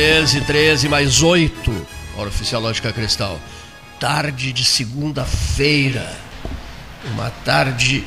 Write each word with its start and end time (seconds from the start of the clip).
13, 0.00 0.40
13 0.46 0.88
mais 0.88 1.22
8, 1.22 1.86
hora 2.16 2.30
oficial 2.30 2.62
Lógica 2.62 2.90
Cristal. 2.90 3.38
Tarde 3.98 4.50
de 4.50 4.64
segunda-feira. 4.64 6.10
Uma 7.12 7.28
tarde. 7.44 8.02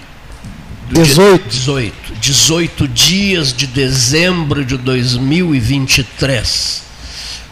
18. 0.89 1.47
18. 1.47 2.15
18 2.15 2.87
dias 2.87 3.53
de 3.53 3.67
dezembro 3.67 4.65
de 4.65 4.75
2023. 4.75 6.81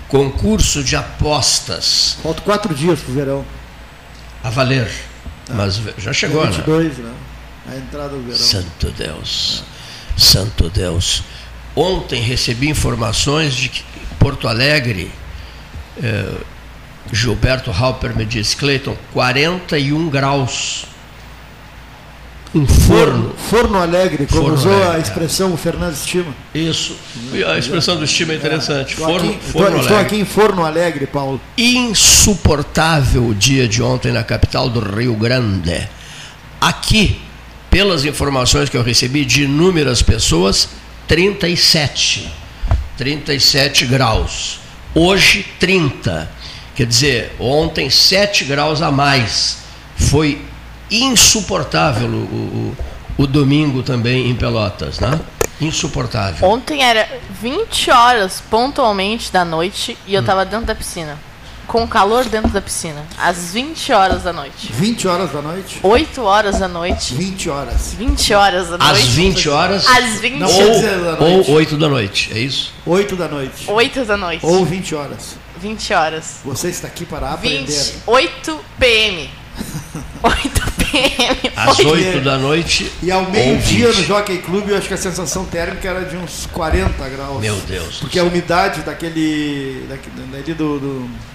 Concurso 0.07 0.83
de 0.83 0.95
apostas. 0.95 2.17
Faltam 2.23 2.43
quatro 2.43 2.73
dias 2.73 2.99
pro 2.99 3.13
verão. 3.13 3.45
A 4.43 4.49
valer. 4.49 4.89
Ah, 5.51 5.53
Mas 5.53 5.79
já 5.99 6.11
chegou, 6.11 6.43
22, 6.47 6.97
né? 6.97 7.03
né? 7.03 7.13
A 7.73 7.77
entrada 7.77 8.15
do 8.15 8.23
verão. 8.23 8.39
Santo 8.39 8.89
Deus. 8.89 9.63
Santo 10.17 10.67
Deus. 10.67 11.21
Ontem 11.75 12.23
recebi 12.23 12.69
informações 12.69 13.53
de 13.53 13.69
que 13.69 13.83
Porto 14.21 14.47
Alegre, 14.47 15.11
eh, 16.01 16.33
Gilberto 17.11 17.71
Halper 17.71 18.15
me 18.15 18.23
disse, 18.23 18.55
Cleiton, 18.55 18.95
41 19.13 20.09
graus. 20.09 20.85
Um 22.53 22.67
forno. 22.67 23.33
Forno 23.49 23.79
alegre, 23.79 24.27
como 24.27 24.41
forno 24.41 24.55
usou 24.55 24.73
alegre, 24.73 24.95
a 24.97 24.99
expressão 24.99 25.51
o 25.53 25.57
Fernando 25.57 25.95
Estima. 25.95 26.35
Isso. 26.53 26.95
A 27.47 27.57
expressão 27.57 27.95
do 27.95 28.03
Estima 28.03 28.33
é 28.33 28.35
interessante. 28.35 28.93
É. 28.93 28.97
Forno, 28.97 29.31
aqui, 29.31 29.39
forno 29.51 29.67
estou, 29.67 29.81
estou 29.81 29.97
aqui 29.97 30.15
em 30.17 30.25
Forno 30.25 30.63
Alegre, 30.63 31.07
Paulo. 31.07 31.41
Insuportável 31.57 33.25
o 33.25 33.33
dia 33.33 33.67
de 33.67 33.81
ontem 33.81 34.11
na 34.11 34.23
capital 34.23 34.69
do 34.69 34.81
Rio 34.81 35.15
Grande. 35.15 35.89
Aqui, 36.59 37.19
pelas 37.71 38.05
informações 38.05 38.69
que 38.69 38.77
eu 38.77 38.83
recebi 38.83 39.25
de 39.25 39.45
inúmeras 39.45 40.03
pessoas, 40.03 40.69
37. 41.07 42.40
37 43.01 43.87
graus. 43.87 44.59
Hoje, 44.93 45.43
30. 45.59 46.29
Quer 46.75 46.85
dizer, 46.85 47.35
ontem, 47.39 47.89
7 47.89 48.43
graus 48.43 48.79
a 48.79 48.91
mais. 48.91 49.57
Foi 49.95 50.39
insuportável 50.91 52.07
o, 52.07 52.75
o, 53.17 53.23
o 53.23 53.25
domingo 53.25 53.81
também 53.81 54.29
em 54.29 54.35
Pelotas, 54.35 54.99
né? 54.99 55.19
Insuportável. 55.59 56.47
Ontem 56.47 56.83
era 56.83 57.09
20 57.41 57.89
horas 57.89 58.39
pontualmente 58.39 59.31
da 59.31 59.43
noite 59.43 59.97
e 60.05 60.13
eu 60.13 60.21
estava 60.21 60.43
hum. 60.43 60.45
dentro 60.45 60.67
da 60.67 60.75
piscina 60.75 61.17
com 61.71 61.87
calor 61.87 62.25
dentro 62.25 62.49
da 62.49 62.61
piscina, 62.61 63.01
às 63.17 63.53
20 63.53 63.93
horas 63.93 64.23
da 64.23 64.33
noite. 64.33 64.73
20 64.73 65.07
horas 65.07 65.31
da 65.31 65.41
noite? 65.41 65.79
8 65.81 66.21
horas 66.21 66.59
da 66.59 66.67
noite. 66.67 67.15
20 67.15 67.49
horas. 67.49 67.93
20 67.97 68.33
horas 68.33 68.69
da 68.69 68.77
noite. 68.77 68.91
Às 68.91 69.07
20 69.07 69.49
horas? 69.49 69.87
Às 69.87 70.19
20 70.19 70.37
Não, 70.37 70.49
ou, 70.51 71.47
ou 71.47 71.51
8 71.51 71.77
da 71.77 71.87
noite, 71.87 72.29
é 72.33 72.39
isso? 72.39 72.73
8 72.85 73.15
da 73.15 73.29
noite. 73.29 73.71
8 73.71 74.03
da 74.03 74.17
noite. 74.17 74.45
Ou 74.45 74.65
20 74.65 74.95
horas. 74.95 75.37
20 75.61 75.93
horas. 75.93 76.39
Você 76.43 76.67
está 76.67 76.89
aqui 76.89 77.05
para 77.05 77.31
aprender. 77.31 77.65
20, 77.65 78.03
8 78.05 78.59
PM. 78.77 79.29
8 80.23 80.71
PM. 80.91 81.53
Às 81.55 81.79
8 81.79 82.19
da 82.19 82.37
noite. 82.37 82.91
E 83.01 83.09
ao 83.09 83.31
meio-dia 83.31 83.87
no 83.93 84.03
Jockey 84.03 84.39
Club, 84.39 84.67
eu 84.67 84.77
acho 84.77 84.89
que 84.89 84.93
a 84.93 84.97
sensação 84.97 85.45
térmica 85.45 85.87
era 85.87 86.03
de 86.03 86.17
uns 86.17 86.49
40 86.51 87.07
graus. 87.07 87.39
Meu 87.39 87.55
Deus. 87.61 87.99
Porque 88.01 88.19
a 88.19 88.25
umidade 88.25 88.81
daquele. 88.81 89.85
daquele 89.87 90.53
do, 90.53 90.77
do 90.77 91.31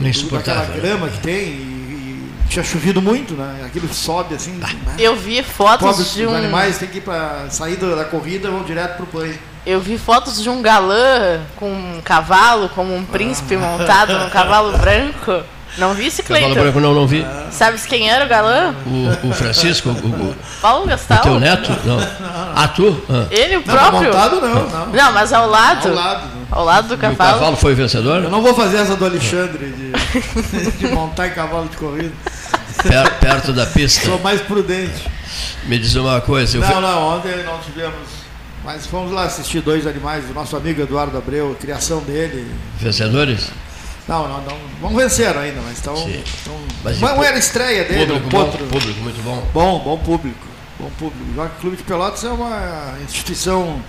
Insuportável. 0.00 0.62
Aquela 0.62 0.80
grama 0.80 1.08
que 1.08 1.18
tem 1.18 1.38
e, 1.38 2.30
e, 2.46 2.48
tinha 2.48 2.64
chovido 2.64 3.00
muito, 3.00 3.34
né? 3.34 3.62
Aquilo 3.64 3.92
sobe 3.92 4.34
assim. 4.34 4.52
Né? 4.52 4.68
Eu 4.98 5.16
vi 5.16 5.42
fotos 5.42 6.14
de 6.14 6.26
um... 6.26 6.30
Os 6.30 6.36
animais 6.36 6.78
têm 6.78 6.88
que 6.88 6.98
ir 6.98 7.02
para 7.02 7.46
sair 7.50 7.76
da 7.76 8.04
corrida 8.04 8.50
vão 8.50 8.62
direto 8.62 8.96
pro 8.96 9.06
banho. 9.20 9.38
Eu 9.64 9.80
vi 9.80 9.96
fotos 9.96 10.42
de 10.42 10.48
um 10.50 10.60
galã 10.60 11.40
com 11.56 11.70
um 11.70 12.00
cavalo, 12.02 12.68
como 12.70 12.94
um 12.94 13.04
príncipe 13.04 13.54
ah. 13.54 13.58
montado 13.58 14.18
num 14.18 14.30
cavalo 14.30 14.76
branco. 14.78 15.44
Não 15.78 15.94
vi 15.94 16.06
esse 16.06 16.22
Cleiton? 16.22 16.48
Cavalo 16.48 16.72
branco 16.72 16.80
não, 16.80 16.94
não 16.94 17.06
vi. 17.06 17.24
Sabes 17.50 17.86
quem 17.86 18.10
era 18.10 18.24
o 18.24 18.28
galã? 18.28 18.74
O, 18.84 19.28
o 19.28 19.32
Francisco? 19.32 19.90
O, 19.90 19.92
o, 19.92 20.36
Paulo 20.60 20.86
Gastal. 20.86 21.18
O 21.18 21.22
teu 21.22 21.40
neto? 21.40 21.70
Não. 21.84 21.98
Ah, 22.54 22.68
tu? 22.68 23.02
Ah. 23.08 23.26
Ele, 23.30 23.56
o 23.56 23.62
próprio? 23.62 24.12
Não, 24.12 24.20
montado 24.20 24.40
não, 24.42 24.68
não. 24.68 24.86
Não, 24.88 25.12
mas 25.12 25.32
ao 25.32 25.48
lado. 25.48 25.88
Ao 25.88 25.94
lado. 25.94 26.41
Ao 26.52 26.64
lado 26.64 26.88
do 26.88 26.98
cavalo. 26.98 27.30
E 27.30 27.32
o 27.32 27.34
cavalo 27.34 27.56
foi 27.56 27.74
vencedor? 27.74 28.22
Eu 28.22 28.30
não 28.30 28.42
vou 28.42 28.54
fazer 28.54 28.76
essa 28.76 28.94
do 28.94 29.06
Alexandre 29.06 29.72
de, 29.72 29.90
de 30.78 30.86
montar 30.88 31.28
em 31.28 31.30
cavalo 31.30 31.66
de 31.66 31.76
corrida. 31.78 32.12
Per, 32.82 33.18
perto 33.20 33.52
da 33.54 33.64
pista. 33.64 34.04
Sou 34.04 34.18
mais 34.20 34.42
prudente. 34.42 35.08
Me 35.64 35.78
diz 35.78 35.94
uma 35.94 36.20
coisa. 36.20 36.58
não, 36.58 36.80
não, 36.80 37.16
ontem 37.16 37.42
não 37.42 37.58
tivemos. 37.58 38.22
Mas 38.62 38.86
fomos 38.86 39.10
lá 39.10 39.24
assistir 39.24 39.60
dois 39.60 39.86
animais 39.86 40.26
do 40.26 40.34
nosso 40.34 40.54
amigo 40.56 40.82
Eduardo 40.82 41.16
Abreu, 41.16 41.52
a 41.52 41.54
criação 41.54 42.00
dele. 42.00 42.46
Vencedores? 42.78 43.48
Não, 44.06 44.28
não, 44.28 44.42
não. 44.42 44.56
Vão 44.80 44.94
vencer 44.94 45.36
ainda, 45.36 45.60
mas 45.62 45.78
estão. 45.78 45.94
Mas 46.84 47.00
não 47.00 47.24
era 47.24 47.36
a 47.36 47.38
estreia 47.38 47.84
dele, 47.84 48.06
público, 48.20 48.30
bom, 48.30 48.50
público 48.68 49.00
muito 49.00 49.22
bom. 49.22 49.48
Bom, 49.54 49.78
bom 49.78 49.98
público. 49.98 50.46
Bom 50.78 50.90
público. 50.98 51.40
O 51.40 51.60
Clube 51.60 51.76
de 51.76 51.82
Pelotas 51.82 52.22
é 52.24 52.28
uma 52.28 52.94
instituição 53.02 53.80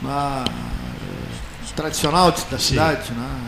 uma, 0.00 0.44
tradicional 1.74 2.30
da 2.30 2.58
Sim. 2.58 2.58
cidade, 2.58 3.12
né? 3.12 3.44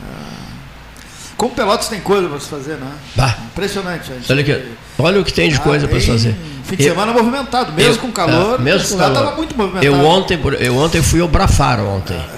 Como 1.37 1.55
Pelotas 1.55 1.89
tem 1.89 2.01
coisa 2.01 2.29
para 2.29 2.41
se 2.41 2.49
fazer, 2.49 2.77
né? 2.77 2.91
Bah. 3.15 3.37
Impressionante. 3.53 4.11
Olha, 4.31 4.43
que, 4.43 4.65
olha 4.99 5.21
o 5.21 5.25
que 5.25 5.33
tem 5.33 5.51
de 5.51 5.57
ah, 5.57 5.61
coisa 5.61 5.87
para 5.87 6.01
se 6.01 6.07
fazer. 6.07 6.35
Fim 6.65 6.77
de 6.77 6.85
eu, 6.85 6.95
semana 6.95 7.13
movimentado, 7.13 7.73
mesmo 7.73 7.93
eu, 7.93 7.99
com 7.99 8.11
calor. 8.11 8.59
É, 8.59 8.63
mesmo 8.63 8.89
com 8.89 8.97
calor. 8.97 9.17
Estava 9.17 9.37
muito 9.37 9.57
movimentado. 9.57 9.87
Eu 9.87 10.05
ontem, 10.07 10.41
eu 10.61 10.77
ontem 10.79 11.03
fui 11.03 11.21
ao 11.21 11.29
Brafaro 11.29 11.85
ontem. 11.85 12.17
Ah. 12.17 12.37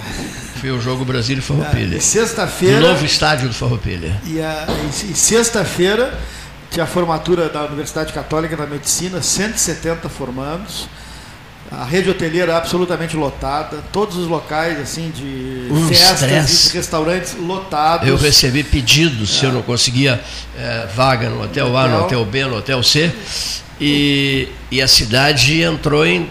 Fui 0.59 0.71
o 0.73 0.81
jogo 0.81 1.05
Brasília 1.05 1.39
e 1.39 1.43
Farroupilha. 1.43 1.97
É, 1.97 2.01
sexta-feira. 2.01 2.81
No 2.81 2.89
novo 2.89 3.05
estádio 3.05 3.47
do 3.49 3.55
Farroupilha. 3.55 4.21
E, 4.27 4.39
e, 4.39 5.13
e 5.13 5.15
sexta-feira 5.15 6.19
tinha 6.69 6.83
a 6.83 6.87
formatura 6.87 7.49
da 7.49 7.67
Universidade 7.67 8.13
Católica 8.13 8.57
da 8.57 8.67
Medicina, 8.67 9.23
170 9.23 10.09
formandos. 10.09 10.89
A 11.71 11.85
rede 11.85 12.09
hoteleira 12.09 12.57
absolutamente 12.57 13.17
lotada, 13.17 13.79
todos 13.93 14.17
os 14.17 14.27
locais 14.27 14.81
assim 14.81 15.11
de 15.11 15.69
um 15.71 15.87
festas 15.89 16.71
e 16.73 16.77
restaurantes 16.77 17.35
lotados. 17.39 18.09
Eu 18.09 18.17
recebi 18.17 18.65
pedidos 18.65 19.37
é. 19.37 19.41
se 19.41 19.45
eu 19.45 19.53
não 19.53 19.63
conseguia 19.63 20.21
é, 20.59 20.87
vaga 20.95 21.29
no 21.29 21.43
hotel 21.43 21.77
A, 21.77 21.89
no 21.89 22.05
hotel 22.05 22.25
B, 22.25 22.45
no 22.45 22.57
hotel 22.57 22.83
C. 22.83 23.13
E, 23.81 24.49
e 24.73 24.83
a 24.83 24.89
cidade 24.89 25.63
entrou 25.63 26.05
em, 26.05 26.29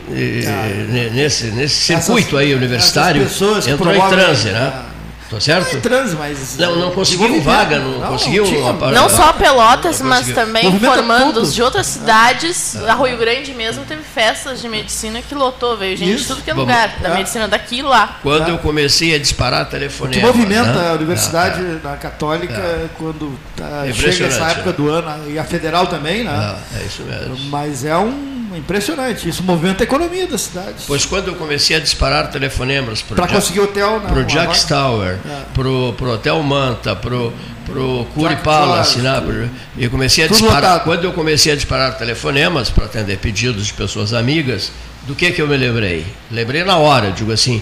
ah, 0.47 1.11
nesse, 1.13 1.45
nesse 1.45 1.75
circuito 1.75 2.35
essas, 2.35 2.39
aí 2.39 2.53
universitário, 2.53 3.25
entrou 3.67 3.95
em 3.95 4.09
transe, 4.09 4.49
né? 4.49 4.86
Tá 5.29 5.41
certo? 5.41 5.75
Em 5.75 5.81
trans, 5.81 6.13
mas. 6.13 6.57
Não, 6.57 6.75
não 6.77 6.91
conseguiu 6.91 7.41
vaga, 7.41 7.79
não 7.79 8.01
conseguiu 8.11 8.45
tinha. 8.45 8.73
parada. 8.73 8.99
Não 8.99 9.09
só 9.09 9.33
Pelotas, 9.33 9.99
Não 9.99 10.07
mas 10.09 10.27
também 10.33 10.79
formandos 10.79 11.53
de 11.53 11.61
outras 11.61 11.85
cidades. 11.87 12.75
A 12.77 12.95
Rio 12.95 13.17
Grande 13.17 13.53
mesmo 13.53 13.83
teve 13.85 14.03
festas 14.03 14.61
de 14.61 14.69
medicina 14.69 15.21
que 15.21 15.35
lotou, 15.35 15.75
veio 15.75 15.97
gente 15.97 16.17
de 16.21 16.25
tudo 16.25 16.41
que 16.41 16.49
é 16.49 16.53
Vamos. 16.53 16.69
lugar. 16.69 16.97
Da 17.01 17.09
É. 17.09 17.13
medicina 17.15 17.47
daqui 17.47 17.79
e 17.79 17.81
lá. 17.81 18.19
Quando 18.23 18.47
eu 18.49 18.57
comecei 18.59 19.13
a 19.15 19.19
disparar 19.19 19.69
telefonema. 19.69 20.13
Que 20.15 20.25
movimenta 20.25 20.71
né? 20.73 20.91
a 20.91 20.93
universidade 20.93 21.59
É, 21.59 21.75
da 21.83 21.95
Católica 21.97 22.89
quando 22.97 23.37
tá, 23.55 23.83
chega 23.93 24.27
essa 24.27 24.45
época 24.51 24.69
né? 24.69 24.75
do 24.77 24.89
ano, 24.89 25.29
e 25.29 25.37
a 25.37 25.43
federal 25.43 25.87
também, 25.87 26.23
né? 26.23 26.55
é, 26.75 26.79
é 26.81 26.85
isso 26.85 27.03
mesmo. 27.03 27.37
Mas 27.49 27.83
é 27.83 27.97
um 27.97 28.36
impressionante. 28.57 29.27
Isso 29.29 29.43
movimenta 29.43 29.83
a 29.83 29.85
economia 29.85 30.27
da 30.27 30.37
cidade. 30.37 30.75
Pois 30.87 31.05
quando 31.05 31.27
eu 31.29 31.35
comecei 31.35 31.75
a 31.75 31.79
disparar 31.79 32.29
telefonemas 32.29 33.01
para 33.01 33.15
Para 33.15 33.27
conseguir 33.27 33.59
hotel, 33.61 33.97
uma 34.05 34.23
Jack's 34.23 34.63
vaga. 34.63 34.75
Tower, 34.81 35.17
É. 35.25 35.41
pro, 35.53 35.93
pro 35.93 36.11
Hotel 36.13 36.41
Manta, 36.43 36.95
pro, 36.95 37.33
pro 37.65 38.05
Curi 38.13 38.29
Jack 38.35 38.43
Palace, 38.43 38.99
né? 38.99 39.21
Pro- 39.21 39.49
E 39.77 39.87
comecei 39.89 40.25
a 40.25 40.27
disparar. 40.27 40.55
lotado. 40.55 40.83
Quando 40.83 41.03
eu 41.03 41.13
comecei 41.13 41.51
a 41.53 41.55
disparar 41.55 41.97
telefonemas 41.97 42.69
para 42.69 42.85
atender 42.85 43.17
pedidos 43.17 43.67
de 43.67 43.73
pessoas 43.73 44.13
amigas, 44.13 44.71
do 45.07 45.15
que 45.15 45.31
que 45.31 45.41
eu 45.41 45.47
me 45.47 45.55
lembrei? 45.57 46.05
Lembrei 46.31 46.63
na 46.63 46.77
hora, 46.77 47.11
digo 47.11 47.31
assim, 47.31 47.61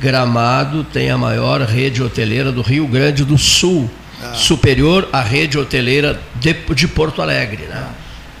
Gramado 0.00 0.84
tem 0.84 1.10
a 1.10 1.16
maior 1.18 1.60
rede 1.62 2.02
hoteleira 2.02 2.50
do 2.52 2.62
Rio 2.62 2.86
Grande 2.86 3.24
do 3.24 3.38
Sul, 3.38 3.88
Ah. 4.22 4.32
superior 4.34 5.08
à 5.12 5.20
rede 5.20 5.58
hoteleira 5.58 6.18
de, 6.36 6.52
de 6.52 6.88
Porto 6.88 7.20
Alegre, 7.20 7.64
né? 7.64 7.84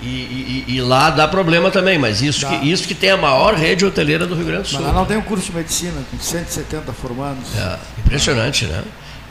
E, 0.06 0.64
e- 0.68 0.74
e 0.76 0.80
lá 0.82 1.08
dá 1.10 1.26
problema 1.26 1.70
também, 1.70 1.98
mas 1.98 2.20
isso 2.20 2.42
Dá. 2.42 2.48
que, 2.58 2.70
isso 2.70 2.86
que 2.86 2.94
tem 2.94 3.10
a 3.10 3.16
maior 3.16 3.54
rede 3.54 3.84
hoteleira 3.86 4.26
do 4.26 4.34
Rio 4.34 4.44
Grande 4.44 4.62
do 4.64 4.68
Sul. 4.68 4.80
Mas 4.80 4.88
lá 4.88 4.92
não 4.94 5.06
tem 5.06 5.16
um 5.16 5.22
curso 5.22 5.46
de 5.46 5.56
medicina, 5.56 5.94
com 6.10 6.18
170 6.18 6.92
formandos. 6.92 7.56
É, 7.56 7.78
impressionante, 8.04 8.66
né? 8.66 8.82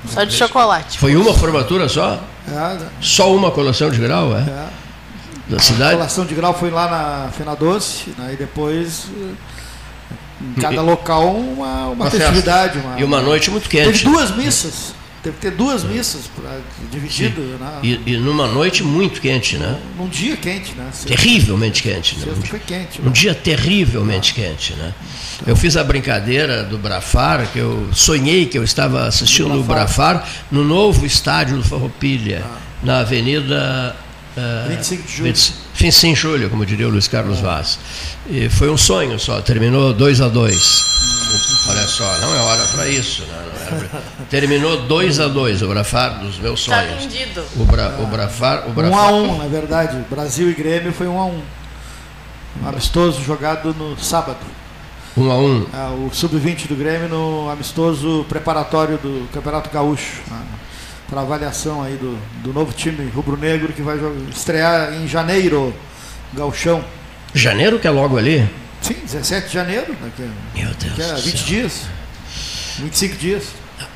Só 0.08 0.24
de 0.24 0.34
chocolate. 0.34 0.98
Foi 0.98 1.16
uma 1.16 1.34
formatura 1.34 1.88
só? 1.88 2.20
É, 2.48 2.78
Só 3.00 3.34
uma 3.34 3.52
colação 3.52 3.90
de 3.90 4.00
grau, 4.00 4.36
é? 4.36 4.42
é. 4.42 4.68
Da 5.48 5.58
A 5.58 5.60
cidade? 5.60 5.94
colação 5.96 6.25
de 6.25 6.34
grau 6.36 6.54
foi 6.54 6.70
lá 6.72 6.90
na 6.90 7.31
Fena 7.31 7.56
Doce, 7.56 8.10
né, 8.18 8.31
e 8.34 8.36
depois 8.36 9.06
em 10.42 10.54
cada 10.62 10.81
local 10.81 11.28
uma, 11.36 11.88
uma, 11.88 12.06
festa. 12.10 12.20
festividade. 12.20 12.80
Uma, 12.80 13.00
E 13.00 13.04
uma 13.04 13.22
noite 13.22 13.50
muito 13.52 13.70
Teve 13.70 13.92
quente. 13.92 14.04
duas 14.06 14.31
missas. 14.31 14.94
Teve 15.24 15.38
que 15.38 15.42
ter 15.42 15.52
duas 15.52 15.86
missas 15.86 16.24
pra, 16.36 16.60
dividido 16.92 17.40
né, 17.42 17.80
E, 17.81 17.98
e 18.06 18.18
numa 18.18 18.46
noite 18.46 18.84
muito 18.84 19.22
quente, 19.22 19.58
né? 19.58 19.80
num 19.98 20.10
dia 20.10 20.36
quente, 20.36 20.74
né? 20.74 20.90
Sexta, 20.92 21.08
Terrivelmente 21.08 21.81
quente, 21.81 22.18
né? 22.18 22.25
sexta 22.25 22.46
foi 22.46 22.60
quente. 22.60 23.02
Um 23.02 23.06
né? 23.06 23.12
dia 23.12 23.34
terrivelmente 23.34 24.34
quente, 24.34 24.74
né? 24.74 24.94
Eu 25.48 25.56
fiz 25.56 25.78
a 25.78 25.84
brincadeira 25.84 26.64
do 26.66 26.78
Brafar, 26.78 27.48
que 27.54 27.60
eu 27.60 27.88
sonhei 27.94 28.48
que 28.48 28.58
eu 28.58 28.66
estava 28.66 29.08
assistindo 29.08 29.54
Do 29.54 29.62
o 29.62 29.64
Brafar 29.64 30.28
no 30.52 30.62
novo 30.62 31.06
estádio 31.06 31.56
do 31.56 31.64
Farroupilha, 31.64 32.44
na 32.84 33.00
Avenida 33.00 33.96
ah, 34.36 34.66
25 34.68 35.04
de 35.04 35.14
julho. 35.14 35.34
20 35.34 35.54
Fim 35.74 35.90
sem 35.90 36.16
julho, 36.16 36.50
como 36.50 36.66
diria 36.66 36.88
o 36.88 36.92
Luiz 36.92 37.08
Carlos 37.08 37.40
Vaz. 37.40 37.80
E 38.30 38.50
foi 38.50 38.70
um 38.70 38.78
sonho 38.78 39.18
só, 39.18 39.42
terminou 39.42 39.94
2 39.94 40.22
a 40.22 40.28
2 40.28 40.94
Olha 41.69 41.88
só, 41.88 42.18
não 42.19 42.36
é 42.36 42.39
hora 42.39 42.63
para 42.75 42.88
isso. 42.89 43.21
né? 43.24 43.88
Pra- 43.89 44.01
Terminou 44.30 44.81
2 44.83 45.19
a 45.19 45.27
2 45.27 45.62
o 45.62 45.68
Brafar 45.68 46.19
dos 46.19 46.38
meus 46.38 46.65
Tá 46.65 46.75
sonhos. 46.81 47.01
vendido. 47.04 47.42
O, 47.56 47.63
Bra, 47.65 47.95
o 48.00 48.06
Brafar, 48.07 48.65
o 48.68 48.71
Um 48.71 48.74
Brafar, 48.74 49.00
a 49.00 49.12
um, 49.12 49.38
na 49.38 49.48
verdade. 49.48 49.98
Brasil 50.10 50.50
e 50.50 50.54
Grêmio 50.54 50.92
foi 50.92 51.07
um 51.07 51.18
a 51.18 51.25
um. 51.25 51.42
Um 52.62 52.68
amistoso 52.68 53.21
jogado 53.24 53.74
no 53.74 53.98
sábado. 53.98 54.38
um 55.18 55.31
a 55.31 55.38
um. 55.38 55.65
Ah, 55.74 55.89
o 55.92 56.10
sub-20 56.13 56.68
do 56.68 56.75
Grêmio 56.75 57.07
no 57.07 57.50
amistoso 57.50 58.25
preparatório 58.27 58.98
do 58.98 59.27
Campeonato 59.33 59.69
Gaúcho. 59.69 60.21
Para 61.10 61.21
avaliação 61.21 61.81
aí 61.83 61.94
do, 61.95 62.18
do 62.44 62.51
novo 62.54 62.74
time 62.74 63.10
rubro-negro 63.12 63.71
que 63.71 63.81
vai 63.81 63.98
estrear 64.36 64.94
em 64.94 65.07
janeiro, 65.07 65.74
Gauchão. 66.33 66.83
Janeiro 67.33 67.80
que 67.80 67.88
é 67.88 67.92
logo 67.92 68.18
ali? 68.18 68.48
Sim, 68.84 68.96
17 69.06 69.48
de 69.48 69.54
janeiro, 69.54 69.96
daqui, 70.02 70.24
a- 70.24 70.58
Meu 70.60 70.74
Deus 70.76 70.98
daqui 70.98 71.02
a 71.12 71.14
do 71.16 71.22
20 71.22 71.38
céu. 71.38 71.46
dias. 71.48 71.74
25 72.80 73.16
dias. 73.18 73.44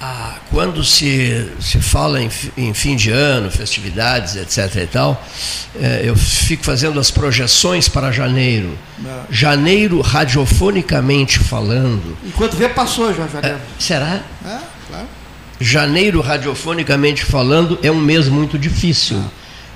Ah, 0.01 0.35
quando 0.49 0.83
se, 0.83 1.49
se 1.61 1.79
fala 1.79 2.21
em, 2.21 2.29
em 2.57 2.73
fim 2.73 2.95
de 2.95 3.09
ano, 3.11 3.49
festividades, 3.49 4.35
etc. 4.35 4.75
e 4.83 4.87
tal, 4.87 5.23
eh, 5.75 6.01
eu 6.03 6.15
fico 6.15 6.63
fazendo 6.63 6.99
as 6.99 7.09
projeções 7.11 7.87
para 7.87 8.11
janeiro. 8.11 8.77
Ah. 9.05 9.23
Janeiro, 9.29 10.01
radiofonicamente 10.01 11.39
falando. 11.39 12.17
Enquanto 12.25 12.55
vê, 12.55 12.67
passou 12.69 13.13
já 13.13 13.27
janeiro. 13.27 13.59
Será? 13.79 14.21
É, 14.45 14.57
claro. 14.89 15.07
Janeiro, 15.59 16.21
radiofonicamente 16.21 17.23
falando, 17.25 17.79
é 17.81 17.91
um 17.91 17.99
mês 17.99 18.27
muito 18.27 18.57
difícil. 18.59 19.21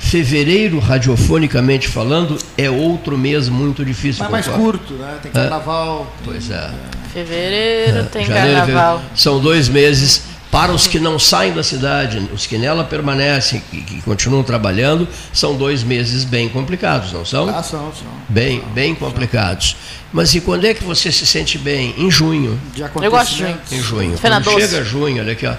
Fevereiro, 0.01 0.79
radiofonicamente 0.79 1.87
falando, 1.87 2.37
é 2.57 2.69
outro 2.69 3.17
mês 3.17 3.47
muito 3.47 3.85
difícil. 3.85 4.23
Mas 4.23 4.31
mais 4.31 4.47
curto, 4.47 4.93
né? 4.95 5.17
Tem 5.21 5.31
carnaval. 5.31 5.99
tem- 6.17 6.33
Pois 6.33 6.49
é. 6.49 6.69
Fevereiro 7.13 8.05
tem 8.05 8.25
Janeiro, 8.25 8.57
carnaval. 8.57 8.93
fevereiro. 8.97 9.15
São 9.15 9.39
dois 9.39 9.69
meses 9.69 10.23
para 10.49 10.73
os 10.73 10.87
que 10.87 10.99
não 10.99 11.17
saem 11.19 11.53
da 11.53 11.63
cidade, 11.63 12.27
os 12.33 12.45
que 12.47 12.57
nela 12.57 12.83
permanecem 12.83 13.61
e 13.71 13.77
que 13.77 14.01
continuam 14.01 14.43
trabalhando, 14.43 15.07
são 15.31 15.55
dois 15.55 15.81
meses 15.83 16.25
bem 16.25 16.49
complicados, 16.49 17.13
não 17.13 17.23
são? 17.23 17.47
Ah, 17.47 17.61
são, 17.63 17.79
são. 17.93 18.07
Bem, 18.27 18.61
bem 18.73 18.93
complicados. 18.95 19.77
Mas 20.11 20.33
e 20.35 20.41
quando 20.41 20.65
é 20.65 20.73
que 20.73 20.83
você 20.83 21.09
se 21.11 21.25
sente 21.25 21.57
bem? 21.57 21.93
Em 21.97 22.09
junho. 22.11 22.59
De 22.73 22.81
Eu 22.81 23.11
gosto 23.11 23.31
de 23.33 23.37
junho. 23.39 23.57
Em 23.71 23.79
junho. 23.81 24.17
Quando 24.19 24.59
chega 24.59 24.83
junho, 24.83 25.21
olha 25.21 25.31
aqui, 25.31 25.45
ó. 25.45 25.53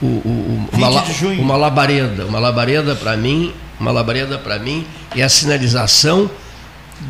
O, 0.00 0.06
o, 0.06 0.08
o, 0.08 0.68
20 0.72 0.78
uma, 0.80 0.88
la- 0.88 1.00
de 1.02 1.12
junho. 1.12 1.40
uma 1.40 1.56
labareda. 1.56 2.24
Uma 2.26 2.40
labareda 2.40 2.96
para 2.96 3.16
mim, 3.16 3.52
uma 3.82 3.90
labareda 3.90 4.38
para 4.38 4.58
mim 4.60 4.86
é 5.14 5.22
a 5.22 5.28
sinalização 5.28 6.30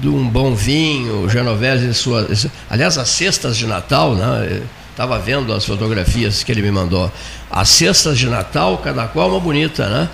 de 0.00 0.08
um 0.08 0.26
bom 0.26 0.54
vinho, 0.54 1.28
Genovese 1.28 1.86
e 1.90 1.94
sua. 1.94 2.26
Aliás, 2.70 2.96
as 2.96 3.08
cestas 3.10 3.56
de 3.58 3.66
Natal, 3.66 4.14
né? 4.14 4.62
Estava 4.90 5.18
vendo 5.18 5.52
as 5.52 5.64
fotografias 5.64 6.42
que 6.42 6.50
ele 6.50 6.62
me 6.62 6.70
mandou. 6.70 7.10
As 7.50 7.68
cestas 7.68 8.16
de 8.18 8.26
Natal, 8.26 8.78
cada 8.78 9.06
qual 9.06 9.28
uma 9.30 9.40
bonita, 9.40 9.86
né? 9.86 10.08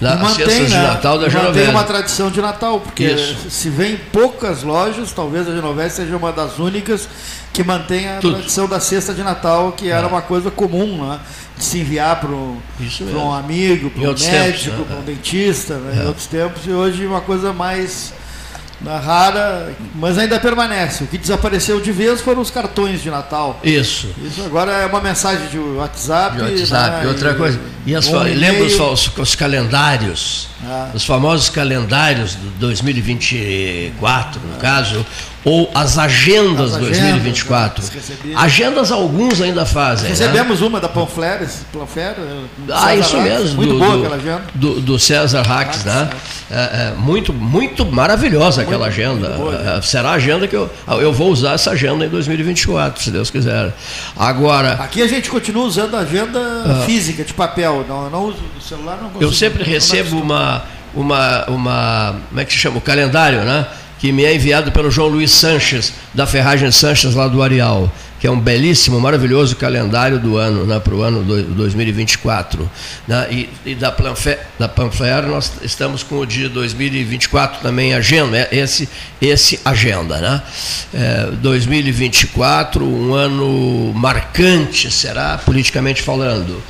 E 0.00 0.04
As 0.06 0.20
mantém, 0.20 0.44
cestas 0.46 0.68
de 0.68 0.74
né? 0.74 0.82
Natal 0.82 1.18
da 1.18 1.26
E 1.26 1.30
mantém 1.30 1.40
Genovese. 1.42 1.70
uma 1.70 1.84
tradição 1.84 2.30
de 2.30 2.42
Natal, 2.42 2.80
porque 2.80 3.04
Isso. 3.04 3.48
se 3.50 3.70
vê 3.70 3.92
em 3.92 3.96
poucas 3.96 4.62
lojas, 4.62 5.12
talvez 5.12 5.48
a 5.48 5.52
Genovese 5.54 5.96
seja 5.96 6.14
uma 6.14 6.30
das 6.30 6.58
únicas 6.58 7.08
que 7.54 7.64
mantém 7.64 8.06
a 8.06 8.18
Tudo. 8.18 8.34
tradição 8.34 8.68
da 8.68 8.78
cesta 8.80 9.14
de 9.14 9.22
Natal, 9.22 9.72
que 9.72 9.88
era 9.88 10.06
uma 10.06 10.20
coisa 10.20 10.50
comum, 10.50 11.06
né? 11.08 11.18
De 11.56 11.64
se 11.64 11.78
enviar 11.78 12.20
para 12.20 12.28
um, 12.30 12.58
um 13.14 13.32
amigo, 13.32 13.88
para 13.90 14.02
um 14.02 14.14
médico, 14.14 14.76
né? 14.76 14.84
para 14.88 14.96
um 14.98 15.02
dentista, 15.02 15.74
né? 15.76 15.98
É. 16.00 16.02
em 16.04 16.06
outros 16.06 16.26
tempos, 16.26 16.62
e 16.66 16.70
hoje 16.70 17.06
uma 17.06 17.20
coisa 17.22 17.52
mais 17.52 18.12
né, 18.78 18.94
rara, 19.02 19.72
mas 19.94 20.18
ainda 20.18 20.38
permanece. 20.38 21.04
O 21.04 21.06
que 21.06 21.16
desapareceu 21.16 21.80
de 21.80 21.90
vez 21.92 22.20
foram 22.20 22.42
os 22.42 22.50
cartões 22.50 23.02
de 23.02 23.10
Natal. 23.10 23.58
Isso. 23.64 24.10
Isso 24.22 24.42
agora 24.44 24.70
é 24.70 24.84
uma 24.86 25.00
mensagem 25.00 25.46
de 25.48 25.58
WhatsApp. 25.58 26.36
De 26.36 26.42
WhatsApp. 26.42 26.96
né, 26.98 27.04
E 27.04 27.06
outra 27.06 27.34
coisa. 27.34 27.58
E 27.86 27.94
as, 27.94 28.06
um 28.06 28.18
lembra 28.18 28.64
os, 28.64 28.74
fa- 29.06 29.22
os 29.22 29.34
calendários? 29.34 30.48
Ah. 30.62 30.90
Os 30.92 31.06
famosos 31.06 31.48
calendários 31.48 32.34
do 32.34 32.50
2024, 32.58 34.40
no 34.40 34.56
caso, 34.58 35.04
ou 35.48 35.70
as 35.72 35.96
agendas 35.96 36.72
As 36.72 36.78
agendas, 36.78 36.98
2024. 36.98 37.84
né, 37.84 37.90
recebi. 37.94 38.34
Agendas 38.34 38.90
alguns 38.90 39.40
ainda 39.40 39.64
fazem. 39.64 40.02
né? 40.04 40.08
Recebemos 40.10 40.60
uma 40.60 40.80
da 40.80 40.88
Panfleres, 40.88 41.64
Panflera, 41.72 42.16
do 42.58 42.74
Ah, 42.74 42.96
isso 42.96 43.16
Rax, 43.16 43.28
mesmo. 43.30 43.54
Muito 43.56 43.72
do, 43.74 43.78
boa 43.78 43.96
aquela 43.96 44.16
agenda. 44.16 44.42
Do, 44.56 44.80
do 44.80 44.98
César 44.98 45.42
Rax, 45.42 45.84
né? 45.84 46.10
É, 46.50 46.54
é, 46.56 46.94
muito, 46.98 47.32
muito 47.32 47.86
maravilhosa 47.86 48.62
aquela 48.62 48.88
agenda. 48.88 49.28
muito 49.28 49.40
boa, 49.40 49.54
É, 49.78 49.80
será 49.82 50.10
a 50.10 50.14
agenda 50.14 50.48
que 50.48 50.56
eu, 50.56 50.68
eu 50.88 51.12
vou 51.12 51.30
usar 51.30 51.52
essa 51.52 51.70
agenda 51.70 52.04
em 52.04 52.08
2024, 52.08 53.04
se 53.04 53.12
Deus 53.12 53.30
quiser. 53.30 53.72
Agora, 54.16 54.72
Aqui 54.74 55.00
a 55.00 55.06
gente 55.06 55.30
continua 55.30 55.64
usando 55.64 55.94
a 55.96 56.00
agenda 56.00 56.40
física, 56.86 57.22
de 57.22 57.32
papel. 57.32 57.84
Não, 57.88 58.04
eu 58.04 58.10
não 58.10 58.24
uso 58.24 58.38
do 58.52 58.60
celular, 58.60 58.98
não 59.00 59.06
Ah. 59.10 59.10
Eu 59.20 59.28
consigo, 59.28 59.32
sempre 59.34 59.62
recebo 59.62 60.18
uma, 60.20 60.62
uma, 60.92 61.44
uma. 61.48 62.16
Como 62.30 62.40
é 62.40 62.44
que 62.44 62.52
se 62.52 62.58
chama? 62.58 62.78
O 62.78 62.80
calendário, 62.80 63.42
né? 63.42 63.64
Que 63.98 64.12
me 64.12 64.24
é 64.24 64.34
enviado 64.34 64.72
pelo 64.72 64.90
João 64.90 65.08
Luiz 65.08 65.30
Sanches, 65.30 65.92
da 66.12 66.26
Ferragem 66.26 66.70
Sanches, 66.70 67.14
lá 67.14 67.28
do 67.28 67.42
Areal. 67.42 67.90
Que 68.20 68.26
é 68.26 68.30
um 68.30 68.40
belíssimo, 68.40 68.98
maravilhoso 68.98 69.56
calendário 69.56 70.18
do 70.18 70.36
ano, 70.38 70.64
né, 70.64 70.80
para 70.80 70.94
o 70.94 71.02
ano 71.02 71.22
do, 71.22 71.42
2024. 71.54 72.70
Né? 73.06 73.26
E, 73.30 73.50
e 73.66 73.74
da, 73.74 73.92
Planfe, 73.92 74.38
da 74.58 74.68
Panfler, 74.68 75.26
nós 75.26 75.52
estamos 75.62 76.02
com 76.02 76.20
o 76.20 76.26
de 76.26 76.48
2024 76.48 77.60
também 77.60 77.92
agenda, 77.92 78.38
é 78.38 78.48
esse, 78.52 78.88
esse 79.20 79.60
agenda. 79.64 80.18
Né? 80.18 80.42
É, 80.94 81.26
2024, 81.42 82.84
um 82.84 83.14
ano 83.14 83.92
marcante 83.94 84.90
será, 84.90 85.38
politicamente 85.38 86.00
falando 86.00 86.62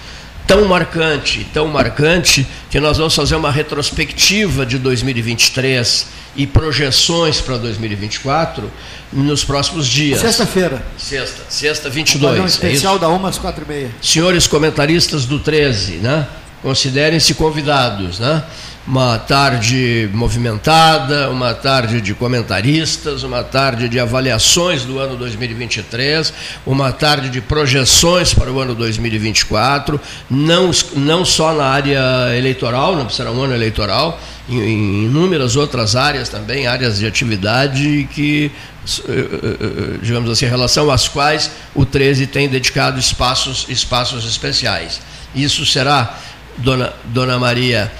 tão 0.46 0.64
marcante, 0.66 1.46
tão 1.52 1.66
marcante, 1.68 2.46
que 2.70 2.78
nós 2.78 2.98
vamos 2.98 3.14
fazer 3.14 3.34
uma 3.36 3.50
retrospectiva 3.50 4.64
de 4.64 4.78
2023 4.78 6.06
e 6.36 6.46
projeções 6.46 7.40
para 7.40 7.56
2024 7.56 8.70
nos 9.12 9.44
próximos 9.44 9.86
dias. 9.86 10.20
Sexta-feira. 10.20 10.84
Sexta, 10.96 11.42
sexta 11.48 11.90
22. 11.90 12.40
Um 12.40 12.42
é 12.42 12.46
especial 12.46 12.96
é 12.96 12.98
da 12.98 13.08
1 13.08 13.26
às 13.26 13.38
4 13.38 13.64
e 13.64 13.68
meia. 13.68 13.90
Senhores 14.02 14.46
comentaristas 14.46 15.24
do 15.24 15.38
13, 15.38 15.94
né? 15.94 16.26
Considerem-se 16.62 17.34
convidados, 17.34 18.18
né? 18.18 18.42
Uma 18.86 19.18
tarde 19.18 20.08
movimentada, 20.14 21.28
uma 21.28 21.52
tarde 21.52 22.00
de 22.00 22.14
comentaristas, 22.14 23.24
uma 23.24 23.42
tarde 23.42 23.88
de 23.88 23.98
avaliações 23.98 24.84
do 24.84 25.00
ano 25.00 25.16
2023, 25.16 26.32
uma 26.64 26.92
tarde 26.92 27.28
de 27.28 27.40
projeções 27.40 28.32
para 28.32 28.50
o 28.50 28.60
ano 28.60 28.76
2024, 28.76 30.00
não, 30.30 30.70
não 30.94 31.24
só 31.24 31.52
na 31.52 31.64
área 31.64 32.00
eleitoral, 32.38 32.94
não 32.94 33.10
será 33.10 33.32
um 33.32 33.42
ano 33.42 33.54
eleitoral, 33.54 34.20
em, 34.48 34.60
em 34.60 35.04
inúmeras 35.06 35.56
outras 35.56 35.96
áreas 35.96 36.28
também, 36.28 36.68
áreas 36.68 37.00
de 37.00 37.06
atividade 37.06 38.08
que, 38.14 38.52
eh, 38.86 39.10
eh, 39.10 39.56
eh, 39.60 39.98
digamos 40.00 40.30
assim, 40.30 40.46
em 40.46 40.50
relação 40.50 40.92
às 40.92 41.08
quais 41.08 41.50
o 41.74 41.84
13 41.84 42.28
tem 42.28 42.48
dedicado 42.48 43.00
espaços, 43.00 43.66
espaços 43.68 44.24
especiais. 44.24 45.00
Isso 45.34 45.66
será, 45.66 46.20
Dona, 46.58 46.92
Dona 47.06 47.36
Maria, 47.36 47.90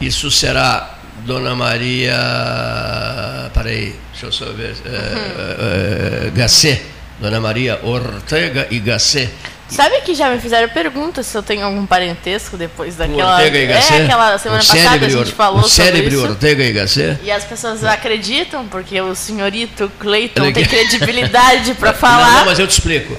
isso 0.00 0.30
será 0.30 0.98
Dona 1.24 1.54
Maria. 1.54 2.14
Peraí, 3.52 3.94
deixa 4.12 4.26
eu 4.26 4.32
só 4.32 4.46
ver. 4.52 4.76
É, 4.84 6.24
é, 6.24 6.26
é 6.26 6.30
Gacé. 6.30 6.82
Dona 7.20 7.40
Maria 7.40 7.80
Ortega 7.82 8.68
e 8.70 8.78
Gacé. 8.78 9.30
Sabe 9.68 10.00
que 10.00 10.14
já 10.14 10.30
me 10.30 10.40
fizeram 10.40 10.68
pergunta 10.68 11.22
se 11.22 11.36
eu 11.36 11.42
tenho 11.42 11.64
algum 11.64 11.84
parentesco 11.84 12.56
depois 12.56 12.96
daquela. 12.96 13.36
Ortega 13.36 13.58
e 13.58 13.66
Gasset? 13.66 13.92
É, 13.92 14.04
aquela 14.04 14.38
semana 14.38 14.64
passada 14.64 15.06
a 15.06 15.08
gente 15.08 15.32
falou 15.32 15.60
o 15.60 15.68
sobre 15.68 16.06
isso. 16.06 16.22
Ortega 16.22 16.64
e 16.64 16.72
Gasset? 16.72 17.20
E 17.22 17.30
as 17.30 17.44
pessoas 17.44 17.84
acreditam, 17.84 18.66
porque 18.66 18.98
o 19.00 19.14
senhorito 19.14 19.90
Cleiton 19.98 20.52
tem 20.52 20.64
credibilidade 20.66 21.74
para 21.74 21.92
falar. 21.92 22.30
Não, 22.30 22.38
não, 22.40 22.46
mas 22.46 22.58
eu 22.58 22.66
te 22.66 22.72
explico. 22.72 23.16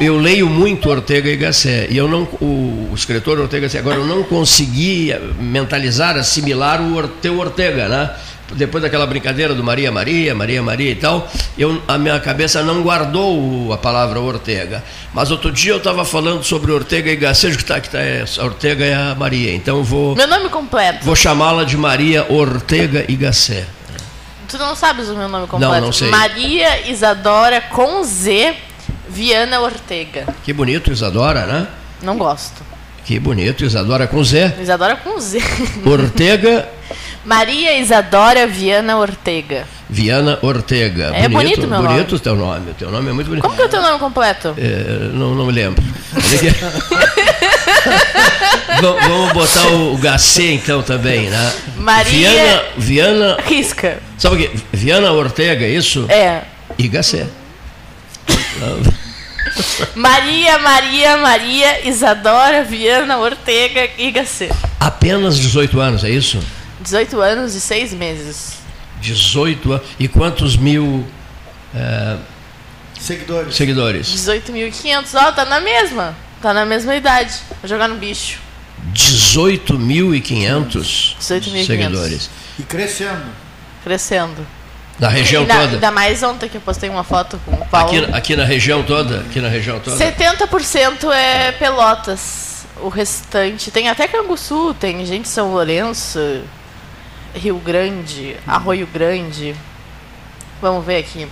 eu 0.00 0.16
leio 0.16 0.48
muito 0.48 0.88
Ortega 0.90 1.30
e 1.30 1.36
Gasset. 1.36 1.92
E 1.92 1.96
eu 1.96 2.08
não. 2.08 2.22
O, 2.40 2.92
escritor 2.94 3.38
Ortega 3.38 3.58
e 3.58 3.68
Gasset, 3.68 3.78
agora 3.78 3.96
eu 3.96 4.06
não 4.06 4.24
consegui 4.24 5.14
mentalizar, 5.38 6.16
assimilar 6.16 6.82
o 6.82 7.08
teu 7.08 7.38
Ortega, 7.38 7.88
né? 7.88 8.10
Depois 8.54 8.82
daquela 8.82 9.06
brincadeira 9.06 9.54
do 9.54 9.62
Maria 9.62 9.90
Maria, 9.92 10.34
Maria 10.34 10.62
Maria 10.62 10.90
e 10.90 10.94
tal, 10.96 11.28
eu, 11.56 11.80
a 11.86 11.96
minha 11.98 12.18
cabeça 12.20 12.62
não 12.62 12.82
guardou 12.82 13.72
a 13.72 13.78
palavra 13.78 14.20
Ortega. 14.20 14.82
Mas 15.12 15.30
outro 15.30 15.50
dia 15.52 15.72
eu 15.72 15.78
estava 15.78 16.04
falando 16.04 16.42
sobre 16.42 16.72
Ortega 16.72 17.10
e 17.10 17.16
Gassejo, 17.16 17.56
que 17.56 17.62
está 17.62 17.80
que 17.80 17.88
tá, 17.88 17.98
é, 17.98 18.24
a 18.38 18.44
Ortega 18.44 18.84
é 18.84 18.94
a 18.94 19.14
Maria. 19.14 19.54
Então 19.54 19.78
eu 19.78 19.84
vou. 19.84 20.16
Meu 20.16 20.26
nome 20.26 20.48
completo. 20.48 21.04
Vou 21.04 21.16
chamá-la 21.16 21.64
de 21.64 21.76
Maria 21.76 22.26
Ortega 22.30 23.04
e 23.08 23.16
Gassé. 23.16 23.66
Tu 24.48 24.58
não 24.58 24.74
sabes 24.74 25.08
o 25.08 25.16
meu 25.16 25.28
nome 25.28 25.46
completo? 25.46 25.74
Não, 25.74 25.80
não 25.80 25.92
sei. 25.92 26.10
Maria 26.10 26.90
Isadora 26.90 27.60
com 27.60 28.02
Z 28.02 28.56
Viana 29.08 29.60
Ortega. 29.60 30.26
Que 30.44 30.52
bonito, 30.52 30.90
Isadora, 30.90 31.46
né? 31.46 31.66
Não 32.02 32.16
gosto. 32.16 32.62
Que 33.04 33.18
bonito, 33.18 33.64
Isadora 33.64 34.06
com 34.06 34.22
Z. 34.22 34.54
Isadora 34.60 34.96
com 34.96 35.18
Z. 35.20 35.40
Ortega 35.84 36.68
Maria 37.24 37.78
Isadora 37.78 38.46
Viana 38.46 38.96
Ortega. 38.96 39.66
Viana 39.88 40.38
Ortega. 40.40 41.10
É 41.14 41.28
bonito, 41.28 41.56
bonito 41.56 41.68
meu 41.68 41.82
bonito 41.82 42.14
o 42.16 42.18
teu 42.18 42.34
nome. 42.34 42.70
O 42.70 42.74
teu 42.74 42.90
nome 42.90 43.10
é 43.10 43.12
muito 43.12 43.28
bonito. 43.28 43.42
Como 43.42 43.54
que 43.54 43.62
é 43.62 43.64
o 43.66 43.68
teu 43.68 43.82
nome 43.82 43.98
completo? 43.98 44.54
É, 44.56 45.10
não, 45.12 45.34
não 45.34 45.46
me 45.46 45.52
lembro. 45.52 45.82
Vamos 48.80 49.32
botar 49.32 49.66
o, 49.68 49.96
Gacê 49.98 50.52
então 50.52 50.82
também, 50.82 51.28
né? 51.28 51.52
Maria 51.76 52.30
Viana, 52.30 52.62
Viana 52.76 53.36
Risca. 53.46 53.98
Sabe 54.16 54.36
o 54.36 54.38
que? 54.38 54.50
Viana 54.72 55.12
Ortega, 55.12 55.66
é 55.66 55.70
isso? 55.70 56.06
É. 56.08 56.42
E 56.78 56.88
Gacê. 56.88 57.26
Maria, 59.94 60.58
Maria, 60.58 61.16
Maria, 61.18 61.88
Isadora, 61.88 62.64
Viana, 62.64 63.18
Ortega 63.18 63.90
e 63.98 64.10
Gacê. 64.10 64.48
Apenas 64.78 65.36
18 65.38 65.80
anos, 65.80 66.04
é 66.04 66.10
isso? 66.10 66.38
18 66.80 67.20
anos 67.20 67.54
e 67.54 67.60
6 67.60 67.94
meses. 67.94 68.54
18 69.00 69.72
anos. 69.72 69.86
E 69.98 70.06
quantos 70.08 70.56
mil 70.56 71.06
é, 71.74 72.16
seguidores? 72.98 73.54
seguidores? 73.54 74.08
18.500. 74.08 75.14
Ó, 75.14 75.28
oh, 75.28 75.32
tá 75.32 75.44
na 75.44 75.60
mesma. 75.60 76.16
Tá 76.40 76.54
na 76.54 76.64
mesma 76.64 76.96
idade. 76.96 77.34
Vou 77.60 77.68
jogar 77.68 77.88
no 77.88 77.96
bicho. 77.96 78.38
18.500 78.94 81.16
seguidores. 81.20 82.30
E 82.58 82.62
crescendo. 82.62 83.26
Crescendo. 83.84 84.46
Na 84.98 85.08
região 85.08 85.44
na, 85.46 85.60
toda? 85.60 85.74
Ainda 85.74 85.90
mais 85.90 86.22
ontem 86.22 86.48
que 86.48 86.56
eu 86.58 86.60
postei 86.60 86.90
uma 86.90 87.04
foto 87.04 87.40
com 87.44 87.52
o 87.52 87.66
Paulo. 87.66 88.04
Aqui, 88.04 88.12
aqui 88.12 88.36
na 88.36 88.44
região 88.44 88.82
toda? 88.82 89.20
Aqui 89.20 89.40
na 89.40 89.48
região 89.48 89.80
toda? 89.80 89.96
70% 89.96 91.10
é 91.10 91.52
Pelotas. 91.52 92.66
O 92.82 92.88
restante. 92.88 93.70
Tem 93.70 93.88
até 93.88 94.06
Canguçu, 94.08 94.74
tem 94.78 95.06
gente 95.06 95.22
de 95.22 95.28
São 95.28 95.52
Lourenço. 95.52 96.42
Rio 97.34 97.58
Grande, 97.58 98.36
Arroio 98.46 98.86
Grande. 98.86 99.56
Vamos 100.60 100.84
ver 100.84 100.98
aqui. 100.98 101.26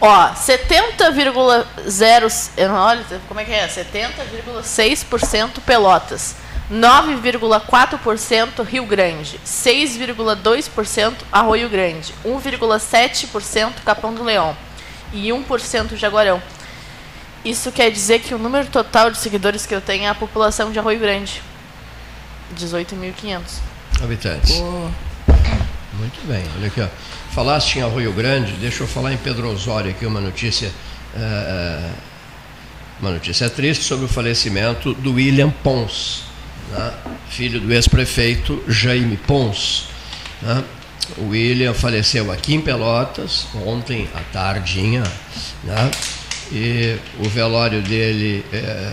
Ó, 0.00 0.30
70,0. 0.30 2.74
Olha, 2.74 3.04
como 3.28 3.40
é 3.40 3.44
que 3.44 3.52
é? 3.52 3.68
70,6% 3.68 5.60
Pelotas. 5.64 6.34
9,4% 6.70 8.62
Rio 8.64 8.86
Grande, 8.86 9.38
6,2% 9.44 11.14
Arroio 11.30 11.68
Grande, 11.68 12.14
1,7% 12.24 13.72
Capão 13.84 14.14
do 14.14 14.24
Leão 14.24 14.56
e 15.12 15.28
1% 15.28 15.96
Jaguarão. 15.96 16.42
Isso 17.44 17.70
quer 17.72 17.90
dizer 17.90 18.20
que 18.20 18.34
o 18.34 18.38
número 18.38 18.68
total 18.68 19.10
de 19.10 19.18
seguidores 19.18 19.66
que 19.66 19.74
eu 19.74 19.82
tenho 19.82 20.04
é 20.04 20.08
a 20.08 20.14
população 20.14 20.72
de 20.72 20.78
Arroio 20.78 21.00
Grande. 21.00 21.42
18.500 22.56 23.40
habitantes. 24.02 24.62
Muito 25.94 26.26
bem, 26.26 26.42
olha 26.56 26.68
aqui, 26.68 26.80
ó. 26.80 26.88
Falaste 27.32 27.76
em 27.76 27.82
Arroio 27.82 28.12
Grande, 28.12 28.52
deixa 28.52 28.82
eu 28.82 28.86
falar 28.86 29.12
em 29.12 29.18
Pedro 29.18 29.50
Osório 29.50 29.90
aqui 29.90 30.06
uma 30.06 30.20
notícia. 30.20 30.70
Uh, 31.14 32.12
uma 33.00 33.10
notícia 33.10 33.50
triste 33.50 33.84
sobre 33.84 34.04
o 34.04 34.08
falecimento 34.08 34.94
do 34.94 35.14
William 35.14 35.50
Pons, 35.50 36.22
né? 36.70 36.94
filho 37.28 37.60
do 37.60 37.72
ex-prefeito 37.72 38.62
Jaime 38.68 39.16
Pons. 39.16 39.88
Né? 40.40 40.62
O 41.18 41.30
William 41.30 41.74
faleceu 41.74 42.30
aqui 42.30 42.54
em 42.54 42.60
Pelotas, 42.60 43.48
ontem 43.66 44.08
à 44.14 44.20
tardinha, 44.32 45.02
né? 45.64 45.90
e 46.52 46.96
o 47.18 47.28
velório 47.28 47.82
dele 47.82 48.44
é, 48.52 48.92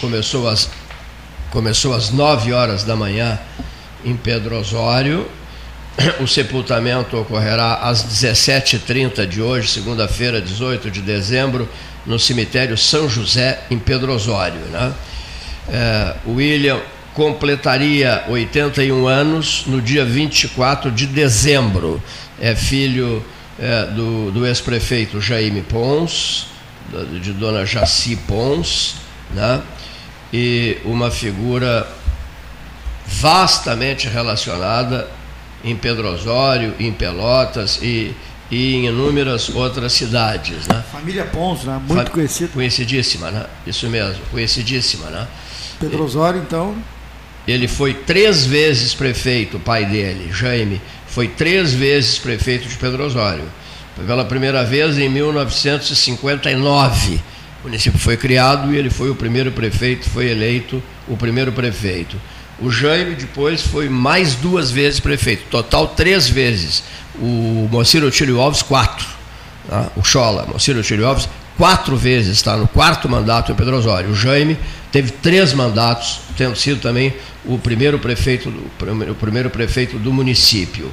começou, 0.00 0.48
às, 0.48 0.68
começou 1.50 1.94
às 1.94 2.10
9 2.10 2.52
horas 2.52 2.82
da 2.82 2.96
manhã 2.96 3.38
em 4.04 4.16
Pedro 4.16 4.58
Osório 4.58 5.30
o 6.20 6.26
sepultamento 6.26 7.16
ocorrerá 7.16 7.76
às 7.76 8.04
17h30 8.04 9.26
de 9.26 9.40
hoje, 9.40 9.68
segunda-feira, 9.68 10.40
18 10.40 10.90
de 10.90 11.00
dezembro, 11.00 11.68
no 12.04 12.18
cemitério 12.18 12.76
São 12.76 13.08
José, 13.08 13.60
em 13.70 13.78
Pedro 13.78 14.12
Osório. 14.12 14.60
Né? 14.70 14.92
É, 15.68 16.14
William 16.26 16.80
completaria 17.14 18.24
81 18.28 19.06
anos 19.06 19.64
no 19.66 19.80
dia 19.80 20.04
24 20.04 20.90
de 20.90 21.06
dezembro. 21.06 22.02
É 22.40 22.54
filho 22.54 23.24
é, 23.58 23.86
do, 23.86 24.32
do 24.32 24.46
ex-prefeito 24.46 25.20
Jaime 25.20 25.62
Pons, 25.62 26.48
de 27.22 27.32
dona 27.32 27.64
Jaci 27.64 28.16
Pons, 28.16 28.96
né? 29.32 29.62
e 30.32 30.76
uma 30.84 31.10
figura 31.10 31.86
vastamente 33.06 34.08
relacionada 34.08 35.08
em 35.64 35.74
Pedro 35.74 36.08
Osório, 36.08 36.74
em 36.78 36.92
Pelotas 36.92 37.78
e, 37.82 38.14
e 38.50 38.74
em 38.74 38.86
inúmeras 38.86 39.48
outras 39.48 39.92
cidades. 39.92 40.68
Né? 40.68 40.84
Família 40.92 41.24
Pons, 41.24 41.64
né? 41.64 41.80
muito 41.88 42.04
Fa 42.04 42.10
conhecida. 42.10 42.50
Conhecidíssima, 42.52 43.30
né? 43.30 43.46
isso 43.66 43.88
mesmo, 43.88 44.22
conhecidíssima. 44.30 45.08
Né? 45.08 45.26
Pedro 45.80 46.04
Osório, 46.04 46.40
então. 46.40 46.76
Ele 47.46 47.68
foi 47.68 47.94
três 47.94 48.46
vezes 48.46 48.94
prefeito, 48.94 49.58
o 49.58 49.60
pai 49.60 49.84
dele, 49.84 50.30
Jaime, 50.32 50.80
foi 51.06 51.28
três 51.28 51.72
vezes 51.72 52.18
prefeito 52.18 52.68
de 52.68 52.76
Pedro 52.76 53.04
Osório. 53.04 53.44
Pela 54.06 54.24
primeira 54.24 54.64
vez 54.64 54.98
em 54.98 55.08
1959. 55.08 57.20
O 57.60 57.68
município 57.68 57.98
foi 57.98 58.16
criado 58.16 58.74
e 58.74 58.76
ele 58.76 58.90
foi 58.90 59.08
o 59.08 59.14
primeiro 59.14 59.52
prefeito, 59.52 60.10
foi 60.10 60.28
eleito 60.28 60.82
o 61.08 61.16
primeiro 61.16 61.52
prefeito. 61.52 62.16
O 62.60 62.70
Jaime 62.70 63.14
depois 63.14 63.62
foi 63.62 63.88
mais 63.88 64.34
duas 64.34 64.70
vezes 64.70 65.00
prefeito, 65.00 65.44
total 65.50 65.88
três 65.88 66.28
vezes. 66.28 66.84
O 67.16 67.68
Mociro 67.70 68.06
Otílio 68.06 68.40
Alves, 68.40 68.62
quatro. 68.62 69.06
Tá? 69.68 69.90
O 69.96 70.04
Chola, 70.04 70.46
Mociro 70.46 70.80
Otílio 70.80 71.06
Alves, 71.06 71.28
quatro 71.56 71.96
vezes, 71.96 72.36
está 72.36 72.56
no 72.56 72.68
quarto 72.68 73.08
mandato 73.08 73.50
em 73.50 73.54
Pedro 73.54 73.76
Osório. 73.76 74.10
O 74.10 74.14
Jaime 74.14 74.56
teve 74.92 75.10
três 75.10 75.52
mandatos, 75.52 76.20
tendo 76.36 76.56
sido 76.56 76.80
também 76.80 77.12
o 77.44 77.58
primeiro 77.58 77.98
prefeito, 77.98 78.48
o 78.48 79.14
primeiro 79.14 79.50
prefeito 79.50 79.98
do 79.98 80.12
município. 80.12 80.90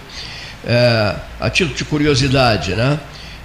É, 0.65 1.15
a 1.39 1.49
título 1.49 1.75
de 1.75 1.85
curiosidade, 1.85 2.75
né? 2.75 2.99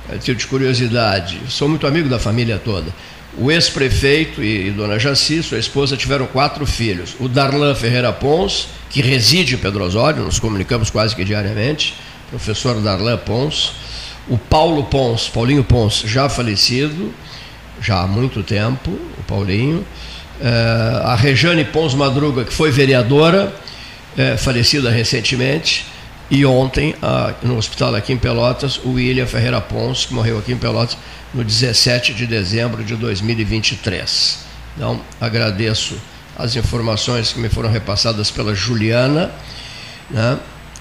A 0.08 0.12
título 0.12 0.38
de 0.38 0.46
curiosidade, 0.46 1.40
sou 1.48 1.68
muito 1.68 1.86
amigo 1.86 2.08
da 2.08 2.18
família 2.18 2.60
toda. 2.62 2.92
O 3.38 3.50
ex-prefeito 3.50 4.42
e, 4.42 4.68
e, 4.68 4.70
dona 4.70 4.98
Jaci, 4.98 5.42
sua 5.42 5.58
esposa, 5.58 5.96
tiveram 5.96 6.26
quatro 6.26 6.64
filhos. 6.66 7.14
O 7.20 7.28
Darlan 7.28 7.74
Ferreira 7.74 8.12
Pons, 8.12 8.68
que 8.88 9.02
reside 9.02 9.54
em 9.54 9.58
Pedro 9.58 9.84
Osório, 9.84 10.22
nos 10.22 10.38
comunicamos 10.38 10.88
quase 10.88 11.14
que 11.14 11.24
diariamente, 11.24 11.94
professor 12.30 12.80
Darlan 12.80 13.18
Pons. 13.18 13.72
O 14.28 14.38
Paulo 14.38 14.84
Pons, 14.84 15.28
Paulinho 15.28 15.62
Pons, 15.62 16.02
já 16.06 16.28
falecido, 16.28 17.12
já 17.80 18.00
há 18.00 18.06
muito 18.06 18.42
tempo, 18.42 18.90
o 18.90 19.22
Paulinho. 19.26 19.86
É, 20.40 21.02
a 21.04 21.14
Rejane 21.14 21.64
Pons 21.64 21.94
Madruga, 21.94 22.44
que 22.44 22.52
foi 22.52 22.70
vereadora, 22.70 23.54
é, 24.16 24.36
falecida 24.36 24.90
recentemente. 24.90 25.84
E 26.30 26.44
ontem, 26.44 26.94
no 27.42 27.56
hospital 27.56 27.94
aqui 27.94 28.12
em 28.12 28.16
Pelotas, 28.16 28.78
o 28.78 28.94
William 28.94 29.26
Ferreira 29.26 29.60
Pons, 29.60 30.06
que 30.06 30.14
morreu 30.14 30.38
aqui 30.38 30.52
em 30.52 30.56
Pelotas 30.56 30.98
no 31.32 31.44
17 31.44 32.14
de 32.14 32.26
dezembro 32.26 32.82
de 32.82 32.96
2023. 32.96 34.38
Então, 34.74 35.00
agradeço 35.20 35.96
as 36.36 36.56
informações 36.56 37.32
que 37.32 37.38
me 37.38 37.48
foram 37.48 37.70
repassadas 37.70 38.30
pela 38.30 38.54
Juliana, 38.54 39.30
né, 40.10 40.38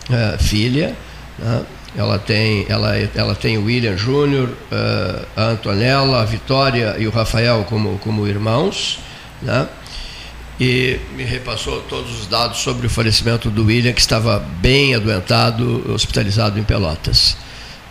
é, 0.09 0.37
filha. 0.37 0.95
Né, 1.37 1.61
ela 1.97 2.19
tem, 2.19 2.65
ela, 2.67 2.93
ela 3.15 3.35
tem 3.35 3.57
o 3.57 3.65
William 3.65 3.95
Júnior, 3.95 4.49
é, 4.71 5.25
a 5.35 5.43
Antonella, 5.43 6.21
a 6.21 6.25
Vitória 6.25 6.95
e 6.97 7.07
o 7.07 7.11
Rafael 7.11 7.65
como, 7.69 7.97
como 7.99 8.27
irmãos. 8.27 8.99
Né, 9.41 9.67
e 10.59 10.99
me 11.15 11.23
repassou 11.23 11.81
todos 11.81 12.21
os 12.21 12.27
dados 12.27 12.59
sobre 12.59 12.87
o 12.87 12.89
falecimento 12.89 13.49
do 13.49 13.65
William, 13.65 13.93
que 13.93 14.01
estava 14.01 14.39
bem 14.39 14.95
adoentado, 14.95 15.91
hospitalizado 15.91 16.59
em 16.59 16.63
Pelotas. 16.63 17.35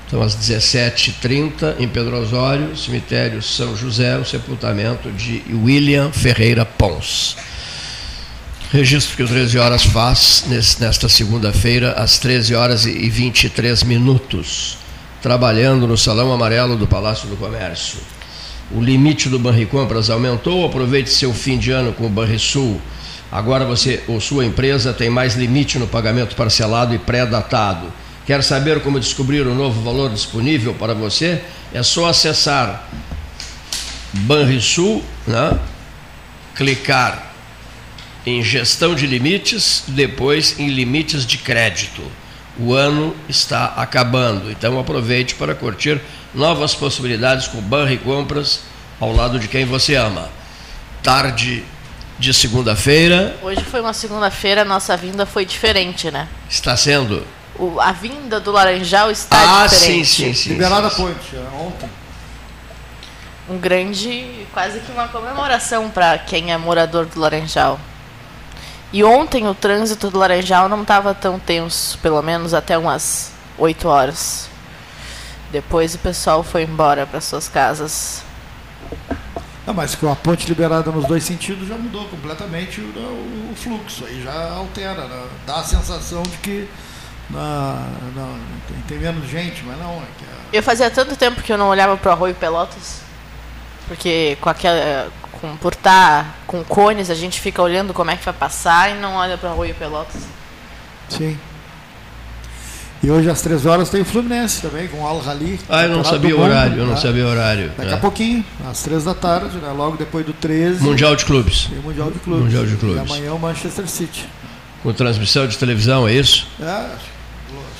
Então, 0.06 0.22
às 0.22 0.36
17h30, 0.36 1.76
em 1.78 1.88
Pedro 1.88 2.16
Osório, 2.16 2.76
cemitério 2.76 3.42
São 3.42 3.76
José, 3.76 4.16
o 4.16 4.24
sepultamento 4.24 5.10
de 5.10 5.42
William 5.52 6.10
Ferreira 6.12 6.64
Pons. 6.64 7.36
Registro 8.70 9.16
que 9.16 9.22
o 9.22 9.28
13 9.28 9.58
horas 9.58 9.84
faz 9.84 10.46
nesta 10.48 11.08
segunda-feira, 11.08 11.92
às 11.92 12.18
13 12.18 12.54
horas 12.54 12.86
e 12.86 13.08
23 13.08 13.82
minutos, 13.84 14.78
trabalhando 15.22 15.86
no 15.86 15.96
Salão 15.96 16.32
Amarelo 16.32 16.76
do 16.76 16.86
Palácio 16.86 17.28
do 17.28 17.36
Comércio. 17.36 17.98
O 18.74 18.80
limite 18.80 19.28
do 19.28 19.38
Banricompras 19.38 20.10
aumentou, 20.10 20.66
aproveite 20.66 21.10
seu 21.10 21.32
fim 21.32 21.56
de 21.56 21.70
ano 21.70 21.92
com 21.92 22.06
o 22.06 22.10
Banrisul. 22.10 22.80
Agora 23.30 23.64
você 23.64 24.02
ou 24.08 24.20
sua 24.20 24.44
empresa 24.44 24.92
tem 24.92 25.08
mais 25.08 25.34
limite 25.34 25.78
no 25.78 25.86
pagamento 25.86 26.34
parcelado 26.34 26.94
e 26.94 26.98
pré-datado 26.98 27.92
Quer 28.26 28.42
saber 28.42 28.80
como 28.80 28.98
descobrir 28.98 29.46
o 29.46 29.54
novo 29.54 29.82
valor 29.82 30.10
disponível 30.10 30.72
para 30.72 30.94
você? 30.94 31.42
É 31.74 31.82
só 31.82 32.06
acessar 32.06 32.88
Banrisul, 34.14 35.04
né? 35.26 35.58
clicar 36.54 37.34
em 38.24 38.42
gestão 38.42 38.94
de 38.94 39.06
limites, 39.06 39.84
depois 39.88 40.58
em 40.58 40.68
limites 40.68 41.26
de 41.26 41.36
crédito. 41.36 42.00
O 42.58 42.72
ano 42.72 43.14
está 43.28 43.74
acabando, 43.76 44.50
então 44.50 44.80
aproveite 44.80 45.34
para 45.34 45.54
curtir 45.54 46.00
novas 46.34 46.74
possibilidades 46.74 47.48
com 47.48 47.60
Banri 47.60 47.98
Compras 47.98 48.60
ao 49.00 49.12
lado 49.12 49.38
de 49.38 49.48
quem 49.48 49.64
você 49.64 49.94
ama. 49.94 50.28
Tarde 51.02 51.64
de 52.18 52.32
segunda-feira. 52.32 53.36
Hoje 53.42 53.62
foi 53.62 53.80
uma 53.80 53.92
segunda-feira, 53.92 54.64
nossa 54.64 54.96
vinda 54.96 55.26
foi 55.26 55.44
diferente, 55.44 56.10
né? 56.10 56.28
Está 56.48 56.76
sendo 56.76 57.24
o, 57.58 57.80
a 57.80 57.92
vinda 57.92 58.40
do 58.40 58.50
Laranjal 58.50 59.10
está 59.10 59.62
ah, 59.62 59.66
diferente. 59.66 60.06
Sim, 60.06 60.24
sim, 60.24 60.34
sim. 60.34 60.48
Liberada 60.50 60.90
sim, 60.90 60.96
Ponte, 60.96 61.36
é, 61.36 61.56
ontem. 61.56 61.90
Um 63.48 63.58
grande, 63.58 64.46
quase 64.52 64.80
que 64.80 64.90
uma 64.90 65.06
comemoração 65.08 65.90
para 65.90 66.18
quem 66.18 66.52
é 66.52 66.56
morador 66.56 67.06
do 67.06 67.20
Laranjal. 67.20 67.78
E 68.92 69.04
ontem 69.04 69.46
o 69.46 69.54
trânsito 69.54 70.10
do 70.10 70.18
Laranjal 70.18 70.68
não 70.68 70.82
estava 70.82 71.14
tão 71.14 71.38
tenso, 71.38 71.98
pelo 71.98 72.22
menos 72.22 72.54
até 72.54 72.78
umas 72.78 73.32
8 73.58 73.88
horas. 73.88 74.48
Depois 75.54 75.94
o 75.94 75.98
pessoal 76.00 76.42
foi 76.42 76.64
embora 76.64 77.06
para 77.06 77.20
suas 77.20 77.48
casas. 77.48 78.24
Não, 79.64 79.72
mas 79.72 79.94
com 79.94 80.10
a 80.10 80.16
ponte 80.16 80.48
liberada 80.48 80.90
nos 80.90 81.06
dois 81.06 81.22
sentidos 81.22 81.68
já 81.68 81.76
mudou 81.76 82.08
completamente 82.08 82.80
o, 82.80 82.84
o, 82.84 83.52
o 83.52 83.54
fluxo. 83.54 84.04
Aí 84.04 84.20
já 84.20 84.32
altera, 84.50 85.06
né? 85.06 85.28
dá 85.46 85.60
a 85.60 85.62
sensação 85.62 86.24
de 86.24 86.36
que 86.38 86.68
não, 87.30 87.40
não, 88.16 88.38
tem, 88.66 88.80
tem 88.88 88.98
menos 88.98 89.30
gente, 89.30 89.62
mas 89.62 89.78
não. 89.78 89.92
É 89.92 90.06
que 90.18 90.56
Eu 90.56 90.60
fazia 90.60 90.90
tanto 90.90 91.14
tempo 91.14 91.40
que 91.40 91.52
eu 91.52 91.56
não 91.56 91.68
olhava 91.68 91.96
para 91.96 92.08
o 92.08 92.12
Arroio 92.12 92.34
Pelotas. 92.34 93.00
Porque 93.86 94.36
com 94.40 94.50
aquela, 94.50 95.08
com, 95.40 95.56
por 95.58 95.74
estar 95.74 96.24
tá 96.24 96.34
com 96.48 96.64
cones, 96.64 97.10
a 97.10 97.14
gente 97.14 97.40
fica 97.40 97.62
olhando 97.62 97.94
como 97.94 98.10
é 98.10 98.16
que 98.16 98.24
vai 98.24 98.34
passar 98.34 98.90
e 98.90 98.94
não 98.94 99.14
olha 99.14 99.38
para 99.38 99.50
o 99.50 99.52
Arroio 99.52 99.74
Pelotas. 99.76 100.22
Sim. 101.08 101.38
E 103.04 103.10
hoje 103.10 103.28
às 103.28 103.42
três 103.42 103.66
horas 103.66 103.90
tem 103.90 104.00
o 104.00 104.04
Fluminense 104.04 104.62
também, 104.62 104.88
com 104.88 105.02
o 105.02 105.06
Al 105.06 105.20
Rally. 105.20 105.60
Ah, 105.68 105.82
eu 105.82 105.90
não 105.90 106.02
sabia 106.02 106.34
o 106.34 106.40
horário, 106.40 106.78
eu 106.78 106.86
não 106.86 106.94
né? 106.94 107.00
sabia 107.00 107.26
o 107.26 107.28
horário. 107.28 107.70
Daqui 107.76 107.90
é. 107.90 107.94
a 107.94 107.98
pouquinho, 107.98 108.42
às 108.66 108.82
três 108.82 109.04
da 109.04 109.12
tarde, 109.12 109.58
né? 109.58 109.70
logo 109.72 109.98
depois 109.98 110.24
do 110.24 110.32
13. 110.32 110.82
Mundial 110.82 111.14
de 111.14 111.26
Clubes. 111.26 111.66
Tem 111.66 111.80
Mundial 111.80 112.10
de 112.10 112.18
Clubes. 112.18 112.44
Mundial 112.44 112.64
de 112.64 112.76
Clubes. 112.76 112.96
E 112.96 113.00
amanhã 113.00 113.34
o 113.34 113.38
Manchester 113.38 113.86
City. 113.86 114.26
Com 114.82 114.90
transmissão 114.94 115.46
de 115.46 115.58
televisão, 115.58 116.08
é 116.08 116.14
isso? 116.14 116.48
É, 116.58 116.64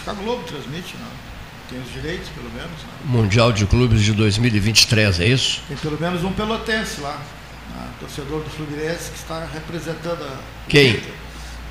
a 0.06 0.12
Globo 0.12 0.42
transmite, 0.42 0.94
não. 0.98 1.06
Né? 1.06 1.12
Tem 1.70 1.80
os 1.80 1.90
direitos, 1.90 2.28
pelo 2.28 2.50
menos. 2.50 2.82
Né? 2.82 2.92
Mundial 3.06 3.50
de 3.50 3.64
Clubes 3.64 4.02
de 4.02 4.12
2023, 4.12 5.20
é 5.20 5.26
isso? 5.26 5.62
Tem 5.66 5.76
pelo 5.78 5.98
menos 5.98 6.22
um 6.22 6.32
pelotense 6.32 7.00
lá, 7.00 7.18
né? 7.74 7.86
torcedor 7.98 8.42
do 8.42 8.50
Fluminense, 8.50 9.10
que 9.10 9.16
está 9.16 9.48
representando 9.54 10.22
a... 10.22 10.36
Quem? 10.68 11.00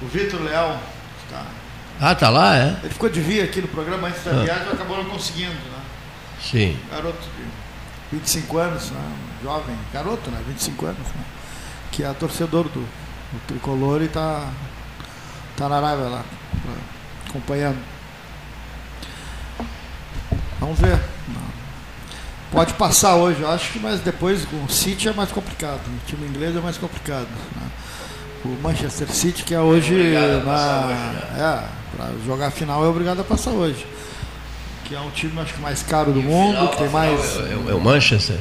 O 0.02 0.08
Vitor 0.08 0.42
Leal. 0.42 0.82
Ah, 2.06 2.13
tá 2.13 2.30
lá, 2.30 2.58
é? 2.58 2.76
Ele 2.84 2.89
ficou 2.89 3.08
de 3.08 3.22
vir 3.22 3.42
aqui 3.42 3.62
no 3.62 3.68
programa 3.70 4.10
antes 4.10 4.22
da 4.26 4.32
ah. 4.32 4.44
viagem 4.44 4.68
e 4.68 4.74
acabou 4.74 4.98
não 4.98 5.06
conseguindo, 5.06 5.54
né? 5.54 5.82
Sim. 6.42 6.78
Garoto 6.92 7.18
de 8.12 8.18
25 8.18 8.58
anos, 8.58 8.92
né? 8.92 9.00
jovem, 9.42 9.78
garoto, 9.94 10.30
né? 10.30 10.44
25 10.46 10.86
anos, 10.86 11.08
né? 11.08 11.24
Que 11.94 12.04
é 12.04 12.12
torcedor 12.12 12.66
do, 12.66 12.82
do 12.82 13.48
tricolor 13.48 14.02
e 14.02 14.06
está 14.08 14.50
tá 15.56 15.70
na 15.70 15.78
Arábia 15.78 16.10
lá, 16.10 16.26
acompanhando. 17.30 17.80
Vamos 20.60 20.78
ver. 20.80 21.00
Pode 22.52 22.74
passar 22.74 23.16
hoje, 23.16 23.39
eu 23.39 23.50
acho 23.50 23.72
que, 23.72 23.80
mas 23.80 24.02
depois 24.02 24.44
com 24.44 24.62
o 24.66 24.70
City 24.70 25.08
é 25.08 25.13
mais 25.13 25.32
complicado. 25.32 25.80
O 25.88 26.06
time 26.06 26.28
inglês 26.28 26.54
é 26.54 26.60
mais 26.60 26.78
complicado. 26.78 27.30
Né? 27.56 27.72
O 28.44 28.50
Manchester 28.62 29.10
City, 29.10 29.44
que 29.44 29.56
é 29.56 29.62
hoje. 29.62 30.13
Na, 30.46 30.88
né? 30.88 31.70
é, 31.80 31.83
para 31.96 32.10
jogar 32.26 32.48
a 32.48 32.52
final 32.52 32.84
é 32.84 32.88
obrigado 32.88 33.22
a 33.22 33.24
passar 33.24 33.52
hoje. 33.52 33.86
Que 34.86 34.96
é 34.96 35.00
um 35.00 35.10
time 35.12 35.40
acho 35.40 35.54
que 35.54 35.62
mais 35.62 35.82
caro 35.84 36.12
do 36.12 36.22
mundo, 36.22 36.56
final, 36.56 36.68
que 36.70 36.78
tem 36.78 36.90
mais. 36.90 37.38
É, 37.38 37.40
é, 37.40 37.72
é, 37.72 37.74
o 37.74 37.80
Manchester? 37.80 38.38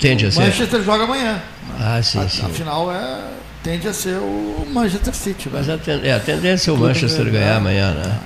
Tende 0.00 0.26
a 0.26 0.30
ser. 0.30 0.40
O 0.40 0.42
Manchester 0.42 0.82
joga 0.82 1.04
amanhã. 1.04 1.40
Ah, 1.78 2.02
sim, 2.02 2.18
a, 2.18 2.28
sim. 2.28 2.44
A 2.44 2.48
final 2.48 2.92
é, 2.92 3.20
tende 3.62 3.86
a 3.86 3.92
ser 3.92 4.16
o 4.16 4.66
Manchester 4.68 5.14
City. 5.14 5.48
Mas 5.52 5.68
a, 5.68 5.78
ten, 5.78 6.00
é, 6.02 6.12
a 6.12 6.20
tendência 6.20 6.70
é 6.70 6.74
o 6.74 6.76
Manchester 6.76 7.30
ganhar 7.30 7.56
amanhã, 7.56 7.94
né? 7.94 8.18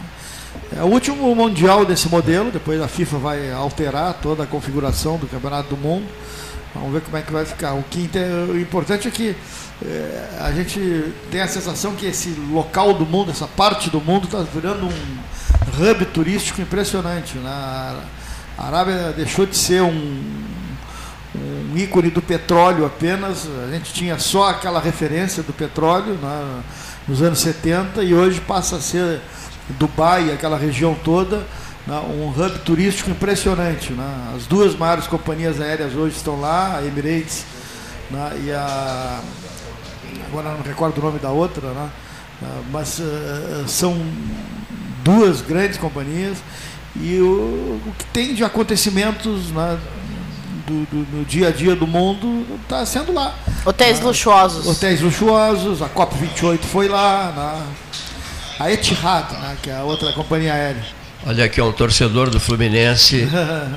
É 0.77 0.83
o 0.83 0.87
último 0.87 1.35
mundial 1.35 1.85
desse 1.85 2.09
modelo, 2.09 2.51
depois 2.51 2.81
a 2.81 2.89
FIFA 2.89 3.19
vai 3.19 3.53
alterar 3.53 4.15
toda 4.15 4.43
a 4.43 4.47
configuração 4.47 5.17
do 5.17 5.27
Campeonato 5.27 5.71
do 5.71 5.77
Mundo. 5.77 6.07
Vamos 6.75 6.93
ver 6.93 7.01
como 7.03 7.17
é 7.17 7.23
que 7.23 7.33
vai 7.33 7.45
ficar. 7.45 7.75
O, 7.75 7.83
que, 7.83 8.09
o 8.51 8.59
importante 8.59 9.09
é 9.09 9.11
que 9.11 9.35
é, 9.85 10.29
a 10.41 10.53
gente 10.53 11.13
tem 11.31 11.41
a 11.41 11.49
sensação 11.49 11.95
que 11.95 12.07
esse 12.07 12.31
local 12.51 12.95
do 12.95 13.05
mundo, 13.05 13.31
essa 13.31 13.47
parte 13.47 13.91
do 13.91 14.01
mundo, 14.01 14.25
está 14.25 14.39
virando 14.41 14.87
um 14.87 15.91
hub 15.91 16.05
turístico 16.07 16.61
impressionante. 16.61 17.37
Né? 17.39 17.51
A 18.59 18.67
Arábia 18.67 19.13
deixou 19.13 19.45
de 19.47 19.57
ser 19.57 19.83
um, 19.83 20.47
um 21.73 21.77
ícone 21.77 22.11
do 22.11 22.23
petróleo 22.23 22.87
apenas, 22.87 23.47
a 23.67 23.71
gente 23.71 23.93
tinha 23.93 24.19
só 24.19 24.51
aquela 24.51 24.81
referência 24.81 25.43
do 25.43 25.53
petróleo 25.53 26.15
né, 26.15 26.63
nos 27.07 27.21
anos 27.21 27.39
70 27.41 28.03
e 28.03 28.15
hoje 28.15 28.41
passa 28.41 28.77
a 28.77 28.81
ser 28.81 29.21
Dubai, 29.79 30.33
aquela 30.33 30.57
região 30.57 30.95
toda, 30.95 31.45
um 31.95 32.29
hub 32.29 32.59
turístico 32.61 33.11
impressionante. 33.11 33.93
Né? 33.93 34.33
As 34.37 34.47
duas 34.47 34.75
maiores 34.75 35.07
companhias 35.07 35.61
aéreas 35.61 35.95
hoje 35.95 36.17
estão 36.17 36.41
lá, 36.41 36.79
a 36.79 36.85
Emirates 36.85 37.45
né, 38.11 38.43
e 38.45 38.51
a. 38.53 39.21
Agora 40.29 40.51
não 40.51 40.63
recordo 40.63 40.99
o 40.99 41.05
nome 41.05 41.19
da 41.19 41.31
outra, 41.31 41.69
né? 41.71 41.91
Ah, 42.43 42.61
mas 42.71 42.99
uh, 42.99 43.67
são 43.67 43.97
duas 45.03 45.41
grandes 45.41 45.79
companhias 45.79 46.39
e 47.01 47.19
o, 47.19 47.81
o, 47.87 47.93
que 47.97 48.05
tem 48.07 48.35
de 48.35 48.45
acontecimentos 48.45 49.51
né, 49.53 49.79
do, 50.67 50.85
do, 50.87 51.05
do 51.05 51.25
dia 51.25 51.49
a 51.49 51.51
dia 51.51 51.75
do 51.75 51.87
mundo 51.87 52.47
está 52.63 52.85
sendo 52.85 53.13
lá. 53.13 53.35
Hotéis 53.65 54.01
luxuosos. 54.01 54.67
Hotéis 54.67 55.01
luxuosos, 55.01 55.81
a 55.81 55.89
COP28 55.89 56.61
foi 56.65 56.89
lá, 56.89 57.33
na, 58.59 58.65
a 58.65 58.71
Etihad, 58.71 59.33
né, 59.33 59.57
que 59.63 59.71
é 59.71 59.77
a 59.77 59.83
outra 59.83 60.13
companhia 60.13 60.53
aérea. 60.53 60.85
Olha 61.29 61.45
aqui, 61.47 61.61
um 61.61 61.73
torcedor 61.73 62.31
do 62.31 62.39
Fluminense 62.39 63.29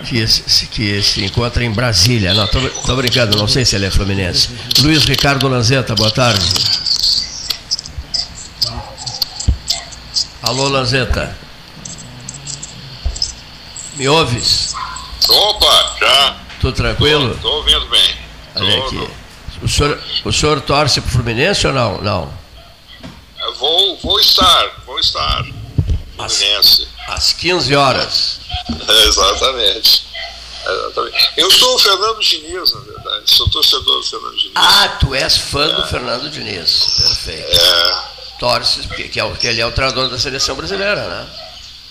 que, 0.08 0.28
se- 0.28 0.68
que 0.68 1.02
se 1.02 1.26
encontra 1.26 1.64
em 1.64 1.72
Brasília. 1.72 2.32
Não, 2.36 2.46
tô, 2.48 2.60
tô 2.86 2.96
brincando, 2.96 3.36
não 3.38 3.48
sei 3.48 3.66
se 3.66 3.76
ele 3.76 3.88
é 3.88 3.92
Fluminense. 3.92 4.50
Luiz 4.82 5.04
Ricardo 5.06 5.48
Lanzetta, 5.48 5.96
boa 5.96 6.12
tarde. 6.12 6.46
Alô, 10.44 10.68
Lanzetta. 10.68 11.36
Me 13.96 14.08
ouves? 14.08 14.76
Opa, 15.28 15.96
já. 16.00 16.38
Tudo 16.62 16.74
tranquilo? 16.76 17.36
Tô 17.42 17.50
ouvindo 17.50 17.88
bem. 17.88 18.16
Olha 18.58 18.78
Tô- 18.78 18.86
aqui. 18.88 19.10
O 19.64 19.68
senhor, 19.68 20.00
o 20.24 20.32
senhor 20.32 20.62
torce 20.62 21.02
para 21.02 21.10
o 21.10 21.12
Fluminense 21.12 21.66
ou 21.66 21.74
não? 21.74 21.98
Não. 22.02 22.34
Vou, 23.58 23.98
vou 24.04 24.20
estar, 24.20 24.70
vou 24.86 25.00
estar. 25.00 25.44
Fluminense. 26.16 26.88
Às 27.10 27.34
15 27.34 27.76
horas. 27.76 28.40
Exatamente. 29.06 30.06
Exatamente. 30.66 31.32
Eu 31.38 31.50
sou 31.52 31.76
o 31.76 31.80
Fernando 31.80 32.20
Diniz, 32.20 32.74
na 32.74 32.80
verdade. 32.82 33.24
Sou 33.26 33.50
torcedor 33.50 34.00
do 34.00 34.04
Fernando 34.04 34.38
Diniz. 34.38 34.54
Ah, 34.56 34.98
tu 35.00 35.16
és 35.16 35.38
fã 35.38 35.68
do 35.68 35.88
Fernando 35.88 36.30
Diniz. 36.30 36.86
Perfeito. 36.98 37.48
É, 37.50 38.10
Torces, 38.40 38.86
porque 38.86 39.10
que 39.10 39.20
é 39.20 39.36
que 39.36 39.48
ele 39.48 39.62
é 39.62 39.66
o 39.66 39.72
treinador 39.72 40.10
da 40.10 40.18
seleção 40.18 40.56
brasileira, 40.56 41.08
né? 41.08 41.28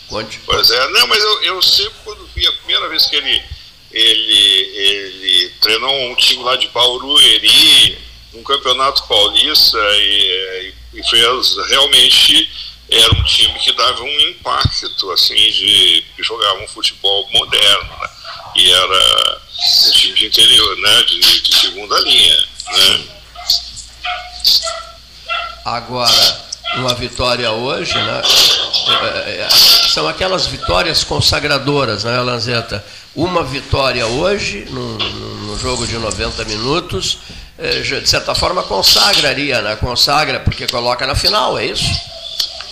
Conte. 0.08 0.40
pois 0.46 0.70
é. 0.70 0.88
Não, 0.90 1.06
mas 1.06 1.22
eu, 1.22 1.42
eu 1.42 1.62
sempre, 1.62 1.92
quando 2.04 2.26
vi 2.34 2.46
a 2.46 2.52
primeira 2.52 2.88
vez 2.88 3.06
que 3.06 3.16
ele, 3.16 3.44
ele, 3.92 4.72
ele 4.74 5.50
treinou 5.60 6.10
um 6.10 6.14
time 6.14 6.42
lá 6.42 6.56
de 6.56 6.68
Barueri, 6.68 7.98
num 8.32 8.42
campeonato 8.42 9.06
paulista, 9.06 9.78
e, 9.78 10.74
e 10.94 11.02
fez 11.10 11.56
realmente. 11.68 12.67
Era 12.90 13.14
um 13.14 13.22
time 13.24 13.58
que 13.58 13.72
dava 13.72 14.02
um 14.02 14.20
impacto, 14.20 15.10
assim, 15.10 15.34
de 15.34 16.04
jogava 16.20 16.60
um 16.60 16.68
futebol 16.68 17.28
moderno, 17.32 17.90
né? 18.00 18.08
E 18.56 18.72
era 18.72 19.40
um 19.86 19.90
time 19.90 20.14
de 20.14 20.26
interior, 20.26 20.76
né? 20.78 21.02
De, 21.02 21.42
de 21.42 21.58
segunda 21.58 21.98
linha, 22.00 22.48
né? 22.72 23.04
Agora, 25.64 26.48
uma 26.76 26.94
vitória 26.94 27.50
hoje, 27.50 27.94
né? 27.94 28.22
é, 29.26 29.40
é, 29.42 29.48
São 29.50 30.08
aquelas 30.08 30.46
vitórias 30.46 31.04
consagradoras, 31.04 32.04
né, 32.04 32.18
Lanzetta? 32.20 32.84
Uma 33.14 33.44
vitória 33.44 34.06
hoje, 34.06 34.66
num, 34.70 34.96
num 34.96 35.58
jogo 35.58 35.86
de 35.86 35.98
90 35.98 36.44
minutos, 36.44 37.18
é, 37.58 37.80
de 37.80 38.08
certa 38.08 38.34
forma 38.34 38.62
consagraria, 38.62 39.60
né? 39.60 39.76
Consagra, 39.76 40.40
porque 40.40 40.66
coloca 40.66 41.06
na 41.06 41.14
final, 41.14 41.58
é 41.58 41.66
isso? 41.66 41.90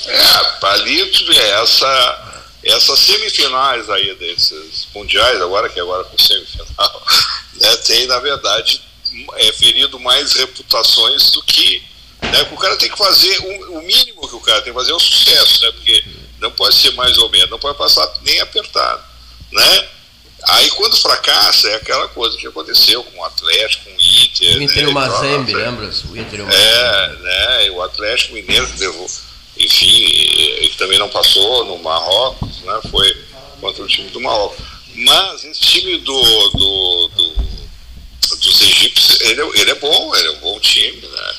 É, 0.06 0.44
palito 0.60 1.32
é 1.32 1.50
essa, 1.62 2.44
essas 2.62 2.98
semifinais 2.98 3.88
aí 3.90 4.14
desses 4.16 4.88
mundiais, 4.94 5.40
agora 5.42 5.68
que 5.68 5.80
agora 5.80 6.04
com 6.04 6.18
semifinal, 6.18 7.06
né, 7.60 7.76
tem, 7.78 8.06
na 8.06 8.18
verdade, 8.18 8.82
é, 9.36 9.52
ferido 9.52 9.98
mais 10.00 10.32
reputações 10.34 11.30
do 11.30 11.42
que. 11.42 11.82
Né, 12.22 12.48
o 12.50 12.56
cara 12.56 12.76
tem 12.76 12.90
que 12.90 12.98
fazer, 12.98 13.38
o, 13.40 13.78
o 13.78 13.82
mínimo 13.82 14.28
que 14.28 14.34
o 14.34 14.40
cara 14.40 14.62
tem 14.62 14.72
que 14.72 14.78
fazer 14.78 14.92
é 14.92 14.94
o 14.94 15.00
sucesso, 15.00 15.62
né? 15.62 15.70
Porque 15.72 16.04
não 16.40 16.50
pode 16.50 16.74
ser 16.74 16.92
mais 16.92 17.16
ou 17.18 17.30
menos, 17.30 17.50
não 17.50 17.58
pode 17.58 17.78
passar 17.78 18.10
nem 18.22 18.40
apertado. 18.40 19.02
Né? 19.52 19.88
Aí 20.48 20.70
quando 20.70 20.96
fracassa 20.96 21.68
é 21.68 21.74
aquela 21.76 22.08
coisa 22.08 22.36
que 22.36 22.46
aconteceu 22.46 23.02
com 23.02 23.20
o 23.20 23.24
Atlético, 23.24 23.84
com 23.84 23.90
o 23.90 24.00
Inter. 24.00 24.58
O 24.58 24.62
Inter 24.62 24.78
e 24.78 24.82
né, 24.82 24.88
o 24.88 24.92
Mazembe, 24.92 25.52
Nossa, 25.52 25.64
lembra-se? 25.64 26.06
O 26.06 26.16
Inter 26.16 26.38
e 26.38 26.42
o 26.42 26.46
Mazembe. 26.46 26.64
é, 26.64 27.08
né? 27.20 27.66
e 27.66 27.70
O 27.70 27.82
Atlético 27.82 28.34
Mineiro 28.34 28.66
que 28.68 28.78
levou, 28.78 29.10
enfim, 29.58 30.04
e 30.04 30.68
que 30.70 30.76
também 30.76 30.98
não 30.98 31.08
passou 31.08 31.64
no 31.64 31.78
Marrocos, 31.78 32.60
né? 32.62 32.80
Foi 32.90 33.24
contra 33.60 33.82
o 33.82 33.88
time 33.88 34.08
do 34.10 34.20
Marrocos. 34.20 34.64
Mas 34.94 35.44
esse 35.44 35.60
time 35.60 35.98
do, 35.98 36.48
do, 36.50 37.08
do- 37.08 37.46
dos 38.36 38.60
egípcios, 38.62 39.20
ele, 39.22 39.40
é- 39.42 39.60
ele 39.60 39.70
é 39.70 39.74
bom, 39.76 40.14
ele 40.16 40.28
é 40.28 40.30
um 40.32 40.40
bom 40.40 40.60
time, 40.60 41.00
né? 41.06 41.34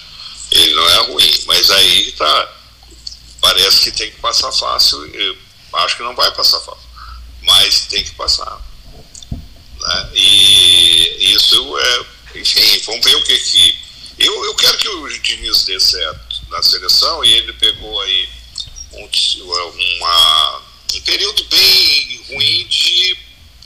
Ele 0.52 0.74
não 0.76 0.90
é 0.90 0.98
ruim, 1.08 1.40
mas 1.46 1.70
aí 1.72 2.12
tá. 2.14 2.54
Parece 3.42 3.82
que 3.82 3.92
tem 3.92 4.10
que 4.12 4.18
passar 4.20 4.52
fácil. 4.52 5.06
Eu 5.14 5.38
acho 5.74 5.98
que 5.98 6.04
não 6.04 6.16
vai 6.16 6.32
passar 6.34 6.60
fácil. 6.62 6.88
Mas 7.44 7.86
tem 7.88 8.04
que 8.04 8.12
passar. 8.12 8.60
né? 9.80 10.10
E 10.16 11.34
isso 11.34 11.78
é. 11.80 12.06
Enfim, 12.40 12.82
vamos 12.86 13.06
ver 13.06 13.16
o 13.16 13.24
que 13.24 13.38
que. 13.38 13.78
Eu, 14.20 14.46
eu 14.46 14.56
quero 14.56 14.78
que 14.78 14.88
o 14.90 15.20
Diniz 15.22 15.64
dê 15.66 15.80
certo 15.80 16.27
na 16.50 16.64
seleção 16.64 17.24
e 17.24 17.34
ele 17.34 17.54
pegou 17.54 18.02
aí 18.02 18.30
um, 18.94 19.10
uma, 19.98 20.62
um 20.96 21.02
período 21.02 21.44
bem 21.46 22.22
ruim 22.30 22.68
de, 22.68 23.18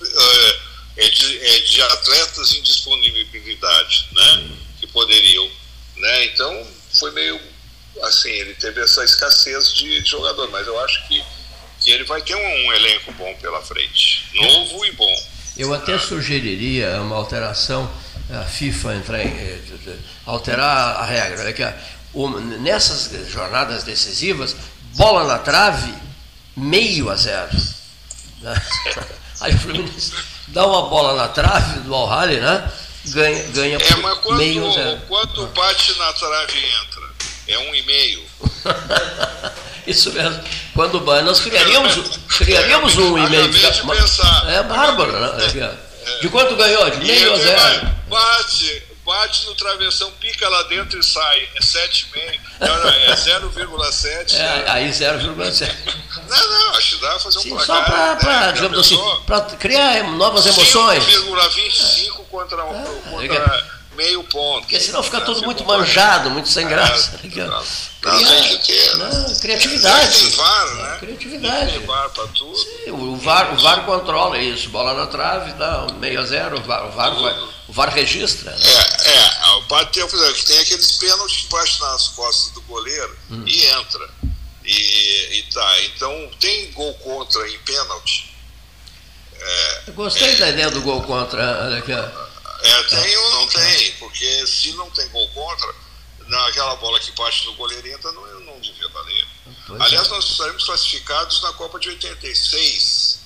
eh, 0.02 0.60
é 0.98 1.10
de, 1.10 1.38
é 1.38 1.60
de 1.60 1.82
atletas 1.82 2.54
em 2.54 2.62
disponibilidade, 2.62 4.08
né? 4.12 4.52
Que 4.80 4.88
poderiam. 4.88 5.50
Né? 5.96 6.26
Então 6.26 6.68
foi 6.94 7.12
meio 7.12 7.40
assim, 8.04 8.30
ele 8.30 8.54
teve 8.56 8.82
essa 8.82 9.04
escassez 9.04 9.74
de 9.74 10.04
jogador, 10.06 10.50
mas 10.50 10.66
eu 10.66 10.80
acho 10.80 11.08
que, 11.08 11.24
que 11.80 11.92
ele 11.92 12.04
vai 12.06 12.22
ter 12.22 12.36
um, 12.36 12.68
um 12.68 12.74
elenco 12.74 13.12
bom 13.14 13.34
pela 13.36 13.62
frente. 13.62 14.26
Novo 14.34 14.86
e 14.86 14.92
bom. 14.94 15.24
Eu 15.58 15.74
até 15.74 16.00
sugeriria 16.00 17.02
uma 17.02 17.18
alteração, 17.18 17.92
a 18.30 18.46
FIFA 18.46 18.96
entrar 18.96 19.26
em, 19.26 19.28
eh, 19.28 19.98
alterar 20.26 20.96
a 20.98 21.06
regra. 21.06 21.50
É 21.50 21.54
que, 21.54 21.64
nessas 22.60 23.30
jornadas 23.30 23.84
decisivas, 23.84 24.56
bola 24.96 25.26
na 25.26 25.40
trave, 25.40 25.94
meio 26.56 27.10
a 27.10 27.16
zero. 27.16 27.50
Aí 29.42 29.54
o 29.56 29.60
Fluminense 29.60 30.14
dá 30.48 30.66
uma 30.66 30.90
bola 30.90 31.16
na 31.16 31.28
trave 31.30 31.80
do 31.82 31.94
Al-Hali, 31.96 32.40
né? 32.40 32.72
Ganha, 33.06 33.44
ganha 33.48 33.78
É, 33.78 33.96
mas 33.96 34.18
por 34.20 34.36
meio 34.38 34.68
a 34.68 34.72
zero. 34.72 35.02
quando 35.08 35.48
bate 35.48 35.98
na 35.98 36.14
trave 36.14 36.60
e 36.60 36.66
entra, 36.66 37.10
é 37.48 37.58
um 37.58 37.76
e 37.76 37.82
meio. 37.84 38.24
Isso 39.88 40.12
mesmo. 40.14 40.44
Quando 40.76 41.00
nós 41.24 41.40
criaríamos, 41.40 41.96
criaríamos 42.38 42.96
um 42.98 43.18
de 43.28 43.82
pensar. 43.88 44.48
É 44.50 44.62
bárbaro, 44.64 45.12
né? 45.12 45.78
De 46.22 46.30
quanto 46.30 46.56
ganhou? 46.56 46.90
De 46.92 46.98
E 46.98 47.08
meio 47.08 47.34
a 47.34 47.38
zero. 47.38 47.88
bate, 48.08 48.84
bate 49.12 49.46
no 49.46 49.56
travessão, 49.56 50.10
pica 50.20 50.48
lá 50.48 50.64
dentro 50.64 50.98
e 50.98 51.04
sai. 51.04 51.50
É 51.56 51.60
7,5. 51.60 52.40
Não, 52.62 52.80
não, 52.80 52.90
é 52.90 53.16
0,7. 53.16 54.36
É, 54.36 54.72
aí 54.72 54.90
0,7. 54.90 55.72
Não, 56.30 56.50
não, 56.50 56.76
acho 56.76 56.96
que 56.96 57.02
dá 57.02 57.10
pra 57.10 57.20
fazer 57.20 57.40
um 57.40 57.42
Sim, 57.42 57.50
placar. 57.50 57.66
só 57.66 57.84
para, 57.84 58.46
né? 58.46 58.52
Digamos 58.54 58.80
assim, 58.80 58.98
para 59.26 59.42
criar 59.42 60.04
novas 60.12 60.46
emoções. 60.46 61.04
5,25 61.04 62.26
contra, 62.30 62.66
um, 62.66 63.02
contra 63.02 63.81
meio 63.96 64.24
ponto. 64.26 64.62
Porque 64.62 64.80
senão 64.80 65.04
fica 65.04 65.20
Né? 65.20 65.26
tudo 65.26 65.42
muito 65.44 65.64
manjado, 65.66 66.30
muito 66.30 66.50
sem 66.50 66.68
graça. 66.68 67.20
É, 67.24 67.28
Criar- 67.28 67.48
não, 67.48 67.64
ter, 68.60 68.98
né? 68.98 69.10
não, 69.28 69.36
criatividade. 69.36 70.20
Tem 70.20 70.30
VAR, 70.32 70.76
né? 70.76 70.98
Criatividade. 71.00 71.72
Tem 71.72 71.86
VAR 71.86 72.10
pra 72.10 72.28
tudo. 72.28 72.58
O 72.94 73.16
VAR, 73.18 73.54
o 73.54 73.58
VAR 73.62 73.86
controla 73.86 74.38
isso, 74.40 74.70
bola 74.70 74.94
na 74.94 75.08
trave, 75.08 75.54
dá 75.54 75.88
meio 76.00 76.20
a 76.20 76.24
zero, 76.26 76.58
o 76.58 76.62
VAR, 76.64 76.88
o 76.88 76.92
VAR, 76.92 77.14
o 77.68 77.74
VAR 77.74 77.90
registra. 77.94 78.52
né? 78.52 78.58
É, 79.06 79.10
é, 79.10 79.62
bateu, 79.68 80.08
exemplo, 80.08 80.34
que 80.34 80.46
tem 80.46 80.60
aqueles 80.60 80.92
pênaltis 80.94 81.42
que 81.42 81.48
bate 81.48 81.80
nas 81.82 82.08
costas 82.10 82.52
do 82.54 82.62
goleiro 82.62 83.18
Hum. 83.30 83.44
e 83.46 83.66
entra. 83.68 84.10
E, 84.64 85.40
e 85.40 85.44
tá, 85.54 85.82
então 85.86 86.32
tem 86.40 86.72
gol 86.72 86.94
contra 86.96 87.48
em 87.50 87.58
pênalti. 87.60 88.32
Eu 89.88 89.94
gostei 89.94 90.36
da 90.36 90.50
ideia 90.50 90.70
do 90.70 90.82
gol 90.82 91.02
contra. 91.02 91.64
olha 91.66 91.80
aqui, 91.80 91.92
ó. 91.94 92.31
É, 92.64 92.84
tem 92.84 93.18
ou 93.18 93.32
não 93.32 93.48
tem, 93.48 93.92
porque 93.94 94.48
se 94.48 94.74
não 94.74 94.90
tem 94.92 95.08
gol 95.10 95.28
contra, 95.30 95.74
naquela 96.28 96.76
bola 96.76 97.00
que 97.00 97.12
bate 97.12 97.46
no 97.46 97.56
goleiro 97.56 97.88
e 97.88 97.92
entra, 97.92 98.12
não, 98.12 98.40
não 98.42 98.60
devia 98.60 98.88
valer. 98.90 99.28
Pois 99.68 99.82
Aliás, 99.82 100.08
é. 100.08 100.10
nós 100.10 100.26
saímos 100.26 100.64
classificados 100.64 101.42
na 101.42 101.54
Copa 101.54 101.80
de 101.80 101.90
86. 101.90 103.20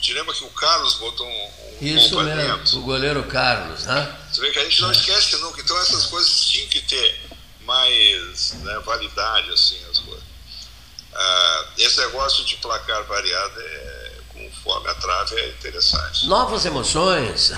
Te 0.00 0.12
lembra 0.12 0.34
que 0.34 0.44
o 0.44 0.50
Carlos 0.50 0.94
botou 0.96 1.26
um, 1.26 1.30
um 1.30 1.78
Isso 1.80 2.10
gol 2.10 2.24
pra 2.24 2.34
dentro? 2.34 2.58
mesmo, 2.58 2.80
o 2.80 2.82
goleiro 2.82 3.22
Carlos, 3.24 3.84
né? 3.84 4.18
Você 4.30 4.40
vê 4.42 4.50
que 4.50 4.58
a 4.58 4.64
gente 4.64 4.82
não 4.82 4.92
esquece 4.92 5.36
nunca. 5.38 5.62
Então 5.62 5.78
essas 5.78 6.06
coisas 6.06 6.44
tinham 6.44 6.68
que 6.68 6.82
ter 6.82 7.20
mais 7.62 8.52
né, 8.62 8.78
validade, 8.80 9.50
assim, 9.50 9.78
as 9.90 9.98
coisas. 9.98 10.24
Ah, 11.14 11.64
esse 11.78 11.98
negócio 12.00 12.44
de 12.44 12.56
placar 12.56 13.02
variado 13.04 13.60
é, 13.60 14.03
conforme 14.54 14.88
a 14.88 14.94
trave 14.94 15.36
é 15.36 15.48
interessante. 15.48 16.26
Novas 16.26 16.64
emoções. 16.64 17.52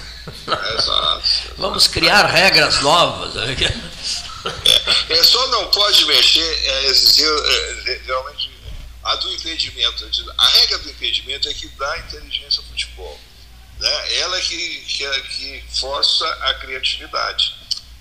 Exato. 0.74 1.22
Vamos 1.58 1.86
criar 1.86 2.26
regras 2.26 2.80
novas. 2.80 3.36
aqui. 3.36 3.64
É, 5.08 5.24
só 5.24 5.46
não 5.48 5.70
pode 5.70 6.04
mexer, 6.06 6.40
é, 6.40 6.86
é, 6.86 8.00
realmente, 8.06 8.50
a 9.02 9.14
do 9.16 9.32
impedimento. 9.32 10.08
A 10.38 10.48
regra 10.48 10.78
do 10.78 10.90
impedimento 10.90 11.48
é 11.48 11.54
que 11.54 11.68
dá 11.68 11.98
inteligência 11.98 12.60
ao 12.60 12.66
futebol. 12.66 13.20
Né? 13.78 14.18
Ela 14.18 14.38
é 14.38 14.40
que, 14.40 14.80
que, 14.86 15.04
é, 15.04 15.20
que 15.20 15.64
força 15.78 16.26
a 16.42 16.54
criatividade. 16.54 17.54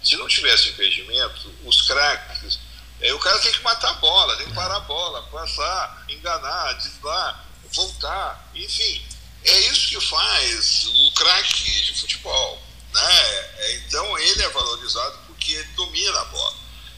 Se 0.03 0.15
não 0.17 0.27
tivesse 0.27 0.69
impedimento, 0.69 1.51
os 1.65 1.81
craques, 1.81 2.60
é, 3.01 3.13
o 3.13 3.19
cara 3.19 3.39
tem 3.39 3.51
que 3.51 3.63
matar 3.63 3.89
a 3.89 3.93
bola, 3.95 4.38
tem 4.38 4.47
que 4.47 4.53
parar 4.53 4.77
a 4.77 4.81
bola, 4.81 5.23
passar, 5.23 6.05
enganar, 6.08 6.73
deslar, 6.73 7.44
voltar, 7.75 8.49
enfim. 8.55 9.05
É 9.43 9.59
isso 9.67 9.89
que 9.89 10.01
faz 10.01 10.88
o 10.88 11.11
craque 11.13 11.81
de 11.85 11.99
futebol. 11.99 12.61
Né? 12.93 13.11
É, 13.57 13.75
então 13.75 14.17
ele 14.17 14.41
é 14.41 14.49
valorizado 14.49 15.19
porque 15.27 15.53
ele 15.53 15.67
domina 15.75 16.19
a 16.19 16.25
bola. 16.25 16.55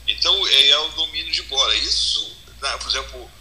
Então 0.07 0.47
é, 0.47 0.77
o 0.77 0.89
domínio 0.89 1.31
de 1.31 1.41
bola. 1.43 1.75
Isso, 1.75 2.37
né? 2.61 2.77
por 2.77 2.87
exemplo, 2.87 3.31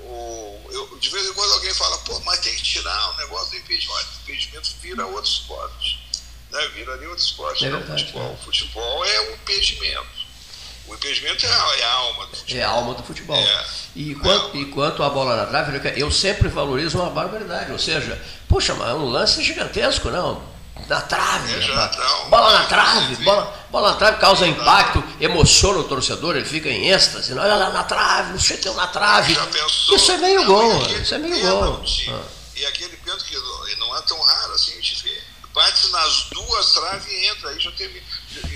o, 0.00 0.68
eu, 0.70 0.98
de 0.98 1.08
vez 1.08 1.26
em 1.26 1.32
quando 1.32 1.52
alguém 1.52 1.72
fala, 1.72 1.96
pô, 1.98 2.18
mas 2.20 2.40
tem 2.40 2.54
que 2.54 2.62
tirar 2.62 3.10
o 3.10 3.16
negócio 3.18 3.50
do 3.50 3.56
impedimento. 3.56 4.08
O 4.18 4.22
impedimento 4.22 4.70
vira 4.82 5.06
outro 5.06 5.30
esporte. 5.30 5.98
Né? 6.50 6.68
Vira 6.74 6.92
ali 6.94 7.06
outro 7.06 7.24
esporte, 7.24 7.64
é 7.64 7.70
verdade, 7.70 8.02
futebol. 8.02 8.30
É. 8.30 8.34
O 8.34 8.44
futebol 8.44 9.04
é 9.04 9.20
um 9.20 9.34
impedimento. 9.34 10.19
O 10.90 10.94
impedimento 10.94 11.46
é 11.46 11.48
a, 11.48 11.76
é 11.78 11.84
a, 11.84 11.92
alma 11.92 12.26
do 12.26 12.36
futebol. 12.36 12.58
É 12.58 12.62
a 12.62 12.68
alma 12.68 12.94
do 12.94 13.02
futebol. 13.02 13.36
É. 13.36 13.64
E, 13.96 14.14
quanto, 14.16 14.56
é. 14.56 14.60
e 14.60 14.64
quanto 14.66 15.02
à 15.02 15.08
bola 15.08 15.36
na 15.36 15.46
trave, 15.46 15.80
eu 15.96 16.10
sempre 16.10 16.48
valorizo 16.48 16.98
uma 16.98 17.08
barbaridade. 17.08 17.70
Ou 17.72 17.78
seja, 17.78 18.20
poxa, 18.48 18.74
mas 18.74 18.88
é 18.88 18.94
um 18.94 19.08
lance 19.08 19.42
gigantesco, 19.42 20.10
não 20.10 20.50
na 20.88 21.00
trave. 21.02 21.54
bola 22.28 22.52
na 22.52 22.64
trave, 22.64 23.16
bola, 23.24 23.66
bola 23.70 23.90
na 23.92 23.96
trave 23.96 24.18
causa 24.18 24.46
impacto, 24.46 25.02
emociona 25.20 25.78
o 25.78 25.84
torcedor, 25.84 26.36
ele 26.36 26.44
fica 26.44 26.68
em 26.68 26.88
êxtase. 26.88 27.32
Olha 27.32 27.54
lá 27.54 27.70
na 27.70 27.84
trave, 27.84 28.34
o 28.34 28.40
chuteu 28.40 28.74
na 28.74 28.88
trave. 28.88 29.36
Isso 29.94 30.12
é 30.12 30.18
meio 30.18 30.44
gol, 30.44 30.82
isso 31.00 31.14
é 31.14 31.18
meio 31.18 31.40
gol. 31.40 31.84
Ah. 32.08 32.22
E 32.56 32.66
aquele 32.66 32.96
pênalti 32.96 33.24
que 33.24 33.76
não 33.76 33.96
é 33.96 34.02
tão 34.02 34.20
raro 34.20 34.52
assim, 34.52 34.72
a 34.72 34.76
gente 34.76 35.02
vê. 35.04 35.20
Bate 35.52 35.88
nas 35.88 36.28
duas 36.30 36.72
traves 36.74 37.06
e 37.10 37.26
entra. 37.26 37.50
Aí 37.50 37.58
já 37.58 37.72
teve. 37.72 38.02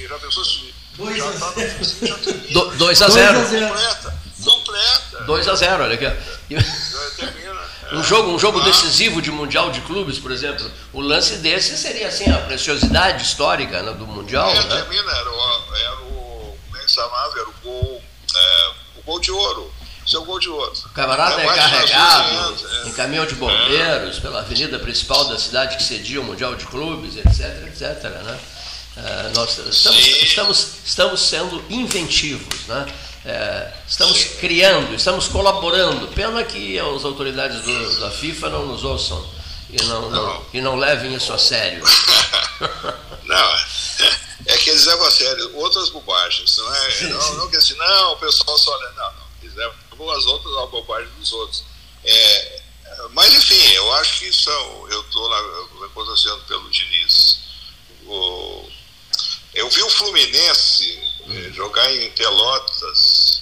Já 0.08 0.18
pensou 0.18 0.44
se. 0.44 0.73
2 0.96 1.22
a 1.22 1.30
0. 1.32 2.76
2 2.78 3.02
a 3.02 3.08
0. 3.08 3.40
Completa. 3.40 4.14
Completa. 4.44 5.24
2 5.26 5.48
a 5.48 5.54
0, 5.54 5.84
olha 5.84 5.94
aqui. 5.94 6.06
Um 7.92 8.02
jogo, 8.02 8.32
um 8.32 8.38
jogo 8.38 8.60
decisivo 8.60 9.20
de 9.20 9.30
Mundial 9.30 9.70
de 9.70 9.80
Clubes, 9.82 10.18
por 10.18 10.32
exemplo, 10.32 10.68
o 10.92 11.00
lance 11.00 11.36
desse 11.36 11.76
seria 11.76 12.08
assim, 12.08 12.28
a 12.30 12.38
preciosidade 12.38 13.22
histórica 13.22 13.82
né, 13.82 13.92
do 13.92 14.06
Mundial. 14.06 14.50
É, 14.50 14.54
né? 14.54 14.76
termina, 14.76 15.12
era 15.12 15.30
o, 15.30 15.76
era 15.76 16.00
o. 16.00 16.58
Como 16.64 16.76
é 16.76 16.84
que 16.84 16.90
chamava? 16.90 17.38
Era 17.38 17.48
o 17.48 17.54
gol, 17.62 18.02
é, 18.34 18.70
o 18.96 19.02
gol 19.02 19.20
de 19.20 19.30
ouro. 19.30 19.72
Seu 20.06 20.24
gol 20.24 20.40
de 20.40 20.48
ouro. 20.48 20.72
O 20.84 20.88
camarada 20.90 21.40
é, 21.40 21.46
é 21.46 21.54
carregado 21.54 22.66
é. 22.84 22.88
em 22.88 22.92
caminhão 22.92 23.26
de 23.26 23.34
bombeiros 23.36 24.18
pela 24.18 24.40
avenida 24.40 24.78
principal 24.78 25.26
da 25.26 25.38
cidade 25.38 25.76
que 25.76 25.82
cedia 25.82 26.20
o 26.20 26.24
Mundial 26.24 26.54
de 26.56 26.66
Clubes, 26.66 27.16
etc, 27.16 27.66
etc. 27.68 28.02
Né? 28.10 28.38
É, 28.96 29.32
nós 29.34 29.58
estamos, 29.58 30.06
estamos, 30.22 30.68
estamos 30.84 31.20
sendo 31.20 31.64
inventivos. 31.68 32.66
Né? 32.66 32.86
É, 33.24 33.72
estamos 33.88 34.24
criando, 34.40 34.94
estamos 34.94 35.28
colaborando. 35.28 36.08
Pena 36.08 36.44
que 36.44 36.78
as 36.78 37.04
autoridades 37.04 37.62
do, 37.62 38.00
da 38.00 38.10
FIFA 38.10 38.50
não 38.50 38.66
nos 38.66 38.84
ouçam 38.84 39.34
e 39.70 39.82
não, 39.84 40.10
não. 40.10 40.46
e 40.52 40.60
não 40.60 40.76
levem 40.76 41.14
isso 41.14 41.32
a 41.32 41.38
sério. 41.38 41.82
não, 43.24 43.54
é 44.46 44.56
que 44.58 44.70
eles 44.70 44.84
levam 44.86 45.06
a 45.06 45.10
sério 45.10 45.56
outras 45.56 45.88
bobagens, 45.88 46.56
não 46.58 46.74
é? 46.74 46.90
Sim, 46.90 47.08
não, 47.08 47.20
sim. 47.20 47.36
não 47.36 47.50
que 47.50 47.56
assim, 47.56 47.74
não, 47.74 48.12
o 48.12 48.16
pessoal 48.16 48.58
só 48.58 48.76
leva. 48.76 48.92
Não, 48.92 49.12
não, 49.12 49.26
eles 49.42 49.54
levam 49.56 49.74
as 50.12 50.26
outras 50.26 50.54
a 50.56 50.66
bobagem 50.66 51.08
dos 51.18 51.32
outros. 51.32 51.64
É, 52.04 52.62
mas 53.12 53.34
enfim, 53.34 53.72
eu 53.72 53.92
acho 53.94 54.20
que 54.20 54.32
são. 54.32 54.88
Eu 54.90 55.00
estou 55.00 55.34
acontecendo 55.84 56.44
pelo 56.46 56.70
Diniz. 56.70 57.38
O, 58.06 58.68
eu 59.54 59.70
vi 59.70 59.82
o 59.82 59.90
Fluminense 59.90 60.98
é, 61.28 61.52
jogar 61.52 61.92
em 61.94 62.10
Pelotas, 62.10 63.40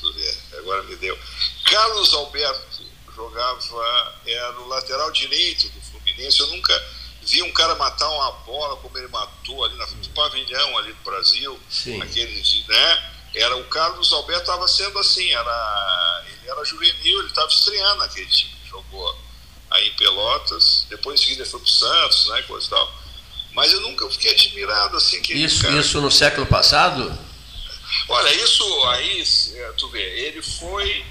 agora 0.58 0.82
me 0.84 0.96
deu. 0.96 1.18
Carlos 1.64 2.12
Alberto 2.14 2.82
jogava, 3.14 4.18
era 4.26 4.60
o 4.60 4.68
lateral 4.68 5.10
direito 5.10 5.68
do 5.70 5.80
Fluminense. 5.80 6.40
Eu 6.40 6.48
nunca 6.48 7.02
vi 7.22 7.42
um 7.42 7.52
cara 7.52 7.74
matar 7.76 8.08
uma 8.08 8.32
bola 8.44 8.76
como 8.76 8.96
ele 8.98 9.08
matou 9.08 9.64
ali 9.64 9.76
na 9.76 9.86
frente 9.86 10.08
do 10.08 10.14
pavilhão 10.14 10.78
ali 10.78 10.92
do 10.92 11.02
Brasil. 11.02 11.58
Sim. 11.70 12.00
Aquele, 12.02 12.42
né? 12.68 13.12
Era 13.34 13.56
o 13.56 13.64
Carlos 13.64 14.12
Alberto 14.12 14.42
estava 14.42 14.68
sendo 14.68 14.98
assim, 14.98 15.32
era, 15.32 16.24
ele 16.28 16.50
era 16.50 16.64
juvenil, 16.64 17.18
ele 17.20 17.28
estava 17.28 17.48
estreando 17.48 18.02
aquele 18.02 18.26
time, 18.26 18.52
jogou 18.68 19.18
aí 19.70 19.88
em 19.88 19.96
Pelotas, 19.96 20.84
depois 20.90 21.18
em 21.18 21.24
seguida 21.24 21.46
foi 21.46 21.60
para 21.60 21.66
o 21.66 21.70
Santos, 21.70 22.26
né, 22.28 22.42
coisa 22.42 22.66
e 22.66 22.70
tal. 22.70 23.01
Mas 23.52 23.72
eu 23.72 23.80
nunca 23.80 24.08
fiquei 24.10 24.32
admirado 24.32 24.96
assim 24.96 25.20
que 25.20 25.34
isso, 25.34 25.62
cara... 25.62 25.78
isso 25.78 26.00
no 26.00 26.10
século 26.10 26.46
passado? 26.46 27.16
Olha, 28.08 28.32
isso 28.42 28.84
aí, 28.86 29.24
é, 29.54 29.72
tu 29.76 29.88
vê, 29.88 30.26
ele 30.26 30.42
foi. 30.42 31.04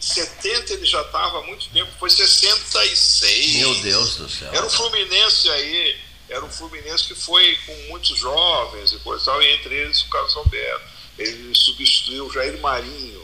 70 0.00 0.72
ele 0.72 0.84
já 0.84 1.00
estava 1.00 1.38
há 1.38 1.42
muito 1.42 1.68
tempo, 1.68 1.90
foi 1.98 2.10
66. 2.10 3.54
Meu 3.56 3.74
Deus 3.76 4.16
do 4.16 4.28
céu. 4.28 4.52
Era 4.52 4.66
o 4.66 4.70
Fluminense 4.70 5.48
aí, 5.50 5.96
era 6.28 6.44
um 6.44 6.50
Fluminense 6.50 7.04
que 7.04 7.14
foi 7.14 7.56
com 7.66 7.74
muitos 7.88 8.18
jovens 8.18 8.92
e 8.92 8.98
coisa 8.98 9.22
e 9.22 9.26
tal, 9.26 9.42
e 9.42 9.52
entre 9.52 9.74
eles 9.74 10.00
o 10.00 10.08
Carlos 10.08 10.36
Alberto. 10.36 10.92
Ele 11.18 11.54
substituiu 11.54 12.26
o 12.26 12.32
Jair 12.32 12.58
Marinho. 12.60 13.22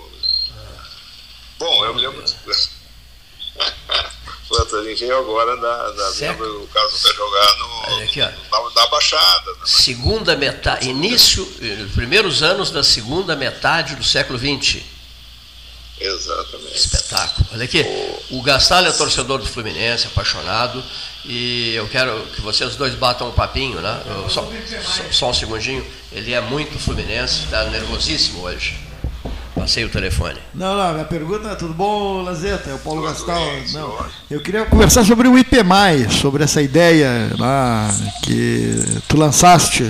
Ah. 0.53 0.87
Bom, 1.59 1.85
eu 1.85 1.95
me 1.95 2.03
lembro. 2.03 2.23
gente 4.89 5.01
veio 5.01 5.19
agora 5.19 5.57
da, 5.57 5.91
da 5.91 6.11
o 6.45 6.69
caso 6.69 7.03
vai 7.03 7.15
jogar 7.15 7.57
no, 7.59 8.03
aqui, 8.03 8.21
na, 8.21 8.31
na, 8.75 8.87
Baixada. 8.89 9.53
Né? 9.53 9.59
Segunda 9.65 10.37
metade, 10.37 10.89
início, 10.89 11.47
eh, 11.61 11.87
primeiros 11.95 12.43
anos 12.43 12.71
da 12.71 12.83
segunda 12.83 13.37
metade 13.37 13.95
do 13.95 14.05
século 14.05 14.39
XX. 14.39 14.83
Exatamente. 16.01 16.77
Espetáculo. 16.77 17.47
Olha 17.53 17.65
aqui, 17.65 17.83
o, 18.31 18.39
o 18.39 18.43
Gastalho 18.43 18.89
é 18.89 18.93
torcedor 18.93 19.39
do 19.39 19.47
Fluminense, 19.47 20.07
apaixonado, 20.07 20.83
e 21.25 21.75
eu 21.75 21.89
quero 21.89 22.25
que 22.35 22.41
vocês 22.41 22.77
dois 22.77 22.95
batam 22.95 23.29
um 23.29 23.33
papinho, 23.33 23.81
né? 23.81 24.01
Só, 24.29 24.49
só, 24.83 25.03
só 25.11 25.31
um 25.31 25.35
segundinho. 25.35 25.85
Ele 26.13 26.33
é 26.33 26.41
muito 26.41 26.79
Fluminense, 26.79 27.45
está 27.45 27.65
nervosíssimo 27.65 28.43
hoje. 28.43 28.88
Passei 29.69 29.85
o 29.85 29.91
telefone. 29.91 30.39
Não, 30.55 30.79
não, 30.79 30.95
minha 30.95 31.05
pergunta 31.05 31.47
é 31.47 31.55
tudo 31.55 31.75
bom, 31.75 32.23
Lazeta? 32.23 32.71
É 32.71 32.75
o 32.75 32.79
Paulo 32.79 33.03
Gastal. 33.03 33.39
Não, 33.75 34.07
eu 34.31 34.41
queria 34.41 34.65
conversar 34.65 35.05
sobre 35.05 35.29
o 35.29 35.37
IP, 35.37 35.57
sobre 36.23 36.43
essa 36.43 36.63
ideia 36.63 37.31
lá 37.39 37.95
que 38.25 38.83
tu 39.07 39.19
lançaste. 39.19 39.83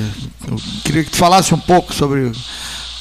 Eu 0.51 0.57
queria 0.85 1.05
que 1.05 1.13
tu 1.13 1.17
falasse 1.17 1.55
um 1.55 1.61
pouco 1.61 1.95
sobre 1.95 2.33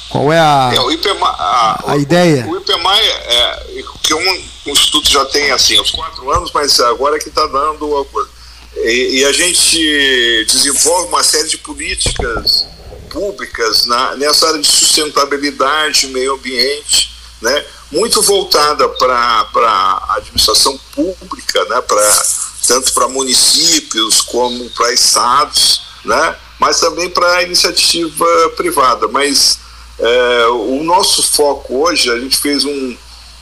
qual 0.08 0.32
é 0.32 0.38
a, 0.38 0.70
é, 0.72 0.78
o 0.78 1.24
a, 1.24 1.84
a, 1.84 1.96
ideia. 1.96 2.46
O 2.46 2.56
IPMAI 2.56 3.06
é 3.08 3.82
que 4.04 4.14
um, 4.14 4.42
um 4.68 4.70
instituto 4.70 5.10
já 5.10 5.24
tem 5.24 5.50
assim, 5.50 5.80
uns 5.80 5.90
quatro 5.90 6.30
anos, 6.30 6.52
mas 6.54 6.78
agora 6.78 7.16
é 7.16 7.18
que 7.18 7.28
está 7.28 7.44
dando 7.48 8.06
coisa. 8.12 8.30
E, 8.76 9.18
e 9.18 9.24
a 9.24 9.32
gente 9.32 10.44
desenvolve 10.46 11.08
uma 11.08 11.24
série 11.24 11.48
de 11.48 11.58
políticas 11.58 12.68
públicas 13.08 13.86
na, 13.86 14.14
nessa 14.16 14.48
área 14.48 14.60
de 14.60 14.66
sustentabilidade, 14.66 16.08
meio 16.08 16.34
ambiente, 16.34 17.12
né, 17.40 17.64
muito 17.90 18.20
voltada 18.22 18.88
para 18.88 19.48
a 19.52 20.14
administração 20.16 20.78
pública, 20.94 21.64
né, 21.66 21.80
pra, 21.80 22.22
tanto 22.66 22.92
para 22.92 23.08
municípios 23.08 24.20
como 24.22 24.68
para 24.70 24.92
estados, 24.92 25.82
né, 26.04 26.36
mas 26.58 26.80
também 26.80 27.08
para 27.08 27.36
a 27.36 27.42
iniciativa 27.42 28.26
privada. 28.56 29.08
Mas 29.08 29.58
é, 29.98 30.46
o 30.46 30.82
nosso 30.82 31.22
foco 31.22 31.84
hoje, 31.84 32.10
a 32.10 32.18
gente 32.18 32.36
fez 32.36 32.64
um, 32.64 32.96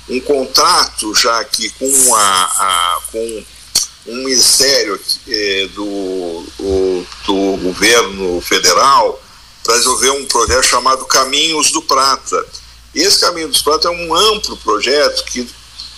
um 0.09 0.21
contrato 0.21 1.15
já 1.15 1.39
aqui 1.41 1.71
com, 1.71 2.15
a, 2.15 2.21
a 2.21 3.01
com 3.11 3.45
um 4.09 4.17
ministério 4.25 5.01
é, 5.29 5.69
do, 5.75 5.85
o, 5.85 7.07
do 7.27 7.57
governo 7.57 8.41
federal 8.41 9.21
para 9.67 9.75
resolver 9.75 10.11
um 10.11 10.25
projeto 10.27 10.65
chamado 10.65 11.05
Caminhos 11.07 11.73
do 11.73 11.83
Prata. 11.83 12.47
E 12.95 13.01
esse 13.01 13.19
Caminho 13.19 13.49
dos 13.49 13.61
Prata 13.61 13.89
é 13.89 13.91
um 13.91 14.15
amplo 14.15 14.57
projeto 14.59 15.25
que 15.25 15.47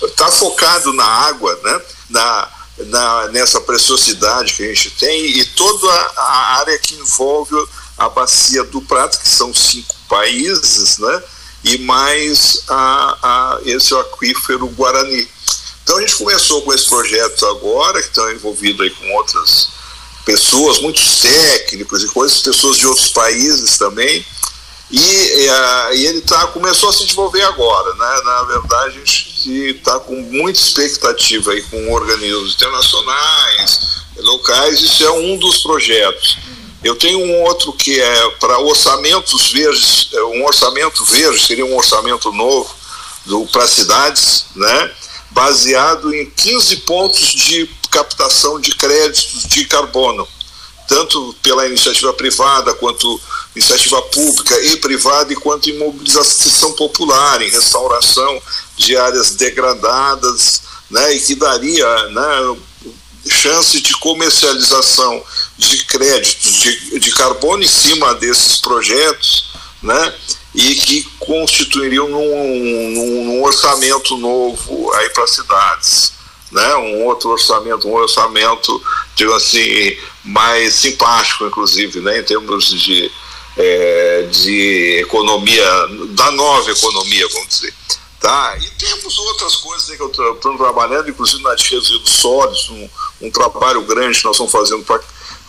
está 0.02 0.32
focado 0.32 0.92
na 0.94 1.04
água, 1.04 1.56
né? 1.62 1.80
na, 2.08 2.48
na, 2.86 3.28
nessa 3.28 3.60
preciosidade 3.60 4.54
que 4.54 4.62
a 4.62 4.66
gente 4.68 4.90
tem 4.92 5.26
e 5.38 5.44
toda 5.44 5.92
a 6.16 6.58
área 6.58 6.78
que 6.78 6.94
envolve 6.94 7.54
a 7.98 8.08
bacia 8.08 8.64
do 8.64 8.80
Prata, 8.80 9.18
que 9.18 9.28
são 9.28 9.52
cinco 9.52 9.94
países, 10.08 10.96
né? 10.98 11.22
e 11.64 11.78
mais 11.78 12.62
a, 12.68 13.18
a 13.22 13.60
esse 13.64 13.94
aquífero 13.94 14.66
Guarani. 14.68 15.28
Então 15.82 15.98
a 15.98 16.00
gente 16.00 16.16
começou 16.16 16.62
com 16.62 16.72
esse 16.72 16.88
projeto 16.88 17.46
agora, 17.46 18.00
que 18.00 18.08
estão 18.08 18.30
envolvidos 18.30 18.80
aí 18.80 18.90
com 18.90 19.12
outras 19.14 19.77
pessoas, 20.28 20.78
muitos 20.80 21.20
técnicos 21.20 22.04
e 22.04 22.08
coisas, 22.08 22.42
pessoas 22.42 22.76
de 22.76 22.86
outros 22.86 23.08
países 23.08 23.78
também. 23.78 24.22
E, 24.90 25.00
e, 25.00 25.48
e 25.96 26.06
ele 26.06 26.20
tá, 26.20 26.46
começou 26.48 26.90
a 26.90 26.92
se 26.92 27.04
desenvolver 27.04 27.40
agora. 27.44 27.94
Né? 27.94 28.20
Na 28.24 28.42
verdade, 28.42 28.98
a 28.98 29.04
gente 29.06 29.70
está 29.70 29.98
com 30.00 30.14
muita 30.16 30.60
expectativa 30.60 31.52
aí 31.52 31.62
com 31.62 31.90
organismos 31.90 32.54
internacionais, 32.54 34.02
locais, 34.18 34.82
isso 34.82 35.02
é 35.02 35.10
um 35.12 35.38
dos 35.38 35.58
projetos. 35.58 36.36
Eu 36.84 36.94
tenho 36.94 37.20
um 37.20 37.42
outro 37.44 37.72
que 37.72 37.98
é 37.98 38.30
para 38.38 38.58
orçamentos 38.58 39.50
verdes, 39.50 40.10
é, 40.12 40.22
um 40.24 40.44
orçamento 40.44 41.06
verde, 41.06 41.46
seria 41.46 41.64
um 41.64 41.74
orçamento 41.74 42.30
novo 42.32 42.76
para 43.50 43.66
cidades, 43.66 44.44
né? 44.54 44.90
baseado 45.30 46.14
em 46.14 46.28
15 46.30 46.76
pontos 46.78 47.20
de 47.20 47.77
captação 47.90 48.60
de 48.60 48.74
créditos 48.74 49.44
de 49.44 49.64
carbono, 49.64 50.26
tanto 50.88 51.34
pela 51.42 51.66
iniciativa 51.66 52.12
privada 52.14 52.74
quanto 52.74 53.20
iniciativa 53.54 54.00
pública 54.02 54.58
e 54.64 54.76
privada, 54.76 55.32
e 55.32 55.36
quanto 55.36 55.68
em 55.68 55.78
mobilização 55.78 56.72
popular, 56.72 57.42
em 57.42 57.50
restauração 57.50 58.40
de 58.76 58.96
áreas 58.96 59.32
degradadas, 59.32 60.62
né, 60.90 61.14
e 61.14 61.20
que 61.20 61.34
daria 61.34 62.08
né, 62.08 62.56
chance 63.28 63.80
de 63.80 63.92
comercialização 63.94 65.22
de 65.56 65.84
créditos 65.84 66.52
de, 66.54 67.00
de 67.00 67.10
carbono 67.12 67.62
em 67.62 67.68
cima 67.68 68.14
desses 68.14 68.58
projetos, 68.60 69.50
né, 69.82 70.14
e 70.54 70.74
que 70.74 71.02
constituiriam 71.18 72.08
num, 72.08 72.90
num, 72.94 73.24
num 73.24 73.42
orçamento 73.42 74.16
novo 74.16 74.92
aí 74.94 75.10
para 75.10 75.26
cidades, 75.26 76.12
né, 76.50 76.74
um 76.76 77.04
outro 77.04 77.30
orçamento, 77.30 77.88
um 77.88 77.94
orçamento, 77.94 78.82
digo 79.14 79.32
assim, 79.34 79.96
mais 80.24 80.74
simpático, 80.74 81.46
inclusive, 81.46 82.00
né, 82.00 82.18
em 82.18 82.22
termos 82.22 82.66
de, 82.66 83.10
é, 83.56 84.28
de 84.30 85.00
economia, 85.00 85.70
da 86.10 86.30
nova 86.32 86.70
economia, 86.70 87.26
vamos 87.32 87.48
dizer. 87.48 87.74
Tá? 88.20 88.56
E 88.60 88.84
temos 88.84 89.16
outras 89.18 89.56
coisas 89.56 89.96
que 89.96 90.02
eu 90.02 90.08
estou 90.08 90.56
trabalhando, 90.56 91.08
inclusive 91.08 91.42
na 91.42 91.54
defesa 91.54 91.98
dos 91.98 92.10
sólidos, 92.10 92.68
um, 92.70 92.88
um 93.22 93.30
trabalho 93.30 93.82
grande 93.82 94.18
que 94.18 94.24
nós 94.24 94.34
estamos 94.34 94.50
fazendo 94.50 94.84
para 94.84 95.00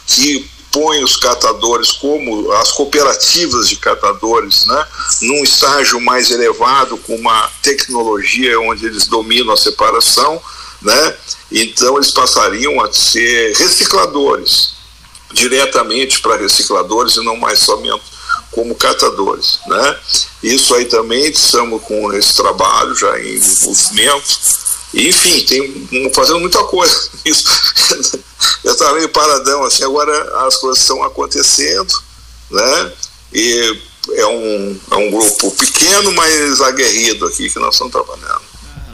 que 0.06 0.48
põe 0.72 1.04
os 1.04 1.18
catadores 1.18 1.92
como 1.92 2.52
as 2.54 2.72
cooperativas 2.72 3.68
de 3.68 3.78
catadores, 3.78 4.66
né, 4.66 4.88
num 5.24 5.44
estágio 5.44 6.00
mais 6.00 6.30
elevado 6.30 6.96
com 6.98 7.16
uma 7.16 7.50
tecnologia 7.64 8.60
onde 8.62 8.86
eles 8.86 9.08
dominam 9.08 9.52
a 9.52 9.58
separação, 9.58 10.40
né, 10.82 11.16
então 11.52 11.96
eles 11.96 12.12
passariam 12.12 12.80
a 12.82 12.92
ser 12.92 13.56
recicladores 13.56 14.80
diretamente 15.34 16.22
para 16.22 16.38
recicladores 16.38 17.16
e 17.16 17.24
não 17.24 17.36
mais 17.36 17.60
somente 17.60 18.02
como 18.52 18.76
catadores, 18.76 19.60
né? 19.68 20.00
Isso 20.42 20.74
aí 20.74 20.86
também 20.86 21.30
estamos 21.30 21.82
com 21.84 22.12
esse 22.14 22.34
trabalho 22.34 22.96
já 22.96 23.20
em 23.20 23.40
movimento. 23.62 24.40
Enfim, 24.94 25.46
tem 25.46 26.12
fazendo 26.14 26.40
muita 26.40 26.64
coisa. 26.64 27.10
Isso. 27.24 27.44
Eu 28.64 28.72
estava 28.72 28.96
meio 28.96 29.10
paradão 29.10 29.64
assim, 29.64 29.84
agora 29.84 30.48
as 30.48 30.58
coisas 30.58 30.82
estão 30.82 31.04
acontecendo, 31.04 31.94
né? 32.50 32.94
E 33.34 33.80
é 34.14 34.26
um, 34.26 34.80
é 34.92 34.96
um 34.96 35.12
grupo 35.12 35.52
pequeno, 35.52 36.12
mas 36.14 36.62
aguerrido 36.62 37.28
aqui 37.28 37.50
que 37.50 37.60
nós 37.60 37.76
estamos 37.76 37.94
trabalhando. 37.94 38.49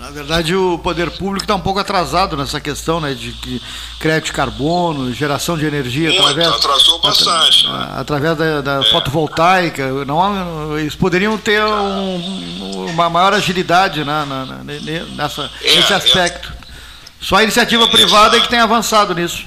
Na 0.06 0.12
verdade, 0.12 0.56
o 0.56 0.78
poder 0.78 1.10
público 1.10 1.46
está 1.46 1.56
um 1.56 1.60
pouco 1.60 1.80
atrasado 1.80 2.38
nessa 2.38 2.62
questão 2.62 3.02
né, 3.02 3.16
de, 3.16 3.32
de 3.32 3.60
crédito 4.00 4.28
de 4.28 4.34
carbono, 4.34 5.12
geração 5.12 5.58
de 5.58 5.66
energia. 5.66 6.10
Muito, 6.10 6.22
através, 6.22 6.48
atrasou 6.48 7.00
bastante. 7.00 7.66
Atra, 7.66 7.78
né? 7.80 7.94
Através 7.96 8.38
da, 8.38 8.62
da 8.62 8.82
é. 8.82 8.92
fotovoltaica. 8.92 10.06
Não, 10.06 10.78
eles 10.78 10.94
poderiam 10.94 11.40
ter 11.40 11.60
um, 11.64 12.86
uma 12.92 13.10
maior 13.10 13.34
agilidade 13.34 14.04
né, 14.04 14.26
na, 14.30 14.46
na, 14.46 14.64
nessa, 14.64 15.50
é, 15.64 15.76
nesse 15.76 15.92
é. 15.92 15.96
aspecto. 15.96 16.54
É, 16.54 16.66
Só 17.20 17.38
a 17.38 17.44
iniciativa 17.44 17.88
privada 17.88 18.38
é 18.38 18.42
que 18.42 18.48
tem 18.48 18.60
avançado 18.60 19.16
nisso. 19.16 19.44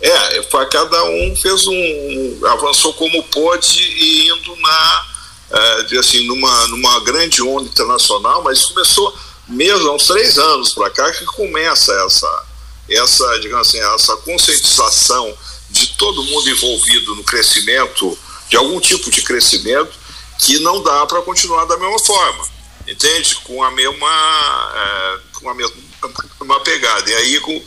É, 0.00 0.40
cada 0.70 1.04
um 1.04 1.36
fez 1.36 1.66
um. 1.66 2.46
avançou 2.46 2.94
como 2.94 3.22
pôde 3.24 3.78
e 3.78 4.26
indo 4.30 4.56
na. 4.56 5.06
É, 5.50 5.98
assim, 5.98 6.26
numa, 6.26 6.66
numa 6.68 7.00
grande 7.00 7.42
onda 7.42 7.68
internacional, 7.68 8.42
mas 8.42 8.64
começou 8.64 9.14
mesmo 9.48 9.88
há 9.88 9.94
uns 9.94 10.06
três 10.06 10.38
anos 10.38 10.72
para 10.72 10.90
cá 10.90 11.10
que 11.12 11.24
começa 11.26 11.92
essa, 12.06 12.46
essa, 12.88 13.38
digamos 13.40 13.68
assim, 13.68 13.80
essa 13.80 14.16
conscientização 14.18 15.36
de 15.70 15.88
todo 15.96 16.22
mundo 16.24 16.48
envolvido 16.48 17.14
no 17.14 17.24
crescimento, 17.24 18.16
de 18.48 18.56
algum 18.56 18.80
tipo 18.80 19.10
de 19.10 19.22
crescimento, 19.22 19.92
que 20.38 20.58
não 20.60 20.82
dá 20.82 21.06
para 21.06 21.22
continuar 21.22 21.64
da 21.64 21.76
mesma 21.76 21.98
forma, 21.98 22.44
entende? 22.86 23.36
Com 23.36 23.62
a 23.62 23.70
mesma, 23.70 24.72
é, 24.74 25.18
com 25.32 25.48
a 25.48 25.54
mesma 25.54 26.60
pegada. 26.62 27.10
E 27.10 27.14
aí 27.14 27.40
com, 27.40 27.62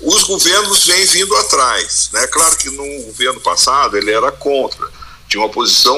os 0.00 0.22
governos 0.24 0.84
vêm 0.84 1.04
vindo 1.06 1.34
atrás. 1.36 2.10
Né? 2.12 2.26
Claro 2.28 2.56
que 2.56 2.70
no 2.70 3.02
governo 3.06 3.40
passado 3.40 3.96
ele 3.96 4.10
era 4.10 4.30
contra, 4.30 4.88
tinha 5.28 5.42
uma 5.42 5.50
posição 5.50 5.96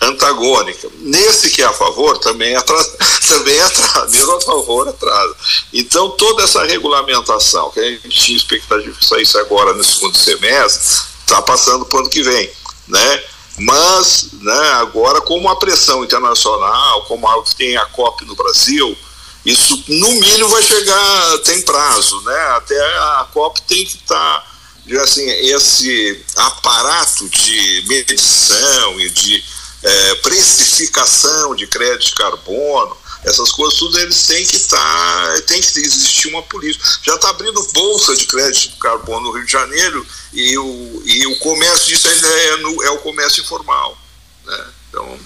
antagônica. 0.00 0.88
Nesse 1.00 1.50
que 1.50 1.62
é 1.62 1.66
a 1.66 1.72
favor, 1.72 2.18
também 2.18 2.56
atrasa, 2.56 2.96
também 3.28 3.60
atrasa, 3.60 4.08
mesmo 4.16 4.36
a 4.36 4.40
favor 4.40 4.88
atrasa. 4.88 5.36
Então, 5.72 6.10
toda 6.10 6.42
essa 6.44 6.64
regulamentação, 6.64 7.70
que 7.70 7.80
a 7.80 7.90
gente 7.90 8.08
tinha 8.08 8.36
expectativa 8.36 8.96
que 8.96 9.06
saísse 9.06 9.38
agora 9.38 9.72
no 9.74 9.84
segundo 9.84 10.16
semestre, 10.16 11.06
está 11.20 11.42
passando 11.42 11.84
para 11.84 11.98
o 11.98 12.00
ano 12.00 12.10
que 12.10 12.22
vem. 12.22 12.50
Né? 12.88 13.24
Mas, 13.58 14.28
né, 14.40 14.72
agora, 14.80 15.20
como 15.20 15.48
a 15.48 15.56
pressão 15.56 16.02
internacional, 16.02 17.04
como 17.04 17.28
a, 17.28 17.42
tem 17.56 17.76
a 17.76 17.84
COP 17.86 18.24
no 18.24 18.34
Brasil, 18.34 18.96
isso 19.44 19.84
no 19.88 20.10
mínimo 20.12 20.48
vai 20.48 20.62
chegar, 20.62 21.38
tem 21.38 21.62
prazo, 21.62 22.20
né? 22.22 22.40
Até 22.56 22.78
a 22.78 23.28
COP 23.32 23.62
tem 23.62 23.84
que 23.84 23.96
estar. 23.96 24.16
Tá, 24.16 25.02
assim, 25.02 25.28
esse 25.28 26.24
aparato 26.36 27.28
de 27.28 27.84
medição 27.86 29.00
e 29.00 29.08
de 29.10 29.42
é, 29.82 30.14
precificação 30.16 31.54
de 31.54 31.66
crédito 31.66 32.06
de 32.06 32.14
carbono, 32.14 32.96
essas 33.24 33.52
coisas 33.52 33.78
tudo 33.78 33.98
eles 33.98 34.26
têm 34.26 34.46
que 34.46 34.56
estar, 34.56 34.78
tá, 34.78 35.42
tem 35.46 35.60
que 35.60 35.78
existir 35.80 36.28
uma 36.28 36.42
política. 36.42 36.84
Já 37.02 37.14
está 37.14 37.30
abrindo 37.30 37.62
bolsa 37.72 38.16
de 38.16 38.26
crédito 38.26 38.72
de 38.72 38.76
carbono 38.78 39.28
no 39.28 39.32
Rio 39.32 39.44
de 39.44 39.52
Janeiro 39.52 40.06
e 40.32 40.56
o, 40.56 41.02
e 41.04 41.26
o 41.26 41.38
comércio 41.38 41.86
disso 41.86 42.08
ainda 42.08 42.28
é, 42.28 42.56
no, 42.56 42.82
é 42.82 42.90
o 42.90 42.98
comércio 42.98 43.42
informal. 43.42 43.98
Né? 44.46 44.64
Então, 44.88 45.18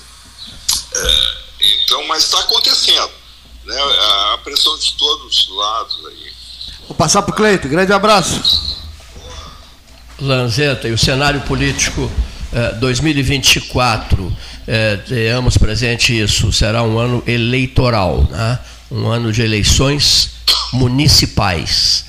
é, 0.93 1.35
então, 1.61 2.07
mas 2.07 2.25
está 2.25 2.41
acontecendo. 2.41 3.13
Né? 3.65 3.81
A 4.33 4.39
pressão 4.43 4.77
de 4.77 4.93
todos 4.97 5.39
os 5.39 5.57
lados 5.57 6.07
aí. 6.07 6.33
Vou 6.89 6.97
passar 6.97 7.23
para 7.23 7.33
o 7.33 7.37
Cleito, 7.37 7.69
grande 7.69 7.93
abraço. 7.93 8.75
Lanzetta, 10.21 10.89
e 10.89 10.93
o 10.93 10.99
cenário 10.99 11.41
político 11.43 12.11
2024, 12.81 14.37
eh, 14.67 14.99
tenhamos 15.09 15.59
presente 15.59 16.19
isso, 16.19 16.53
será 16.53 16.83
um 16.83 16.99
ano 16.99 17.23
eleitoral, 17.27 18.29
né? 18.31 18.59
um 18.91 19.07
ano 19.07 19.33
de 19.33 19.43
eleições 19.43 20.31
municipais, 20.73 22.05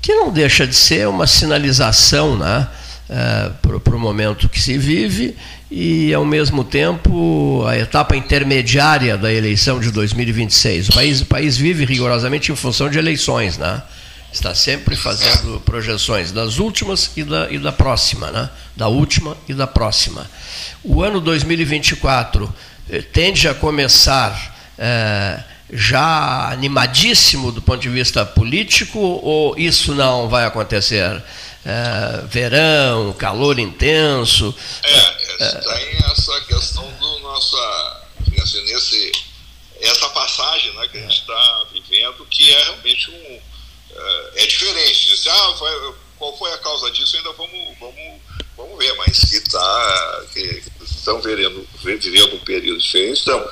que 0.00 0.14
não 0.14 0.32
deixa 0.32 0.66
de 0.66 0.74
ser 0.74 1.06
uma 1.08 1.26
sinalização 1.26 2.36
né? 2.36 2.66
Eh, 3.10 3.50
para 3.60 3.96
o 3.96 3.98
momento 3.98 4.48
que 4.48 4.60
se 4.60 4.78
vive 4.78 5.36
e, 5.70 6.14
ao 6.14 6.24
mesmo 6.24 6.64
tempo, 6.64 7.62
a 7.66 7.76
etapa 7.76 8.16
intermediária 8.16 9.18
da 9.18 9.32
eleição 9.32 9.78
de 9.80 9.90
2026. 9.90 10.88
O 10.88 10.92
país, 10.92 11.20
o 11.20 11.26
país 11.26 11.56
vive 11.56 11.84
rigorosamente 11.84 12.50
em 12.50 12.56
função 12.56 12.88
de 12.88 12.98
eleições, 12.98 13.58
né? 13.58 13.82
Está 14.32 14.54
sempre 14.54 14.96
fazendo 14.96 15.60
projeções 15.60 16.32
das 16.32 16.58
últimas 16.58 17.10
e 17.16 17.22
da, 17.22 17.50
e 17.50 17.58
da 17.58 17.70
próxima, 17.70 18.30
né? 18.30 18.50
da 18.74 18.88
última 18.88 19.36
e 19.46 19.52
da 19.52 19.66
próxima. 19.66 20.28
O 20.82 21.02
ano 21.02 21.20
2024 21.20 22.52
eh, 22.90 23.02
tende 23.02 23.46
a 23.46 23.54
começar 23.54 24.72
eh, 24.78 25.44
já 25.70 26.50
animadíssimo 26.50 27.52
do 27.52 27.60
ponto 27.60 27.80
de 27.80 27.90
vista 27.90 28.24
político 28.24 28.98
ou 28.98 29.56
isso 29.58 29.94
não 29.94 30.28
vai 30.28 30.46
acontecer? 30.46 31.22
Eh, 31.64 32.24
verão, 32.26 33.12
calor 33.12 33.58
intenso. 33.58 34.54
É, 34.82 35.46
tem 35.46 36.10
essa 36.10 36.40
questão 36.48 36.90
do 36.98 37.18
nossa, 37.20 38.02
assim, 38.42 38.64
nesse, 38.64 39.12
essa 39.80 40.08
passagem 40.08 40.74
né, 40.74 40.88
que 40.88 40.98
a 40.98 41.00
gente 41.02 41.20
está 41.20 41.66
vivendo, 41.72 42.26
que 42.30 42.50
é 42.50 42.64
realmente 42.64 43.10
um 43.10 43.51
é, 43.94 44.42
é 44.42 44.46
diferente. 44.46 45.06
Diz, 45.06 45.26
ah, 45.26 45.54
foi, 45.58 45.94
qual 46.18 46.36
foi 46.38 46.52
a 46.52 46.58
causa 46.58 46.90
disso? 46.90 47.16
Ainda 47.16 47.32
vamos, 47.32 47.78
vamos, 47.78 48.20
vamos 48.56 48.78
ver, 48.78 48.94
mas 48.96 49.18
que, 49.18 49.40
tá, 49.50 50.24
que 50.32 50.62
estão 50.82 51.20
vivendo, 51.20 51.66
vivendo 51.82 52.36
um 52.36 52.44
período 52.44 52.80
diferente. 52.80 53.22
Então, 53.22 53.48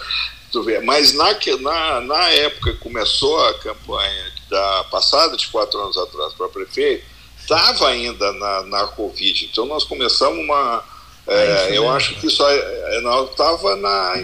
tu 0.52 0.62
vê, 0.62 0.80
mas 0.80 1.12
na, 1.12 1.36
na, 1.60 2.00
na 2.00 2.28
época 2.30 2.72
que 2.72 2.78
começou 2.78 3.44
a 3.46 3.54
campanha 3.58 4.32
da 4.48 4.84
passada, 4.84 5.36
de 5.36 5.46
quatro 5.48 5.80
anos 5.80 5.96
atrás, 5.96 6.34
para 6.34 6.48
prefeito, 6.48 7.04
estava 7.40 7.88
ainda 7.88 8.32
na, 8.32 8.62
na 8.62 8.86
Covid. 8.88 9.46
Então 9.50 9.66
nós 9.66 9.84
começamos 9.84 10.38
uma. 10.38 10.84
É, 11.26 11.76
eu 11.76 11.88
acho 11.90 12.14
que 12.16 12.26
isso 12.26 12.44
é, 12.44 13.00
estava 13.30 13.76
na 13.76 14.14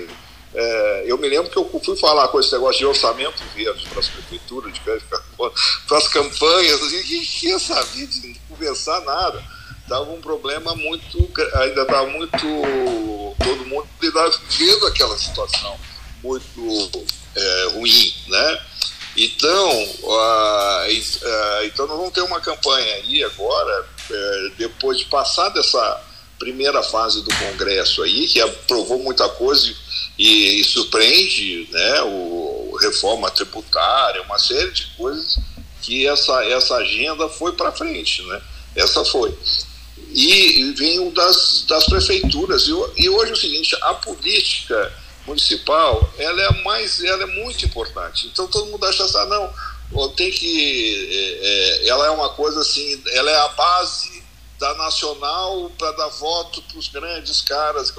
é, 0.58 1.04
eu 1.06 1.18
me 1.18 1.28
lembro 1.28 1.50
que 1.50 1.58
eu 1.58 1.80
fui 1.84 1.94
falar 1.96 2.28
com 2.28 2.40
esse 2.40 2.50
negócio 2.50 2.78
de 2.78 2.86
orçamento 2.86 3.42
verde 3.54 3.86
para 3.90 4.00
as 4.00 4.08
prefeituras, 4.08 4.72
de 4.72 4.80
para 4.80 5.98
as 5.98 6.08
campanhas, 6.08 6.80
assim, 6.80 7.02
que, 7.02 7.58
sabia 7.58 8.06
de 8.06 8.40
conversar 8.48 9.02
nada. 9.02 9.44
Estava 9.82 10.10
um 10.10 10.20
problema 10.20 10.74
muito, 10.74 11.30
ainda 11.56 11.82
estava 11.82 12.06
muito, 12.06 12.38
todo 13.44 13.66
mundo 13.66 13.86
vivendo 14.00 14.86
aquela 14.86 15.16
situação 15.18 15.78
muito 16.22 17.04
é, 17.36 17.68
ruim, 17.74 18.14
né? 18.28 18.60
Então, 19.14 19.70
então 21.64 21.86
nós 21.86 21.96
vamos 21.98 22.12
ter 22.12 22.22
uma 22.22 22.40
campanha 22.40 22.94
aí 22.96 23.22
agora, 23.24 23.86
uh, 24.10 24.50
depois 24.56 24.98
de 24.98 25.04
passar 25.06 25.50
dessa 25.50 26.05
primeira 26.38 26.82
fase 26.82 27.22
do 27.22 27.34
Congresso 27.34 28.02
aí, 28.02 28.26
que 28.26 28.40
aprovou 28.40 28.98
muita 28.98 29.28
coisa 29.28 29.72
e, 30.18 30.60
e 30.60 30.64
surpreende, 30.64 31.68
né, 31.70 32.02
o, 32.02 32.76
reforma 32.80 33.30
tributária, 33.30 34.22
uma 34.22 34.38
série 34.38 34.70
de 34.70 34.86
coisas 34.96 35.38
que 35.82 36.06
essa, 36.06 36.44
essa 36.44 36.76
agenda 36.76 37.28
foi 37.28 37.52
para 37.52 37.72
frente, 37.72 38.22
né? 38.22 38.42
Essa 38.74 39.04
foi. 39.04 39.36
E, 40.10 40.60
e 40.60 40.72
vem 40.72 40.98
o 41.00 41.10
das, 41.10 41.64
das 41.66 41.86
prefeituras. 41.86 42.66
E, 42.66 43.04
e 43.04 43.08
hoje 43.08 43.30
é 43.30 43.34
o 43.34 43.36
seguinte, 43.36 43.76
a 43.80 43.94
política 43.94 44.92
municipal, 45.26 46.12
ela 46.18 46.42
é 46.42 46.62
mais, 46.62 47.02
ela 47.02 47.22
é 47.22 47.26
muito 47.26 47.64
importante. 47.64 48.26
Então 48.26 48.46
todo 48.46 48.66
mundo 48.66 48.84
acha 48.84 49.04
assim, 49.04 49.18
ah, 49.18 49.52
não, 49.92 50.08
tem 50.10 50.30
que, 50.30 51.08
é, 51.10 51.86
é, 51.86 51.88
ela 51.88 52.06
é 52.06 52.10
uma 52.10 52.30
coisa 52.30 52.60
assim, 52.60 53.02
ela 53.12 53.30
é 53.30 53.36
a 53.36 53.48
base 53.48 54.15
da 54.58 54.74
nacional 54.74 55.70
para 55.78 55.92
dar 55.92 56.08
voto 56.08 56.62
para 56.62 56.78
os 56.78 56.88
grandes 56.88 57.40
caras. 57.42 57.92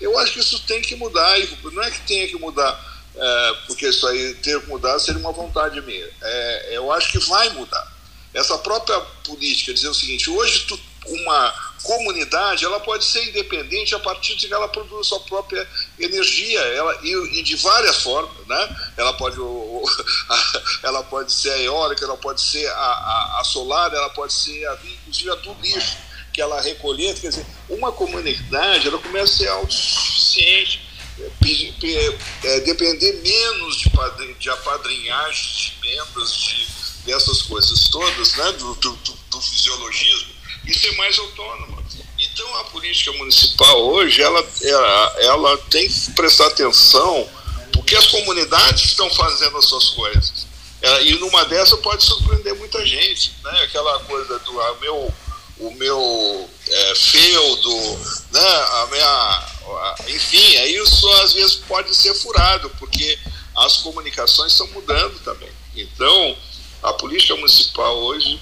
Eu 0.00 0.18
acho 0.18 0.32
que 0.32 0.40
isso 0.40 0.60
tem 0.66 0.82
que 0.82 0.96
mudar, 0.96 1.38
não 1.72 1.82
é 1.82 1.90
que 1.90 2.00
tenha 2.02 2.28
que 2.28 2.36
mudar, 2.36 3.02
é, 3.14 3.52
porque 3.66 3.88
isso 3.88 4.06
aí 4.06 4.34
ter 4.34 4.60
que 4.60 4.68
mudar 4.68 4.98
seria 4.98 5.20
uma 5.20 5.32
vontade 5.32 5.80
minha. 5.82 6.08
É, 6.20 6.76
eu 6.76 6.90
acho 6.92 7.12
que 7.12 7.18
vai 7.18 7.48
mudar. 7.50 7.92
Essa 8.34 8.56
própria 8.58 8.98
política, 9.24 9.74
dizer 9.74 9.88
o 9.88 9.94
seguinte, 9.94 10.30
hoje 10.30 10.60
tu, 10.66 10.80
uma 11.06 11.71
comunidade 11.82 12.64
ela 12.64 12.80
pode 12.80 13.04
ser 13.04 13.28
independente 13.28 13.94
a 13.94 13.98
partir 13.98 14.36
de 14.36 14.46
que 14.46 14.54
ela 14.54 14.68
produz 14.68 15.08
sua 15.08 15.20
própria 15.20 15.68
energia 15.98 16.60
ela, 16.60 16.98
e, 17.02 17.38
e 17.38 17.42
de 17.42 17.56
várias 17.56 18.02
formas. 18.02 18.46
Né? 18.46 18.76
Ela, 18.96 19.12
pode, 19.14 19.36
ela 20.82 21.02
pode 21.04 21.32
ser 21.32 21.50
a 21.50 21.58
eólica, 21.58 22.04
ela 22.04 22.16
pode 22.16 22.40
ser 22.40 22.66
a, 22.68 22.72
a, 22.72 23.40
a 23.40 23.44
solar, 23.44 23.92
ela 23.92 24.10
pode 24.10 24.32
ser 24.32 24.66
a, 24.66 24.78
inclusive 24.84 25.30
a 25.30 25.34
do 25.36 25.54
lixo 25.60 25.96
que 26.32 26.40
ela 26.40 26.60
recolher. 26.60 27.18
Quer 27.18 27.28
dizer, 27.28 27.46
uma 27.68 27.92
comunidade 27.92 28.88
ela 28.88 28.98
começa 28.98 29.32
a 29.32 29.36
ser 29.36 29.48
autossuficiente. 29.48 30.92
É, 31.22 32.48
é, 32.48 32.60
depender 32.60 33.12
menos 33.22 33.76
de, 33.76 34.34
de 34.34 34.50
apadrinhagens, 34.50 35.56
de 35.56 35.80
membros, 35.80 36.34
de, 36.34 36.66
dessas 37.04 37.42
coisas 37.42 37.88
todas, 37.88 38.34
né, 38.34 38.52
do, 38.52 38.74
do, 38.76 38.92
do 39.30 39.40
fisiologismo, 39.40 40.31
e 40.66 40.74
ser 40.74 40.92
mais 40.96 41.18
autônoma. 41.18 41.82
Então 42.18 42.56
a 42.56 42.64
política 42.64 43.12
municipal 43.12 43.80
hoje 43.80 44.22
ela, 44.22 44.46
ela, 44.62 45.16
ela 45.18 45.58
tem 45.70 45.88
que 45.88 46.12
prestar 46.12 46.46
atenção 46.46 47.28
porque 47.72 47.96
as 47.96 48.06
comunidades 48.06 48.84
estão 48.84 49.10
fazendo 49.10 49.56
as 49.58 49.64
suas 49.64 49.90
coisas. 49.90 50.46
É, 50.80 51.04
e 51.04 51.14
numa 51.14 51.44
dessa 51.44 51.76
pode 51.76 52.02
surpreender 52.02 52.54
muita 52.56 52.84
gente. 52.84 53.32
Né? 53.42 53.62
Aquela 53.62 54.00
coisa 54.00 54.38
do 54.40 54.60
a 54.60 54.74
meu, 54.80 55.14
o 55.58 55.70
meu 55.74 56.50
é, 56.68 56.94
feudo, 56.94 57.98
né? 58.32 58.40
a 58.40 58.88
minha, 58.90 59.06
a, 59.06 59.96
enfim, 60.08 60.56
aí 60.56 60.74
isso 60.76 61.08
às 61.22 61.32
vezes 61.32 61.56
pode 61.56 61.94
ser 61.94 62.14
furado, 62.14 62.68
porque 62.78 63.18
as 63.56 63.76
comunicações 63.76 64.52
estão 64.52 64.66
mudando 64.68 65.22
também. 65.22 65.50
Então, 65.76 66.36
a 66.82 66.92
política 66.94 67.36
municipal 67.36 67.96
hoje 67.98 68.40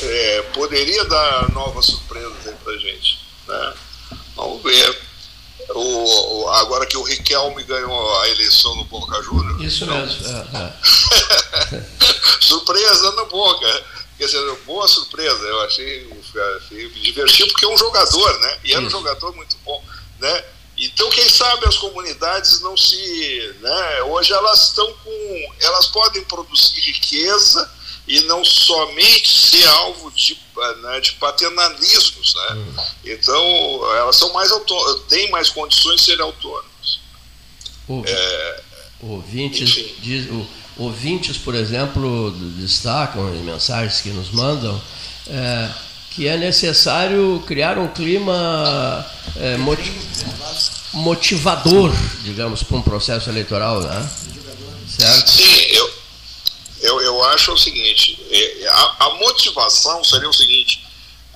é, 0.00 0.42
poderia 0.54 1.04
dar 1.04 1.50
novas 1.52 1.86
surpresas 1.86 2.46
aí 2.46 2.54
pra 2.62 2.76
gente. 2.76 3.20
Né? 3.46 3.74
Vamos 4.36 4.62
ver. 4.62 5.12
O, 5.70 6.44
o, 6.44 6.48
agora 6.50 6.86
que 6.86 6.96
o 6.96 7.02
Riquelme 7.02 7.62
ganhou 7.64 8.20
a 8.20 8.28
eleição 8.28 8.74
no 8.76 8.84
Boca 8.84 9.22
Juniors. 9.22 9.60
Isso 9.60 9.84
então, 9.84 9.96
mesmo. 9.96 10.26
É, 10.26 11.76
é. 11.76 11.84
surpresa 12.40 13.12
no 13.12 13.26
Boca. 13.26 13.84
Quer 14.18 14.26
dizer, 14.26 14.56
boa 14.66 14.86
surpresa. 14.86 15.44
Eu 15.44 15.60
achei, 15.62 16.10
achei 16.56 16.88
divertido 16.90 17.50
porque 17.52 17.64
é 17.64 17.68
um 17.68 17.78
jogador, 17.78 18.40
né? 18.40 18.58
E 18.64 18.72
era 18.72 18.82
um 18.82 18.90
jogador 18.90 19.34
muito 19.34 19.56
bom, 19.64 19.82
né? 20.20 20.44
Então, 20.76 21.08
quem 21.10 21.28
sabe 21.28 21.66
as 21.66 21.76
comunidades 21.76 22.60
não 22.60 22.76
se. 22.76 23.54
Né, 23.60 24.02
hoje 24.02 24.32
elas 24.32 24.68
estão 24.68 24.92
com. 24.94 25.54
Elas 25.60 25.86
podem 25.88 26.24
produzir 26.24 26.80
riqueza 26.80 27.70
e 28.06 28.20
não 28.22 28.44
somente 28.44 29.28
ser 29.28 29.66
alvo 29.66 30.10
de, 30.10 30.36
né, 30.82 31.00
de 31.00 31.12
paternalismos. 31.12 32.34
Né? 32.34 32.54
Hum. 32.54 32.74
Então, 33.04 33.96
elas 33.96 34.16
são 34.16 34.32
mais 34.32 34.50
têm 35.08 35.30
mais 35.30 35.48
condições 35.50 36.00
de 36.00 36.06
serem 36.06 36.22
autônomas. 36.22 37.00
é, 38.06 38.62
ouvintes, 39.00 39.94
diz, 40.00 40.30
o, 40.30 40.46
ouvintes, 40.76 41.36
por 41.36 41.54
exemplo, 41.54 42.30
destacam 42.56 43.34
em 43.34 43.42
mensagens 43.42 44.00
que 44.00 44.10
nos 44.10 44.30
mandam 44.30 44.80
é, 45.28 45.70
que 46.10 46.28
é 46.28 46.36
necessário 46.36 47.42
criar 47.46 47.78
um 47.78 47.88
clima 47.88 49.06
é, 49.36 49.56
motivador, 50.92 51.90
digamos, 52.22 52.62
para 52.62 52.76
um 52.76 52.82
processo 52.82 53.30
eleitoral, 53.30 53.80
né? 53.80 54.10
Certo? 54.86 55.30
Sim, 55.30 55.60
eu, 55.70 55.90
eu, 56.82 57.00
eu 57.00 57.24
acho 57.24 57.52
o 57.52 57.58
seguinte: 57.58 58.18
é, 58.30 58.68
a, 58.68 59.06
a 59.06 59.10
motivação 59.14 60.02
seria 60.04 60.28
o 60.28 60.34
seguinte. 60.34 60.84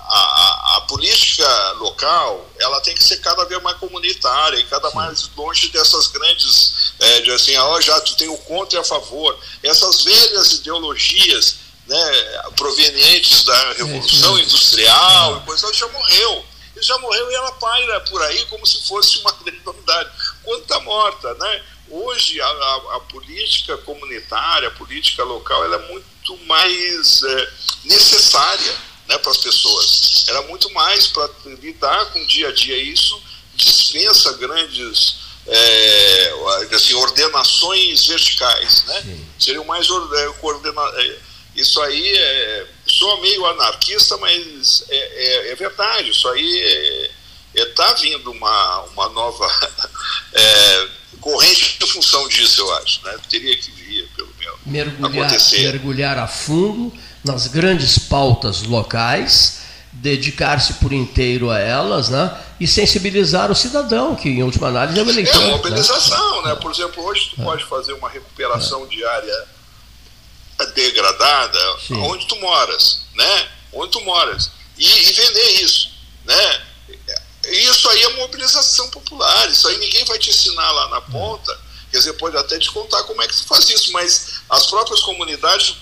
A, 0.09 0.77
a, 0.77 0.81
política 0.83 1.73
local 1.79 2.49
ela 2.61 2.81
tem 2.81 2.95
que 2.95 3.03
ser 3.03 3.17
cada 3.17 3.45
vez 3.45 3.61
mais 3.61 3.77
comunitária 3.79 4.57
e 4.57 4.65
cada 4.67 4.89
mais 4.93 5.29
longe 5.37 5.69
dessas 5.71 6.07
grandes 6.07 6.95
é, 7.01 7.21
de 7.23 7.33
assim, 7.33 7.57
ó, 7.57 7.81
já 7.81 8.01
tu 8.03 8.17
tem 8.17 8.29
o 8.29 8.39
contra 8.39 8.79
e 8.79 8.81
a 8.81 8.85
favor. 8.85 9.37
Essas 9.65 10.05
velhas 10.05 10.53
ideologias 10.53 11.57
né, 11.87 12.43
provenientes 12.57 13.43
da 13.45 13.73
Revolução 13.73 14.39
é, 14.39 14.43
Industrial, 14.43 15.35
é. 15.35 15.39
e 15.39 15.41
coisa, 15.43 15.73
já 15.73 15.89
morreu. 15.89 16.45
Já 16.79 16.99
morreu 16.99 17.31
e 17.31 17.35
ela 17.35 17.53
paira 17.53 18.01
por 18.03 18.23
aí 18.23 18.45
como 18.47 18.67
se 18.67 18.87
fosse 18.87 19.19
uma 19.21 19.33
grande 19.33 19.65
novidade. 19.65 20.11
Quando 20.45 20.63
está 20.63 20.79
morta, 20.81 21.35
né? 21.35 21.65
Hoje, 21.89 22.41
a, 22.41 22.47
a, 22.47 22.97
a, 22.97 23.01
política 23.01 23.77
comunitária, 23.79 24.69
a 24.69 24.73
política 24.73 25.23
local, 25.23 25.65
ela 25.65 25.77
é 25.77 25.89
muito 25.89 26.37
mais 26.47 27.23
é, 27.23 27.53
necessária 27.85 28.77
né, 29.09 29.17
para 29.19 29.31
as 29.31 29.39
pessoas. 29.39 30.25
Era 30.29 30.39
é 30.39 30.49
muito 30.49 30.73
mais 30.73 31.07
para 31.07 31.31
lidar 31.63 32.07
com 32.07 32.21
o 32.21 32.27
dia 32.27 32.49
a 32.49 32.53
dia. 32.53 32.77
Isso 32.77 33.21
dispensa 33.55 34.33
grandes 34.35 35.27
é, 35.47 36.33
assim, 36.75 36.95
ordenações 36.95 38.07
verticais. 38.07 38.85
Né? 38.85 39.19
Seriam 39.39 39.65
mais 39.65 39.87
é, 39.87 40.27
coordena 40.41 40.83
é, 40.97 41.19
Isso 41.55 41.81
aí 41.83 42.13
é, 42.19 42.67
sou 42.87 43.21
meio 43.21 43.47
anarquista, 43.47 44.17
mas 44.17 44.85
é, 44.89 44.97
é, 44.97 45.53
é 45.53 45.55
verdade. 45.55 46.11
Isso 46.11 46.29
aí 46.29 47.11
está 47.55 47.93
vindo 47.95 48.31
uma, 48.31 48.81
uma 48.83 49.09
nova 49.11 49.47
corrente 51.27 51.77
em 51.83 51.87
função 51.89 52.29
disso, 52.29 52.61
eu 52.61 52.77
acho. 52.77 53.05
Né? 53.05 53.17
Teria 53.29 53.57
que 53.57 53.71
vir, 53.73 54.09
pelo 54.15 54.33
menos, 54.39 54.59
mergulhar, 54.65 55.27
acontecer. 55.27 55.61
Mergulhar 55.73 56.19
a 56.19 56.29
fundo 56.29 56.93
nas 57.25 57.49
grandes 57.49 57.99
pautas 57.99 58.63
locais, 58.63 59.63
dedicar-se 59.93 60.75
por 60.75 60.93
inteiro 60.93 61.51
a 61.51 61.59
elas, 61.59 62.09
né? 62.09 62.33
E 62.61 62.67
sensibilizar 62.69 63.51
o 63.51 63.57
cidadão, 63.57 64.15
que 64.15 64.29
em 64.29 64.43
última 64.43 64.69
análise 64.69 64.99
é 64.99 65.03
o 65.03 65.11
eleitor. 65.11 65.43
É, 65.43 65.47
mobilização, 65.51 66.43
né? 66.43 66.51
né? 66.51 66.55
Por 66.55 66.71
exemplo, 66.71 67.03
hoje 67.05 67.33
tu 67.35 67.41
é. 67.41 67.45
pode 67.45 67.65
fazer 67.65 67.93
uma 67.95 68.09
recuperação 68.09 68.85
é. 68.85 68.87
diária 68.87 69.49
degradada 70.75 71.59
Sim. 71.87 71.97
onde 71.97 72.27
tu 72.27 72.37
moras, 72.37 73.01
né? 73.15 73.49
Onde 73.73 73.91
tu 73.91 74.01
moras. 74.03 74.51
E, 74.79 74.87
e 74.87 75.13
vender 75.13 75.63
isso, 75.63 75.91
né? 76.25 76.61
Isso 77.51 77.89
aí 77.89 78.03
é 78.03 78.09
mobilização 78.15 78.89
popular, 78.91 79.51
isso 79.51 79.69
aí 79.69 79.79
ninguém 79.79 80.05
vai 80.05 80.19
te 80.19 80.31
ensinar 80.31 80.71
lá 80.73 80.89
na 80.89 81.01
ponta. 81.01 81.59
Quer 81.91 81.99
dizer, 81.99 82.13
pode 82.15 82.37
até 82.37 82.59
te 82.59 82.71
contar 82.71 83.03
como 83.05 83.23
é 83.23 83.29
que 83.29 83.35
se 83.35 83.45
faz 83.45 83.69
isso, 83.71 83.93
mas 83.93 84.41
as 84.51 84.67
próprias 84.67 85.01
comunidades 85.01 85.77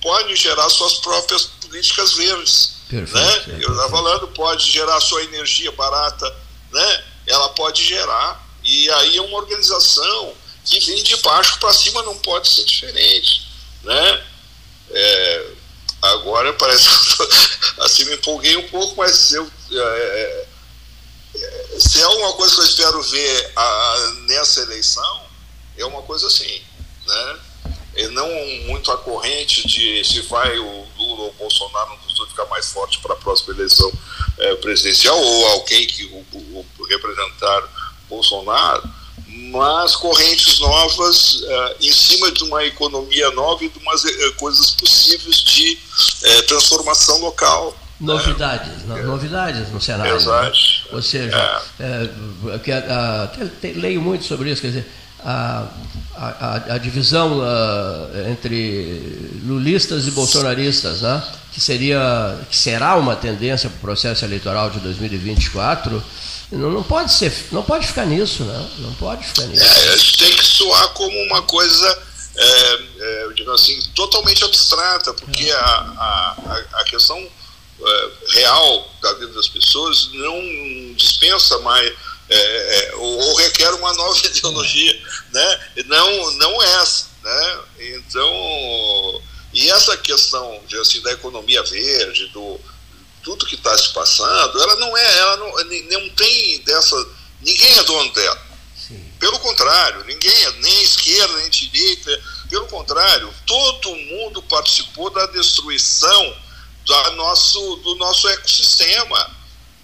podem 0.00 0.34
gerar 0.36 0.68
suas 0.70 0.94
próprias 0.94 1.44
políticas 1.44 2.12
verdes. 2.14 2.76
Perfeito, 2.88 3.50
né? 3.50 3.58
Eu 3.60 3.70
estava 3.70 3.90
falando, 3.90 4.28
pode 4.28 4.70
gerar 4.70 5.00
sua 5.00 5.22
energia 5.22 5.70
barata, 5.72 6.34
né? 6.72 7.04
ela 7.26 7.48
pode 7.50 7.84
gerar. 7.84 8.48
E 8.62 8.90
aí 8.90 9.16
é 9.16 9.22
uma 9.22 9.38
organização 9.38 10.34
que 10.64 10.78
vem 10.80 11.02
de 11.02 11.16
baixo 11.16 11.58
para 11.58 11.72
cima, 11.72 12.02
não 12.02 12.16
pode 12.18 12.48
ser 12.48 12.64
diferente. 12.64 13.48
Né? 13.82 14.24
É, 14.90 15.46
agora 16.02 16.52
parece 16.54 16.88
que 17.16 17.80
assim 17.80 18.04
me 18.04 18.14
empolguei 18.14 18.56
um 18.56 18.68
pouco, 18.68 18.96
mas 18.96 19.32
eu. 19.32 19.50
É, 19.70 19.76
é 19.76 20.49
se 21.80 22.00
é 22.00 22.08
uma 22.08 22.32
coisa 22.34 22.54
que 22.54 22.60
eu 22.60 22.66
espero 22.66 23.02
ver 23.02 23.52
a, 23.56 24.12
nessa 24.26 24.60
eleição, 24.60 25.20
é 25.76 25.84
uma 25.84 26.02
coisa 26.02 26.26
assim, 26.26 26.62
né? 27.06 27.38
E 27.96 28.06
não 28.08 28.28
muito 28.66 28.90
a 28.92 28.98
corrente 28.98 29.66
de 29.66 30.04
se 30.04 30.20
vai 30.22 30.58
o 30.58 30.86
Lula 30.96 31.22
ou 31.22 31.30
o 31.30 31.32
Bolsonaro, 31.34 31.90
não 31.90 31.98
tudo 32.14 32.28
ficar 32.28 32.46
mais 32.46 32.70
forte 32.70 32.98
para 33.00 33.14
a 33.14 33.16
próxima 33.16 33.54
eleição 33.54 33.90
é, 34.38 34.54
presidencial 34.56 35.18
ou 35.18 35.46
alguém 35.48 35.86
que 35.86 36.04
o, 36.04 36.24
o, 36.32 36.66
o 36.78 36.84
representar 36.84 37.68
Bolsonaro, 38.08 38.82
mas 39.26 39.94
correntes 39.96 40.58
novas 40.58 41.34
uh, 41.34 41.76
em 41.80 41.92
cima 41.92 42.30
de 42.32 42.42
uma 42.44 42.64
economia 42.64 43.30
nova 43.30 43.64
e 43.64 43.68
de 43.68 43.78
umas 43.78 44.02
uh, 44.04 44.34
coisas 44.36 44.72
possíveis 44.72 45.36
de 45.36 45.78
uh, 46.24 46.42
transformação 46.46 47.20
local. 47.20 47.76
Novidades, 48.00 48.82
né? 48.84 49.02
novidades 49.02 49.70
no 49.70 49.80
cenário. 49.80 50.12
Né? 50.12 50.18
Exato. 50.18 50.46
Né? 50.46 50.88
Ou 50.92 51.02
seja, 51.02 51.62
é. 51.78 52.08
É, 53.62 53.72
leio 53.74 54.00
muito 54.00 54.24
sobre 54.24 54.50
isso, 54.50 54.62
quer 54.62 54.68
dizer, 54.68 54.90
a, 55.22 55.66
a, 56.16 56.74
a 56.74 56.78
divisão 56.78 57.42
entre 58.30 59.40
lulistas 59.44 60.06
e 60.06 60.12
bolsonaristas, 60.12 61.02
né? 61.02 61.22
que, 61.52 61.60
seria, 61.60 62.38
que 62.48 62.56
será 62.56 62.96
uma 62.96 63.14
tendência 63.14 63.68
para 63.68 63.76
o 63.76 63.80
processo 63.80 64.24
eleitoral 64.24 64.70
de 64.70 64.80
2024 64.80 66.02
não, 66.52 66.70
não 66.70 66.82
pode 66.82 67.12
ser, 67.12 67.32
não 67.52 67.62
pode 67.62 67.86
ficar 67.86 68.04
nisso, 68.06 68.44
né? 68.44 68.70
Não 68.78 68.92
pode 68.94 69.24
ficar 69.24 69.44
nisso. 69.44 69.64
É, 69.64 69.96
tem 70.18 70.36
que 70.36 70.44
soar 70.44 70.88
como 70.94 71.16
uma 71.26 71.42
coisa, 71.42 72.02
é, 72.36 72.74
é, 72.98 73.28
digamos 73.34 73.62
assim, 73.62 73.80
totalmente 73.94 74.42
abstrata, 74.44 75.14
porque 75.14 75.48
a, 75.50 75.56
a, 75.56 76.64
a 76.80 76.84
questão 76.84 77.16
é, 77.86 78.10
real 78.28 78.94
da 79.02 79.12
vida 79.14 79.32
das 79.32 79.48
pessoas 79.48 80.10
não 80.12 80.94
dispensa 80.94 81.58
mais 81.60 81.92
é, 82.28 82.36
é, 82.36 82.94
ou, 82.94 83.18
ou, 83.18 83.34
requer 83.36 83.70
uma 83.74 83.92
nova 83.94 84.18
ideologia, 84.24 85.02
né? 85.32 85.60
Não, 85.86 86.30
não 86.32 86.62
essa, 86.62 87.06
né? 87.22 87.60
Então, 87.78 89.22
e 89.52 89.68
essa 89.70 89.96
questão 89.96 90.62
de, 90.66 90.76
assim, 90.78 91.00
da 91.02 91.12
economia 91.12 91.62
verde, 91.64 92.28
do 92.28 92.60
tudo 93.22 93.46
que 93.46 93.54
está 93.54 93.76
se 93.76 93.92
passando, 93.92 94.62
ela 94.62 94.76
não 94.76 94.96
é, 94.96 95.18
ela 95.18 95.36
não, 95.36 95.52
não 95.90 96.08
tem 96.10 96.60
dessa. 96.60 96.96
Ninguém 97.40 97.78
é 97.78 97.82
dono 97.82 98.12
dela. 98.12 98.42
Sim. 98.76 99.12
Pelo 99.18 99.38
contrário, 99.40 100.04
ninguém 100.04 100.44
é, 100.44 100.52
nem 100.52 100.82
esquerda, 100.82 101.36
nem 101.36 101.50
direita. 101.50 102.22
Pelo 102.48 102.66
contrário, 102.68 103.32
todo 103.46 103.94
mundo 103.94 104.42
participou 104.42 105.10
da 105.10 105.26
destruição 105.26 106.36
da 106.90 107.10
nosso, 107.12 107.76
do 107.76 107.94
nosso 107.94 108.28
ecossistema. 108.28 109.30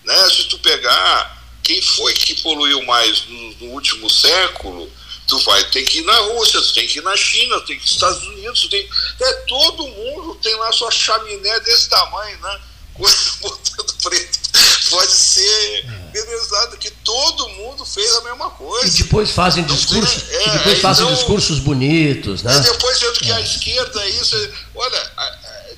Né? 0.05 0.31
Se 0.31 0.45
tu 0.45 0.59
pegar 0.59 1.43
quem 1.63 1.81
foi 1.81 2.13
que 2.13 2.43
poluiu 2.43 2.85
mais 2.85 3.25
no, 3.27 3.55
no 3.55 3.67
último 3.73 4.11
século, 4.11 4.91
tu 5.27 5.39
vai 5.41 5.63
ter 5.71 5.83
que 5.85 5.99
ir 5.99 6.05
na 6.05 6.17
Rússia, 6.19 6.61
tu 6.61 6.75
tem 6.75 6.87
que 6.87 6.99
ir 6.99 7.03
na 7.03 7.17
China, 7.17 7.61
tu 7.61 7.67
tem 7.67 7.79
que 7.79 7.83
ir 7.83 7.85
nos 7.85 7.93
Estados 7.93 8.23
Unidos, 8.25 8.69
tem, 8.69 8.89
é, 9.21 9.33
todo 9.49 9.87
mundo 9.87 10.35
tem 10.43 10.55
lá 10.57 10.73
sua 10.73 10.91
chaminé 10.91 11.61
desse 11.61 11.89
tamanho, 11.89 12.39
né? 12.41 12.61
botando 13.41 13.95
preto. 14.03 14.47
Pode 14.89 15.13
ser 15.13 15.85
é. 15.85 16.77
que 16.79 16.91
todo 17.03 17.49
mundo 17.51 17.85
fez 17.85 18.11
a 18.17 18.23
mesma 18.23 18.51
coisa. 18.51 18.87
E 18.87 19.03
depois 19.03 19.31
fazem 19.33 19.65
discursos, 19.65 20.31
é, 20.31 20.51
depois 20.59 20.81
fazem 20.81 21.05
então, 21.05 21.17
discursos 21.17 21.59
bonitos, 21.59 22.43
né? 22.43 22.57
E 22.57 22.61
depois 22.61 23.01
vendo 23.01 23.19
que 23.19 23.31
é. 23.31 23.35
a 23.35 23.41
esquerda 23.41 24.03
é 24.03 24.09
isso, 24.11 24.51
olha, 24.75 25.13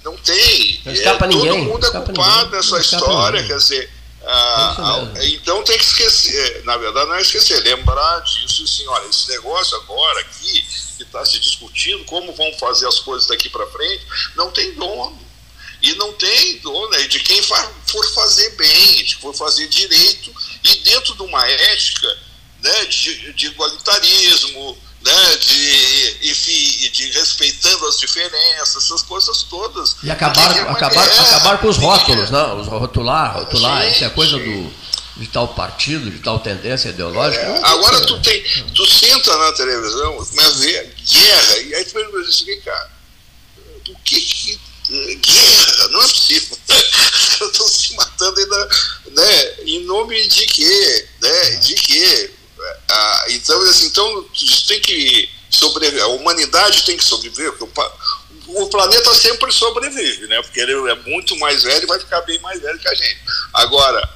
não 0.09 0.17
tem. 0.17 0.81
Não 0.85 0.93
escapa 0.93 1.25
é, 1.27 1.29
ninguém. 1.29 1.51
Todo 1.51 1.65
mundo 1.65 1.87
é 1.87 1.91
culpado 1.91 2.57
nessa 2.57 2.81
história, 2.81 3.47
quer 3.47 3.59
dizer. 3.59 3.99
Ah, 4.31 5.15
então 5.23 5.63
tem 5.63 5.79
que 5.79 5.85
esquecer, 5.85 6.63
na 6.65 6.77
verdade 6.77 7.09
não 7.09 7.15
é 7.15 7.23
esquecer, 7.23 7.63
lembrar 7.63 8.21
disso 8.21 8.63
assim, 8.65 8.87
olha, 8.87 9.07
esse 9.09 9.27
negócio 9.31 9.75
agora 9.79 10.21
aqui, 10.21 10.67
que 10.99 11.03
está 11.03 11.25
se 11.25 11.39
discutindo, 11.39 12.05
como 12.05 12.35
vão 12.35 12.53
fazer 12.59 12.87
as 12.87 12.99
coisas 12.99 13.27
daqui 13.27 13.49
para 13.49 13.67
frente, 13.69 14.05
não 14.37 14.51
tem 14.51 14.75
dono 14.75 15.19
e 15.81 15.95
não 15.95 16.13
tem 16.13 16.59
dono 16.59 16.95
é 16.97 17.07
de 17.07 17.21
quem 17.21 17.41
for 17.43 18.13
fazer 18.13 18.51
bem, 18.57 19.05
de 19.05 19.17
for 19.17 19.35
fazer 19.35 19.67
direito, 19.69 20.35
e 20.63 20.75
dentro 20.81 21.15
de 21.15 21.23
uma 21.23 21.49
ética 21.49 22.19
né, 22.61 22.85
de, 22.85 23.33
de 23.33 23.47
igualitarismo, 23.47 24.77
né, 25.05 25.37
de, 25.37 26.31
enfim, 26.31 26.91
de 26.91 27.11
respeitando 27.13 27.87
as 27.87 27.99
diferenças, 27.99 28.85
essas 28.85 29.03
coisas 29.03 29.43
todas. 29.45 29.97
E 30.03 30.11
acabar, 30.11 30.51
acabar, 30.71 31.07
é, 31.07 31.19
acabar 31.19 31.59
com 31.59 31.69
os 31.69 31.77
rótulos, 31.77 32.31
né? 32.31 32.43
Os 32.55 32.67
rotular, 32.67 33.35
rotular, 33.35 33.85
sim, 33.85 33.91
isso 33.93 34.05
é 34.05 34.11
coisa 34.11 34.39
do 34.39 34.89
de 35.19 35.27
tal 35.27 35.49
partido, 35.49 36.11
de 36.11 36.21
tal 36.21 36.39
tendência 36.39 36.91
ideológica. 36.91 37.43
É, 37.43 37.65
agora 37.65 38.01
tu 38.07 38.21
tem, 38.21 38.43
tu 38.73 38.87
senta 38.87 39.37
na 39.37 39.53
televisão, 39.53 40.25
começa 40.25 40.49
a 40.49 40.59
ver 40.61 40.95
guerra, 41.05 41.59
e 41.59 41.75
aí 41.75 41.85
tu 41.85 41.93
pergunta 41.93 42.29
assim, 42.29 42.61
cara, 42.61 42.91
por 43.85 43.97
que, 44.05 44.21
que 44.21 44.61
guerra, 44.89 45.89
não 45.89 46.03
é 46.03 46.09
possível. 46.09 46.59
Estão 47.41 47.69
se 47.69 47.95
matando 47.95 48.41
ainda, 48.41 48.69
né? 49.13 49.55
Em 49.65 49.85
nome 49.85 50.27
de 50.29 50.47
quê? 50.47 51.07
Né? 51.21 51.51
De 51.57 51.75
quê? 51.75 52.31
Ah, 52.89 53.25
então, 53.29 53.61
assim, 53.63 53.87
então 53.87 54.27
tem 54.67 54.81
que 54.81 55.29
sobreviver, 55.51 56.03
a 56.03 56.09
humanidade 56.09 56.85
tem 56.85 56.97
que 56.97 57.05
sobreviver, 57.05 57.55
o, 57.61 58.63
o 58.63 58.67
planeta 58.69 59.15
sempre 59.15 59.53
sobrevive, 59.53 60.27
né? 60.27 60.41
Porque 60.43 60.61
ele 60.61 60.73
é 60.91 60.95
muito 61.07 61.37
mais 61.37 61.63
velho 61.63 61.85
e 61.85 61.87
vai 61.87 61.99
ficar 61.99 62.21
bem 62.23 62.39
mais 62.41 62.61
velho 62.61 62.79
que 62.79 62.89
a 62.89 62.95
gente. 62.95 63.21
Agora, 63.55 64.09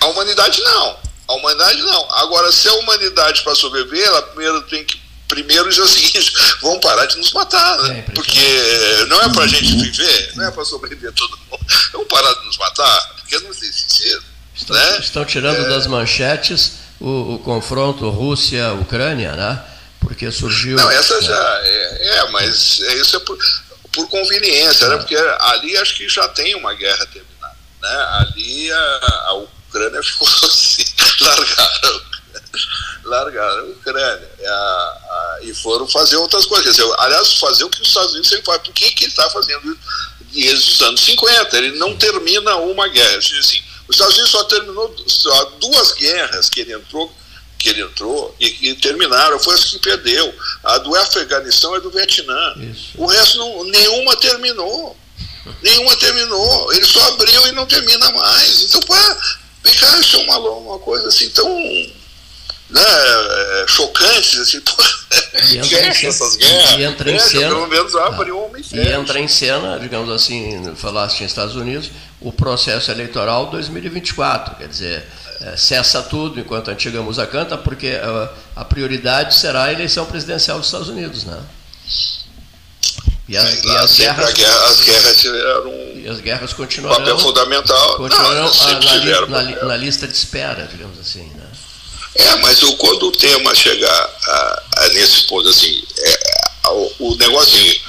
a 0.00 0.06
humanidade 0.06 0.60
não. 0.62 0.98
A 1.28 1.34
humanidade 1.34 1.80
não. 1.82 2.10
Agora, 2.12 2.50
se 2.50 2.68
a 2.68 2.74
humanidade 2.74 3.42
para 3.42 3.54
sobreviver, 3.54 4.06
ela 4.06 4.22
primeiro 4.22 4.62
tem 4.62 4.84
que 4.84 5.00
primeiro 5.30 5.68
diz 5.68 5.78
o 5.78 5.86
seguinte, 5.86 6.34
vão 6.60 6.80
parar 6.80 7.06
de 7.06 7.16
nos 7.16 7.32
matar, 7.32 7.78
né? 7.84 8.04
Porque 8.14 9.04
não 9.08 9.22
é 9.22 9.32
para 9.32 9.44
a 9.44 9.46
gente 9.46 9.76
viver, 9.76 10.32
não 10.34 10.44
é 10.44 10.50
para 10.50 10.64
sobreviver 10.64 11.12
todo 11.12 11.38
mundo. 11.48 11.64
Vão 11.92 12.04
parar 12.06 12.34
de 12.34 12.46
nos 12.46 12.58
matar, 12.58 13.14
porque 13.14 13.38
não 13.38 13.54
tem 13.54 13.72
sentido. 13.72 14.24
Estão, 14.54 14.76
né? 14.76 14.98
estão 14.98 15.24
tirando 15.24 15.64
é... 15.64 15.68
das 15.68 15.86
manchetes 15.86 16.72
o, 17.00 17.34
o 17.34 17.38
confronto 17.38 18.08
Rússia-Ucrânia, 18.10 19.32
né? 19.32 19.64
Porque 20.00 20.30
surgiu. 20.30 20.76
Não, 20.76 20.90
essa 20.90 21.20
já 21.22 21.60
é, 21.62 22.18
é 22.18 22.30
mas 22.30 22.78
isso 22.78 23.16
é 23.16 23.20
por, 23.20 23.38
por 23.92 24.08
conveniência, 24.08 24.88
né? 24.88 24.96
Porque 24.96 25.16
ali 25.16 25.76
acho 25.76 25.96
que 25.96 26.08
já 26.08 26.28
tem 26.28 26.54
uma 26.54 26.74
guerra 26.74 27.06
terminada. 27.06 27.56
Né? 27.82 28.06
Ali 28.20 28.72
a, 28.72 29.24
a 29.26 29.34
Ucrânia 29.34 30.02
ficou 30.04 30.28
assim, 30.28 30.84
largaram 31.20 32.10
largaram 33.04 33.60
a 33.60 33.70
Ucrânia 33.70 34.30
a, 34.46 34.52
a, 34.52 35.38
e 35.42 35.54
foram 35.54 35.86
fazer 35.86 36.16
outras 36.16 36.46
coisas. 36.46 36.76
Dizer, 36.76 36.88
aliás, 36.98 37.34
fazer 37.34 37.64
o 37.64 37.70
que 37.70 37.82
os 37.82 37.88
Estados 37.88 38.12
Unidos 38.12 38.28
sempre 38.28 38.46
fazem. 38.46 38.62
Por 38.62 38.72
que, 38.72 38.90
que 38.92 39.04
ele 39.04 39.10
está 39.10 39.28
fazendo 39.30 39.78
desde 40.32 40.72
os 40.72 40.82
anos 40.82 41.00
50? 41.00 41.56
Ele 41.56 41.78
não 41.78 41.96
termina 41.96 42.56
uma 42.56 42.88
guerra. 42.88 43.18
Assim, 43.18 43.62
os 43.90 43.96
Estados 43.96 44.14
Unidos 44.14 44.30
só 44.30 44.44
terminou 44.44 44.94
só 45.06 45.44
duas 45.60 45.92
guerras 45.92 46.48
que 46.48 46.60
ele 46.60 46.72
entrou 46.72 47.12
que 47.58 47.68
ele 47.68 47.82
entrou 47.82 48.34
e 48.40 48.50
que 48.50 48.74
terminaram, 48.76 49.38
foi 49.38 49.54
as 49.54 49.64
que 49.64 49.78
perdeu. 49.80 50.34
A 50.64 50.78
do 50.78 50.96
Afeganistão 50.96 51.76
e 51.76 51.80
do 51.80 51.90
Vietnã. 51.90 52.54
Isso. 52.56 52.92
O 52.96 53.04
resto, 53.04 53.36
não, 53.36 53.64
nenhuma 53.64 54.16
terminou. 54.16 54.96
Nenhuma 55.62 55.94
terminou. 55.96 56.72
Ele 56.72 56.86
só 56.86 57.00
abriu 57.08 57.46
e 57.48 57.52
não 57.52 57.66
termina 57.66 58.10
mais. 58.12 58.62
Então, 58.62 58.80
pô, 58.80 58.94
vem 59.62 59.74
cá, 59.74 59.98
isso 59.98 60.16
é 60.16 60.20
uma, 60.20 60.38
uma 60.38 60.78
coisa 60.78 61.08
assim 61.08 61.28
tão 61.28 61.46
né, 62.70 62.82
é, 62.82 63.64
chocantes, 63.68 64.38
assim, 64.40 64.60
pô, 64.62 64.72
essas 66.06 66.36
guerras. 66.36 66.70
E 66.78 66.82
entra 66.82 67.10
em 67.10 67.16
é, 67.16 67.18
cena. 67.18 67.48
Pelo 67.48 67.66
menos 67.66 67.94
abre 67.96 68.32
um 68.32 68.44
homem 68.44 68.64
E 68.72 68.80
entra 68.80 69.18
em 69.18 69.28
cena, 69.28 69.78
digamos 69.78 70.10
assim, 70.10 70.74
falaste 70.76 71.22
em 71.22 71.26
Estados 71.26 71.56
Unidos, 71.56 71.90
o 72.20 72.32
processo 72.32 72.90
eleitoral 72.90 73.46
2024. 73.46 74.56
Quer 74.56 74.68
dizer, 74.68 75.04
é, 75.40 75.56
cessa 75.56 76.02
tudo 76.02 76.38
enquanto 76.38 76.70
a 76.70 76.72
antiga 76.72 77.02
musa 77.02 77.26
canta, 77.26 77.56
porque 77.58 77.98
a, 78.02 78.60
a 78.60 78.64
prioridade 78.64 79.34
será 79.34 79.64
a 79.64 79.72
eleição 79.72 80.06
presidencial 80.06 80.58
dos 80.58 80.68
Estados 80.68 80.88
Unidos, 80.88 81.24
né? 81.24 81.40
E, 83.28 83.36
a, 83.36 83.42
e 83.42 83.76
as, 83.76 83.96
guerras, 83.96 84.32
guerra, 84.34 84.64
as 84.66 84.80
guerras 84.80 85.20
tiveram 85.20 85.70
e 85.94 86.08
as 86.08 86.20
guerras 86.20 86.52
continuarão, 86.52 86.98
papel 86.98 87.18
fundamental. 87.18 87.96
Continuarão 87.96 88.50
Não, 88.50 89.28
na, 89.28 89.42
na, 89.42 89.64
na, 89.66 89.76
lista 89.76 90.08
de 90.08 90.14
espera, 90.14 90.66
digamos 90.66 90.98
assim. 90.98 91.30
Né? 91.36 91.39
É, 92.14 92.36
mas 92.36 92.62
o, 92.62 92.76
quando 92.76 93.06
o 93.06 93.12
tema 93.12 93.54
chegar 93.54 94.18
a, 94.26 94.62
a 94.78 94.88
nesse 94.88 95.22
ponto, 95.22 95.48
assim, 95.48 95.82
é, 95.96 96.20
a, 96.64 96.72
o, 96.72 96.92
o 96.98 97.16
negócio, 97.16 97.54
assim, 97.54 97.80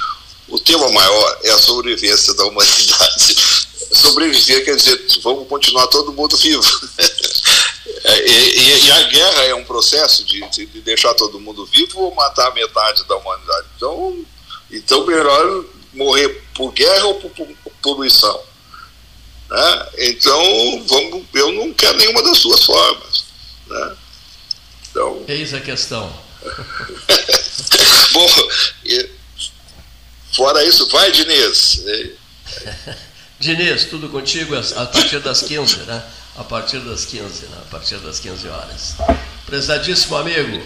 o 0.48 0.58
tema 0.58 0.90
maior 0.90 1.38
é 1.42 1.50
a 1.50 1.58
sobrevivência 1.58 2.34
da 2.34 2.44
humanidade. 2.44 3.36
Sobreviver 3.92 4.64
quer 4.64 4.76
dizer, 4.76 5.06
vamos 5.22 5.48
continuar 5.48 5.86
todo 5.88 6.12
mundo 6.12 6.36
vivo. 6.36 6.62
É, 8.04 8.28
e, 8.28 8.86
e, 8.86 8.90
a 8.90 9.02
guerra 9.04 9.44
é 9.44 9.54
um 9.54 9.64
processo 9.64 10.24
de, 10.24 10.40
de, 10.50 10.66
deixar 10.80 11.14
todo 11.14 11.38
mundo 11.38 11.64
vivo 11.66 12.00
ou 12.00 12.14
matar 12.14 12.52
metade 12.52 13.04
da 13.04 13.16
humanidade. 13.16 13.66
Então, 13.76 14.24
então 14.70 15.06
melhor 15.06 15.64
morrer 15.92 16.28
por 16.54 16.72
guerra 16.72 17.06
ou 17.06 17.14
por, 17.14 17.30
por 17.30 17.72
poluição. 17.80 18.40
Né? 19.48 19.86
Então, 19.98 20.84
vamos, 20.86 21.24
eu 21.34 21.52
não 21.52 21.72
quero 21.72 21.98
nenhuma 21.98 22.22
das 22.22 22.40
duas 22.40 22.64
formas. 22.64 23.24
Né? 23.68 23.96
Então... 24.92 25.24
Eis 25.26 25.52
a 25.54 25.60
questão. 25.60 26.12
Bom, 28.12 28.28
fora 30.32 30.62
isso, 30.64 30.86
vai, 30.88 31.10
Diniz. 31.10 31.82
Diniz, 33.40 33.86
tudo 33.86 34.10
contigo 34.10 34.54
a 34.54 34.86
partir 34.86 35.18
das 35.20 35.40
15, 35.42 35.78
né? 35.78 36.04
A 36.36 36.44
partir 36.44 36.78
das 36.80 37.06
15, 37.06 37.46
né? 37.46 37.58
A 37.66 37.70
partir 37.70 37.96
das 37.96 38.20
15 38.20 38.48
horas. 38.48 38.96
Prezadíssimo 39.46 40.16
amigo, 40.16 40.62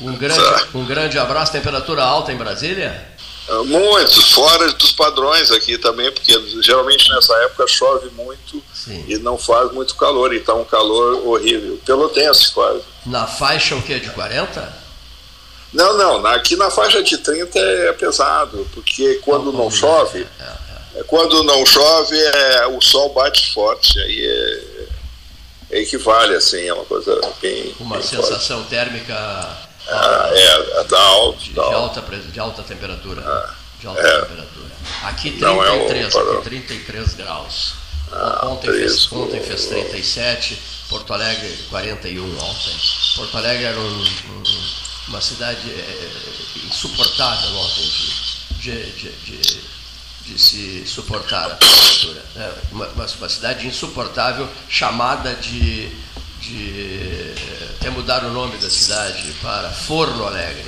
um 0.00 0.16
grande, 0.16 0.66
um 0.74 0.84
grande 0.84 1.18
abraço. 1.18 1.52
Temperatura 1.52 2.02
alta 2.02 2.32
em 2.32 2.36
Brasília? 2.36 3.14
Ah, 3.48 3.62
muito, 3.62 4.22
fora 4.32 4.72
dos 4.72 4.92
padrões 4.92 5.52
aqui 5.52 5.78
também, 5.78 6.10
porque 6.10 6.32
geralmente 6.62 7.08
nessa 7.10 7.34
época 7.44 7.66
chove 7.68 8.10
muito 8.10 8.62
Sim. 8.74 9.04
e 9.06 9.18
não 9.18 9.38
faz 9.38 9.70
muito 9.72 9.94
calor, 9.94 10.34
e 10.34 10.38
está 10.38 10.52
um 10.54 10.64
calor 10.64 11.26
horrível. 11.26 11.78
Pelotense 11.84 12.50
quase. 12.52 12.82
Na 13.06 13.26
faixa 13.26 13.76
o 13.76 13.82
quê? 13.82 14.00
De 14.00 14.10
40? 14.10 14.86
Não, 15.72 15.96
não, 15.96 16.26
aqui 16.26 16.56
na 16.56 16.70
faixa 16.70 17.02
de 17.02 17.18
30 17.18 17.58
é 17.58 17.92
pesado, 17.92 18.66
porque 18.72 19.20
quando 19.24 19.52
não, 19.52 19.64
não 19.64 19.70
chove, 19.70 20.26
é, 20.40 20.44
é. 20.44 21.00
é. 21.00 21.02
quando 21.04 21.42
não 21.44 21.66
chove, 21.66 22.16
é, 22.18 22.66
o 22.66 22.80
sol 22.80 23.12
bate 23.12 23.52
forte, 23.52 23.98
aí 23.98 24.26
é, 24.26 25.76
é 25.76 25.80
equivale, 25.80 26.34
assim, 26.34 26.66
é 26.66 26.72
uma 26.72 26.84
coisa 26.84 27.20
bem. 27.42 27.74
Uma 27.78 27.96
bem 27.96 28.06
sensação 28.06 28.58
forte. 28.58 28.70
térmica 28.70 29.14
ah, 29.88 30.30
é, 30.32 30.80
é 30.80 30.84
da 30.84 30.98
alta, 30.98 31.38
de, 31.38 31.52
de, 31.52 31.60
alta, 31.60 32.00
de 32.32 32.40
alta 32.40 32.62
temperatura. 32.62 33.22
Ah, 33.22 33.54
de 33.78 33.86
alta 33.86 34.02
temperatura. 34.02 34.66
Aqui 35.04 35.30
33, 35.32 36.14
é 36.14 36.18
um, 36.18 36.32
aqui 36.32 36.42
33 36.44 37.14
graus. 37.14 37.74
Ah, 38.12 38.48
ontem, 38.48 38.70
fez, 38.70 39.12
ontem 39.12 39.40
fez 39.40 39.66
37, 39.66 40.58
Porto 40.88 41.12
Alegre 41.12 41.58
41 41.70 42.24
ontem. 42.24 42.76
Porto 43.16 43.36
Alegre 43.36 43.64
era 43.64 43.78
um, 43.78 44.02
um, 44.02 44.42
uma 45.08 45.20
cidade 45.20 45.68
é, 45.70 46.10
insuportável 46.66 47.56
ontem 47.56 47.90
de, 48.60 48.92
de, 48.92 49.10
de, 49.10 49.60
de, 50.22 50.38
se 50.38 50.84
suportar 50.86 51.46
a 51.46 51.56
temperatura. 51.56 52.24
É, 52.36 52.52
uma, 52.72 52.86
uma 52.86 53.28
cidade 53.28 53.66
insuportável 53.66 54.48
chamada 54.68 55.34
de 55.34 56.06
de 56.40 57.34
até 57.78 57.90
mudar 57.90 58.24
o 58.24 58.30
nome 58.30 58.56
da 58.58 58.70
cidade 58.70 59.32
para 59.42 59.70
Forno 59.70 60.26
Alegre. 60.26 60.64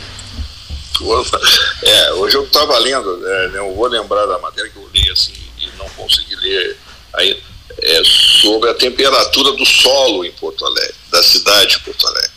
É, 1.82 2.12
hoje 2.14 2.36
eu 2.36 2.45
estava 2.45 2.76
lendo, 2.78 3.26
é, 3.26 3.49
não 3.51 3.74
vou 3.74 3.86
lembrar 3.86 4.26
da 4.26 4.39
matéria 4.39 4.70
que 4.70 4.76
eu 4.76 4.91
li 4.93 5.09
assim 5.11 5.34
e 5.59 5.68
não 5.78 5.89
consegui 5.91 6.34
ler 6.34 6.76
aí, 7.15 7.41
é, 7.81 8.03
sobre 8.05 8.71
a 8.71 8.75
temperatura 8.75 9.53
do 9.53 9.65
solo 9.65 10.25
em 10.25 10.33
Porto 10.33 10.65
Alegre, 10.65 10.95
da 11.11 11.23
cidade 11.23 11.77
de 11.77 11.81
Porto 11.81 12.07
Alegre. 12.07 12.31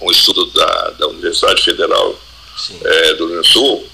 Um 0.00 0.10
estudo 0.10 0.46
da, 0.46 0.90
da 0.90 1.06
Universidade 1.08 1.62
Federal 1.62 2.18
é, 2.82 3.14
do 3.14 3.26
Rio 3.26 3.34
Grande 3.34 3.48
do 3.48 3.52
Sul, 3.52 3.88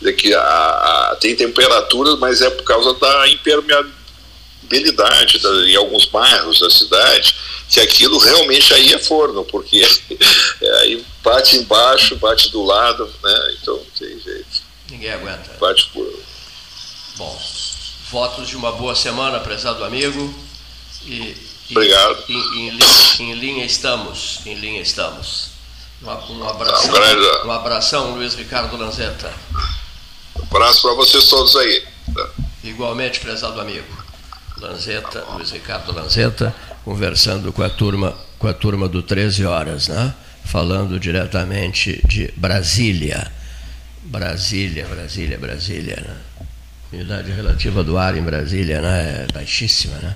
de 0.00 0.12
que 0.12 0.34
a, 0.34 0.42
a, 0.42 1.16
tem 1.20 1.36
temperaturas, 1.36 2.18
mas 2.18 2.42
é 2.42 2.50
por 2.50 2.64
causa 2.64 2.92
da 2.94 3.28
impermeabilidade 3.28 5.38
da, 5.38 5.50
em 5.68 5.76
alguns 5.76 6.06
bairros 6.06 6.58
da 6.58 6.70
cidade 6.70 7.36
que 7.68 7.80
aquilo 7.80 8.18
realmente 8.18 8.74
aí 8.74 8.92
é 8.92 8.98
forno, 8.98 9.44
porque 9.44 9.80
é, 10.60 10.70
aí 10.80 11.04
bate 11.22 11.56
embaixo, 11.56 12.16
bate 12.16 12.50
do 12.50 12.62
lado, 12.62 13.08
né? 13.22 13.54
Então 13.60 13.76
não 13.76 13.86
tem 13.98 14.20
jeito. 14.20 14.62
Ninguém 14.90 15.12
aguenta. 15.12 15.56
Bate 15.58 15.88
por. 15.88 16.06
Bom, 17.16 17.40
votos 18.12 18.46
de 18.46 18.56
uma 18.56 18.70
boa 18.72 18.94
semana, 18.94 19.40
prezado 19.40 19.82
amigo. 19.82 20.32
E, 21.06 21.34
Obrigado. 21.70 22.22
Em, 22.28 22.34
em, 22.34 22.68
em, 22.68 23.30
em, 23.30 23.34
linha 23.34 23.64
estamos, 23.64 24.40
em 24.44 24.54
linha 24.54 24.82
estamos. 24.82 25.52
Um, 26.02 26.08
um 26.08 26.48
abração, 26.48 26.90
um, 26.90 26.92
grande... 26.92 27.46
um 27.46 27.50
abração, 27.50 28.14
Luiz 28.14 28.34
Ricardo 28.34 28.76
Lanzetta. 28.76 29.32
Um 30.36 30.42
abraço 30.42 30.82
para 30.82 30.94
vocês 30.94 31.24
todos 31.24 31.56
aí. 31.56 31.84
Igualmente, 32.62 33.18
prezado 33.18 33.58
amigo. 33.58 34.04
Lanzetta, 34.58 35.24
Luiz 35.32 35.50
Ricardo 35.50 35.90
Lanzetta 35.92 36.54
conversando 36.84 37.50
com 37.50 37.62
a 37.62 37.70
turma, 37.70 38.14
com 38.38 38.46
a 38.46 38.52
turma 38.52 38.88
do 38.88 39.02
13 39.02 39.46
horas, 39.46 39.88
né? 39.88 40.14
falando 40.44 41.00
diretamente 41.00 42.02
de 42.06 42.30
Brasília. 42.36 43.32
Brasília, 44.02 44.86
Brasília, 44.86 45.38
Brasília. 45.38 45.96
Né? 45.96 46.16
A 46.92 46.96
umidade 46.96 47.32
relativa 47.32 47.82
do 47.82 47.96
ar 47.96 48.18
em 48.18 48.22
Brasília 48.22 48.82
né? 48.82 49.26
é 49.26 49.32
baixíssima, 49.32 49.96
né? 49.96 50.14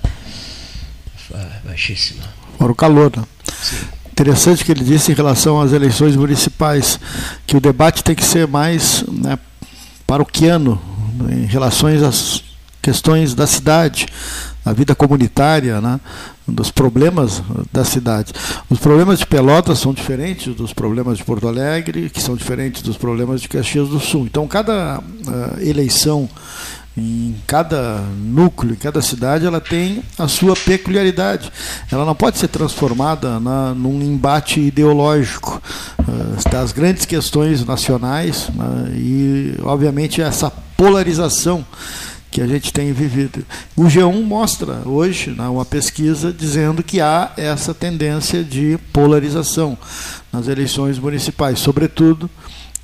Baixíssima. 1.65 2.23
Fora 2.57 2.71
o 2.71 2.75
calor, 2.75 3.11
né? 3.17 3.23
Sim. 3.61 3.77
Interessante 4.11 4.63
que 4.63 4.71
ele 4.71 4.83
disse 4.83 5.11
em 5.11 5.15
relação 5.15 5.59
às 5.59 5.73
eleições 5.73 6.15
municipais, 6.15 6.99
que 7.45 7.57
o 7.57 7.59
debate 7.59 8.03
tem 8.03 8.15
que 8.15 8.23
ser 8.23 8.47
mais 8.47 9.03
né, 9.07 9.37
paroquiano, 10.05 10.81
em 11.31 11.45
relação 11.45 11.89
às 12.07 12.43
questões 12.81 13.33
da 13.33 13.47
cidade, 13.47 14.05
a 14.63 14.71
vida 14.71 14.95
comunitária, 14.95 15.81
né, 15.81 15.99
dos 16.47 16.71
problemas 16.71 17.41
da 17.71 17.83
cidade. 17.83 18.33
Os 18.69 18.79
problemas 18.79 19.19
de 19.19 19.25
Pelotas 19.25 19.79
são 19.79 19.93
diferentes 19.93 20.55
dos 20.55 20.73
problemas 20.73 21.17
de 21.17 21.23
Porto 21.23 21.47
Alegre, 21.47 22.09
que 22.09 22.21
são 22.21 22.35
diferentes 22.35 22.81
dos 22.81 22.97
problemas 22.97 23.41
de 23.41 23.49
Caxias 23.49 23.89
do 23.89 23.99
Sul. 23.99 24.25
Então, 24.25 24.47
cada 24.47 24.99
uh, 24.99 25.59
eleição 25.61 26.29
em 26.97 27.35
cada 27.45 28.01
núcleo, 28.17 28.73
em 28.73 28.77
cada 28.77 29.03
cidade, 29.03 29.45
ela 29.45 29.61
tem 29.61 30.01
a 30.17 30.27
sua 30.27 30.55
peculiaridade. 30.55 31.51
Ela 31.91 32.03
não 32.03 32.15
pode 32.15 32.39
ser 32.39 32.47
transformada 32.47 33.39
na, 33.39 33.73
num 33.75 34.01
embate 34.01 34.59
ideológico 34.59 35.61
uh, 35.99 36.49
das 36.49 36.71
grandes 36.71 37.05
questões 37.05 37.63
nacionais 37.63 38.49
uh, 38.49 38.95
e, 38.95 39.55
obviamente, 39.61 40.21
essa 40.21 40.49
polarização 40.75 41.63
que 42.37 42.41
a 42.43 42.45
gente 42.45 42.71
tem 42.71 42.93
vivido. 42.93 43.43
O 43.75 43.85
G1 43.85 44.21
mostra 44.21 44.83
hoje 44.85 45.31
né, 45.31 45.47
uma 45.47 45.65
pesquisa 45.65 46.31
dizendo 46.31 46.83
que 46.83 47.01
há 47.01 47.31
essa 47.35 47.73
tendência 47.73 48.43
de 48.43 48.77
polarização 48.93 49.75
nas 50.31 50.47
eleições 50.47 50.99
municipais, 50.99 51.57
sobretudo 51.57 52.29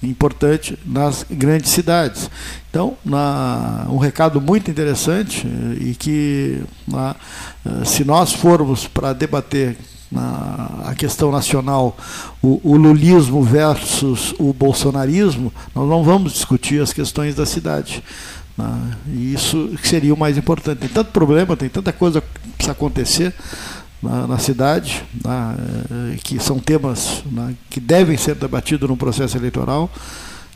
importante 0.01 0.75
nas 0.83 1.23
grandes 1.29 1.69
cidades. 1.69 2.31
Então, 2.67 2.97
na, 3.05 3.85
um 3.89 3.97
recado 3.97 4.41
muito 4.41 4.71
interessante 4.71 5.45
eh, 5.45 5.83
e 5.83 5.93
que 5.93 6.63
na, 6.87 7.15
eh, 7.63 7.85
se 7.85 8.03
nós 8.03 8.33
formos 8.33 8.87
para 8.87 9.13
debater 9.13 9.77
na, 10.11 10.81
a 10.85 10.95
questão 10.95 11.31
nacional, 11.31 11.95
o, 12.41 12.59
o, 12.63 12.75
lulismo 12.75 13.43
versus 13.43 14.33
o 14.39 14.51
bolsonarismo, 14.51 15.53
nós 15.75 15.87
não 15.87 16.03
vamos 16.03 16.33
discutir 16.33 16.81
as 16.81 16.91
questões 16.91 17.35
da 17.35 17.45
cidade. 17.45 18.03
Né? 18.57 18.97
E 19.07 19.33
isso 19.33 19.71
seria 19.83 20.13
o 20.13 20.17
mais 20.17 20.37
importante. 20.37 20.79
Tem 20.79 20.89
tanto 20.89 21.11
problema, 21.11 21.57
tem 21.57 21.69
tanta 21.69 21.91
coisa 21.91 22.21
que 22.21 22.49
precisa 22.49 22.71
acontecer 22.71 23.33
na, 24.03 24.27
na 24.27 24.37
cidade, 24.37 25.03
né? 25.23 25.55
Eh, 25.89 26.17
que 26.23 26.37
são 26.39 26.59
temas 26.59 27.23
né? 27.31 27.55
que 27.69 27.79
devem 27.79 28.17
ser 28.17 28.35
debatidos 28.35 28.89
no 28.89 28.97
processo 28.97 29.37
eleitoral, 29.37 29.89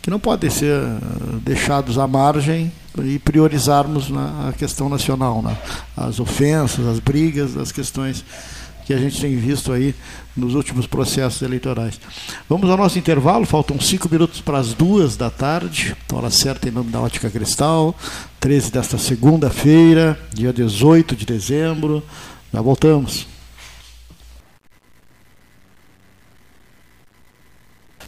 que 0.01 0.09
não 0.09 0.19
podem 0.19 0.49
ser 0.49 0.81
eh, 0.81 0.99
deixados 1.41 1.97
à 1.97 2.05
margem 2.05 2.71
e 3.03 3.17
priorizarmos 3.19 4.11
a 4.47 4.51
questão 4.53 4.89
nacional, 4.89 5.41
né? 5.41 5.55
as 5.95 6.19
ofensas, 6.19 6.85
as 6.85 6.99
brigas, 6.99 7.55
as 7.55 7.71
questões 7.71 8.25
que 8.87 8.93
a 8.93 8.97
gente 8.97 9.19
tem 9.19 9.35
visto 9.35 9.73
aí 9.73 9.93
nos 10.35 10.55
últimos 10.55 10.87
processos 10.87 11.41
eleitorais. 11.41 11.99
Vamos 12.47 12.69
ao 12.69 12.77
nosso 12.77 12.97
intervalo, 12.97 13.45
faltam 13.45 13.77
cinco 13.81 14.07
minutos 14.09 14.39
para 14.39 14.57
as 14.57 14.73
duas 14.73 15.17
da 15.17 15.29
tarde, 15.29 15.93
hora 16.11 16.29
certa 16.29 16.69
em 16.69 16.71
nome 16.71 16.89
da 16.89 17.01
Ótica 17.01 17.29
Cristal, 17.29 17.93
13 18.39 18.71
desta 18.71 18.97
segunda-feira, 18.97 20.17
dia 20.33 20.53
18 20.53 21.17
de 21.17 21.25
dezembro. 21.25 22.01
Já 22.53 22.61
voltamos. 22.61 23.36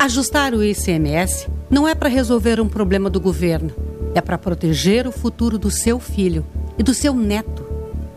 Ajustar 0.00 0.54
o 0.54 0.62
ICMS 0.62 1.48
não 1.68 1.86
é 1.86 1.92
para 1.92 2.08
resolver 2.08 2.60
um 2.60 2.68
problema 2.68 3.10
do 3.10 3.20
governo, 3.20 3.72
é 4.14 4.20
para 4.20 4.38
proteger 4.38 5.08
o 5.08 5.12
futuro 5.12 5.58
do 5.58 5.72
seu 5.72 5.98
filho 5.98 6.46
e 6.78 6.84
do 6.84 6.94
seu 6.94 7.12
neto. 7.12 7.66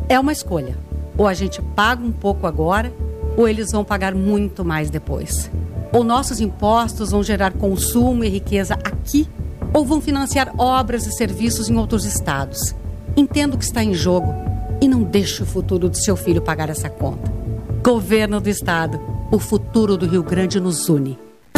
É 0.08 0.20
uma 0.20 0.32
escolha. 0.32 0.78
Ou 1.18 1.28
a 1.28 1.34
gente 1.34 1.60
paga 1.60 2.06
um 2.06 2.12
pouco 2.12 2.46
agora, 2.46 2.94
ou 3.36 3.48
eles 3.48 3.72
vão 3.72 3.84
pagar 3.84 4.14
muito 4.14 4.64
mais 4.64 4.92
depois. 4.92 5.50
Ou 5.92 6.04
nossos 6.04 6.40
impostos 6.40 7.10
vão 7.10 7.24
gerar 7.24 7.54
consumo 7.54 8.24
e 8.24 8.30
riqueza 8.30 8.76
aqui, 8.76 9.28
ou 9.74 9.84
vão 9.84 10.00
financiar 10.00 10.54
obras 10.60 11.08
e 11.08 11.12
serviços 11.12 11.68
em 11.68 11.78
outros 11.78 12.06
estados. 12.06 12.76
Entendo 13.18 13.56
o 13.56 13.58
que 13.58 13.66
está 13.66 13.84
em 13.84 13.96
jogo 13.96 14.32
e 14.80 14.88
não 14.88 15.02
deixe 15.02 15.42
o 15.42 15.48
futuro 15.48 15.90
do 15.90 15.98
seu 15.98 16.16
filho 16.16 16.44
pagar 16.44 16.70
essa 16.70 16.92
conta. 16.92 17.34
Governo 17.84 18.40
do 18.40 18.50
Estado, 18.50 19.02
o 19.32 19.40
futuro 19.40 19.98
do 19.98 20.06
Rio 20.06 20.22
Grande 20.22 20.60
nos 20.60 20.88
une. 20.88 21.31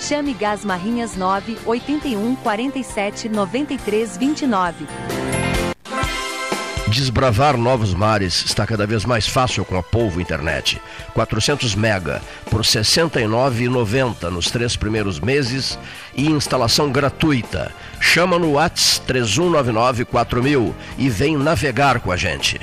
Chame 0.00 0.34
Gás 0.34 0.64
Marrinhas 0.64 1.16
9 1.16 1.58
81 1.64 2.36
47 2.36 3.28
93 3.28 4.16
29. 4.16 4.86
Desbravar 6.88 7.56
novos 7.56 7.92
mares 7.92 8.44
está 8.44 8.64
cada 8.64 8.86
vez 8.86 9.04
mais 9.04 9.26
fácil 9.26 9.64
com 9.64 9.76
a 9.76 9.82
Polvo 9.82 10.20
Internet. 10.20 10.80
400 11.12 11.74
mega 11.74 12.22
por 12.48 12.60
R$ 12.60 12.66
69,90 12.66 14.30
nos 14.30 14.50
três 14.50 14.76
primeiros 14.76 15.18
meses 15.18 15.78
e 16.14 16.26
instalação 16.26 16.90
gratuita. 16.90 17.72
Chama 18.00 18.38
no 18.38 18.52
Whats 18.52 19.02
31994000 19.06 20.72
e 20.96 21.10
vem 21.10 21.36
navegar 21.36 22.00
com 22.00 22.12
a 22.12 22.16
gente. 22.16 22.60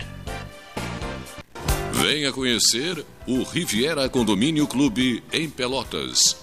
Venha 1.91 2.31
conhecer 2.31 3.05
o 3.27 3.43
Riviera 3.43 4.09
Condomínio 4.09 4.65
Clube 4.65 5.23
em 5.31 5.49
Pelotas. 5.49 6.42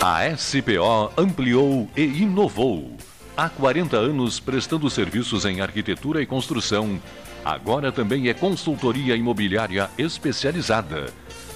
A 0.03 0.37
SPO 0.37 1.11
ampliou 1.16 1.89
e 1.97 2.03
inovou. 2.03 2.95
Há 3.35 3.49
40 3.49 3.97
anos 3.97 4.39
prestando 4.39 4.91
serviços 4.91 5.47
em 5.47 5.62
arquitetura 5.62 6.20
e 6.20 6.26
construção. 6.26 7.01
Agora 7.43 7.91
também 7.91 8.28
é 8.28 8.35
consultoria 8.35 9.16
imobiliária 9.16 9.89
especializada. 9.97 11.07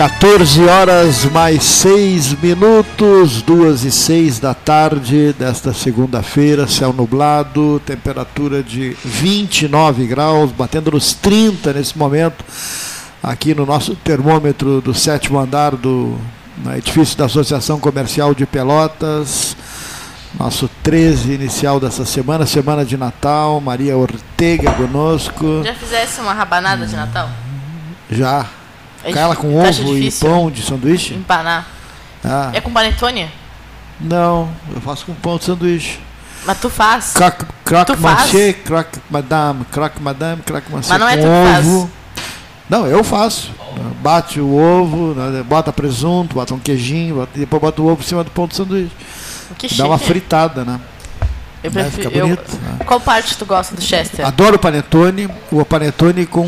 14 0.00 0.64
horas 0.64 1.26
mais 1.26 1.62
6 1.62 2.40
minutos, 2.40 3.42
2 3.42 3.84
e 3.84 3.92
6 3.92 4.38
da 4.38 4.54
tarde 4.54 5.34
desta 5.38 5.74
segunda-feira, 5.74 6.66
céu 6.66 6.90
nublado, 6.90 7.82
temperatura 7.84 8.62
de 8.62 8.96
29 9.04 10.06
graus, 10.06 10.52
batendo 10.52 10.92
nos 10.92 11.12
30 11.12 11.74
nesse 11.74 11.98
momento, 11.98 12.42
aqui 13.22 13.54
no 13.54 13.66
nosso 13.66 13.94
termômetro 13.94 14.80
do 14.80 14.94
sétimo 14.94 15.38
andar 15.38 15.76
do, 15.76 16.18
no 16.64 16.74
edifício 16.74 17.18
da 17.18 17.26
Associação 17.26 17.78
Comercial 17.78 18.34
de 18.34 18.46
Pelotas. 18.46 19.54
Nosso 20.38 20.70
13 20.82 21.32
inicial 21.34 21.78
dessa 21.78 22.06
semana, 22.06 22.46
semana 22.46 22.86
de 22.86 22.96
Natal. 22.96 23.60
Maria 23.60 23.98
Ortega 23.98 24.72
conosco. 24.72 25.62
Já 25.62 25.74
fizesse 25.74 26.22
uma 26.22 26.32
rabanada 26.32 26.86
de 26.86 26.96
Natal? 26.96 27.28
Já. 28.10 28.46
É 29.04 29.12
com 29.36 29.54
ovo 29.56 29.96
e 29.96 30.10
pão 30.12 30.50
de 30.50 30.62
sanduíche? 30.62 31.14
Empanar. 31.14 31.66
Ah, 32.24 32.50
É 32.52 32.60
com 32.60 32.70
panetone? 32.72 33.28
não, 34.00 34.48
eu 34.74 34.80
faço 34.80 35.06
com 35.06 35.14
pão 35.14 35.38
de 35.38 35.44
sanduíche. 35.44 35.98
Mas 36.44 36.58
tu 36.58 36.70
faz. 36.70 37.12
Tu 37.14 37.96
faz? 37.96 38.20
manchê, 38.22 38.52
croque 38.54 38.98
madame, 39.10 39.64
croque 39.70 40.00
madame, 40.02 40.42
croque 40.42 40.70
manchê 40.72 40.88
Mas 40.88 41.00
não 41.00 41.08
é 41.08 41.16
tu 41.16 41.22
que 41.22 41.52
faz. 41.52 41.66
ovo. 41.66 41.90
Não, 42.68 42.86
eu 42.86 43.02
faço. 43.04 43.50
Bate 44.02 44.40
o 44.40 44.54
ovo, 44.56 45.14
né, 45.14 45.42
bota 45.42 45.72
presunto, 45.72 46.34
bota 46.34 46.54
um 46.54 46.58
queijinho, 46.58 47.16
bota- 47.16 47.38
depois 47.38 47.60
bota 47.60 47.82
o 47.82 47.86
ovo 47.90 48.00
em 48.02 48.04
cima 48.06 48.24
do 48.24 48.30
pão 48.30 48.46
de 48.46 48.56
sanduíche. 48.56 48.92
Que 49.58 49.74
Dá 49.74 49.86
uma 49.86 49.98
fritada, 49.98 50.64
né? 50.64 50.80
Eu 51.62 51.70
Né, 51.70 51.82
prefiro. 51.82 52.02
Fica 52.08 52.18
eu- 52.18 52.26
bonito. 52.26 52.56
né? 52.62 52.76
Qual 52.86 52.98
parte 53.00 53.36
tu 53.36 53.44
gosta 53.44 53.74
do 53.76 53.82
Chester? 53.82 54.26
Adoro 54.26 54.56
o 54.56 54.58
panetone. 54.58 55.28
O 55.52 55.62
panetone 55.64 56.24
com. 56.24 56.46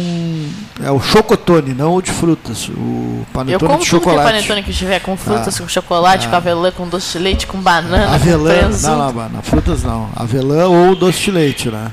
É 0.83 0.91
o 0.91 0.99
chocotone, 1.01 1.75
não 1.75 1.97
o 1.97 2.03
de 2.03 2.11
frutas. 2.11 2.69
O 2.69 2.73
Eu 3.21 3.27
panetone 3.33 3.69
como 3.71 3.79
de 3.83 3.87
é 3.87 3.91
chocolate. 3.91 4.23
panetone 4.33 4.63
que 4.63 4.73
tiver, 4.73 5.01
com 5.01 5.15
frutas, 5.17 5.55
Ah. 5.55 5.63
com 5.63 5.69
chocolate, 5.69 6.27
Ah. 6.27 6.31
com 6.31 6.37
avelã, 6.37 6.71
com 6.73 6.89
doce 6.89 7.19
de 7.19 7.25
leite, 7.25 7.47
com 7.47 7.59
banana, 7.61 8.15
Avelã, 8.15 8.55
com 8.71 8.79
não, 8.79 9.13
não, 9.13 9.29
não, 9.29 9.43
frutas 9.43 9.83
não. 9.83 10.09
Avelã 10.17 10.67
ou 10.69 10.97
doce 10.97 11.21
de 11.21 11.31
leite, 11.31 11.69
né? 11.69 11.93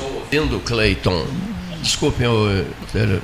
Ouvindo, 0.00 0.60
Cleiton, 0.60 1.26
desculpem 1.82 2.26
eu 2.26 2.66
ter 2.92 3.20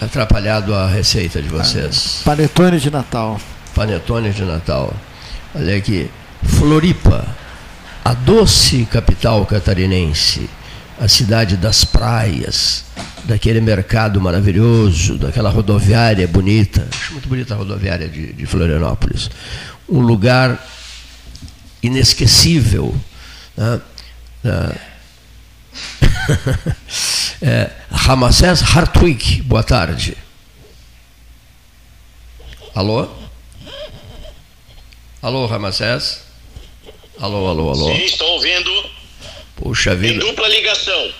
atrapalhado 0.00 0.74
a 0.74 0.86
receita 0.88 1.40
de 1.40 1.48
vocês. 1.48 2.22
Panetone 2.24 2.78
de 2.80 2.90
Natal. 2.90 3.40
Panetone 3.74 4.30
de 4.32 4.42
Natal. 4.44 4.92
Olha 5.54 5.76
aqui. 5.76 6.10
Floripa, 6.44 7.24
a 8.04 8.14
doce 8.14 8.86
capital 8.86 9.44
catarinense, 9.46 10.48
a 10.98 11.08
cidade 11.08 11.56
das 11.56 11.84
praias, 11.84 12.84
daquele 13.24 13.60
mercado 13.60 14.20
maravilhoso, 14.20 15.18
daquela 15.18 15.50
rodoviária 15.50 16.26
bonita. 16.26 16.86
Acho 16.90 17.12
muito 17.12 17.28
bonita 17.28 17.54
a 17.54 17.56
rodoviária 17.56 18.08
de, 18.08 18.32
de 18.32 18.46
Florianópolis. 18.46 19.30
Um 19.88 20.00
lugar 20.00 20.66
inesquecível. 21.82 22.94
né? 23.56 23.80
Ah, 24.44 24.74
é, 27.42 27.70
Ramsés 27.90 28.62
Hartwig, 28.62 29.42
boa 29.42 29.62
tarde. 29.62 30.16
Alô? 32.74 33.08
Alô, 35.22 35.46
Ramsés? 35.46 36.29
Alô, 37.20 37.48
alô, 37.48 37.70
alô? 37.70 37.94
Sim, 37.94 38.02
estou 38.04 38.28
ouvindo. 38.32 38.90
Puxa 39.56 39.92
Em 39.92 39.96
vida. 39.96 40.20
dupla 40.20 40.48
ligação. 40.48 41.12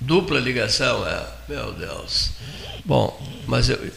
Dupla 0.00 0.40
ligação, 0.40 1.06
é. 1.06 1.26
Meu 1.48 1.72
Deus. 1.72 2.30
Bom, 2.84 3.16
mas 3.46 3.68
eu- 3.70 3.90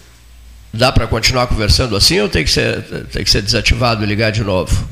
dá 0.73 0.91
para 0.91 1.07
continuar 1.07 1.47
conversando 1.47 1.95
assim 1.95 2.19
ou 2.19 2.29
tem 2.29 2.43
que, 2.43 2.51
ser, 2.51 2.83
tem 3.07 3.23
que 3.23 3.29
ser 3.29 3.41
desativado 3.41 4.03
e 4.03 4.07
ligar 4.07 4.31
de 4.31 4.43
novo? 4.43 4.87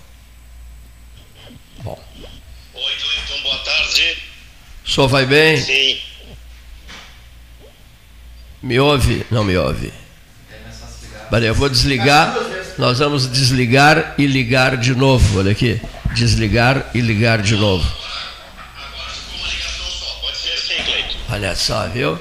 Bom. 1.83 2.01
Oi, 2.73 2.81
Cleiton, 2.81 3.43
boa 3.43 3.57
tarde. 3.59 4.17
O 4.85 4.89
senhor 4.89 5.07
vai 5.07 5.25
bem? 5.25 5.57
Sim. 5.61 5.99
Me 8.63 8.79
ouve? 8.79 9.25
Não 9.29 9.43
me 9.43 9.55
ouve. 9.55 9.93
Peraí, 11.29 11.47
eu 11.47 11.55
vou 11.55 11.69
desligar. 11.69 12.35
Nós 12.77 12.99
vamos 12.99 13.29
desligar 13.31 14.13
e 14.17 14.25
ligar 14.27 14.75
de 14.77 14.93
novo. 14.93 15.39
Olha 15.39 15.51
aqui. 15.51 15.79
Desligar 16.13 16.85
e 16.93 16.99
ligar 17.01 17.41
de 17.41 17.55
novo. 17.55 17.85
Olha 21.29 21.55
só, 21.55 21.87
viu? 21.87 22.17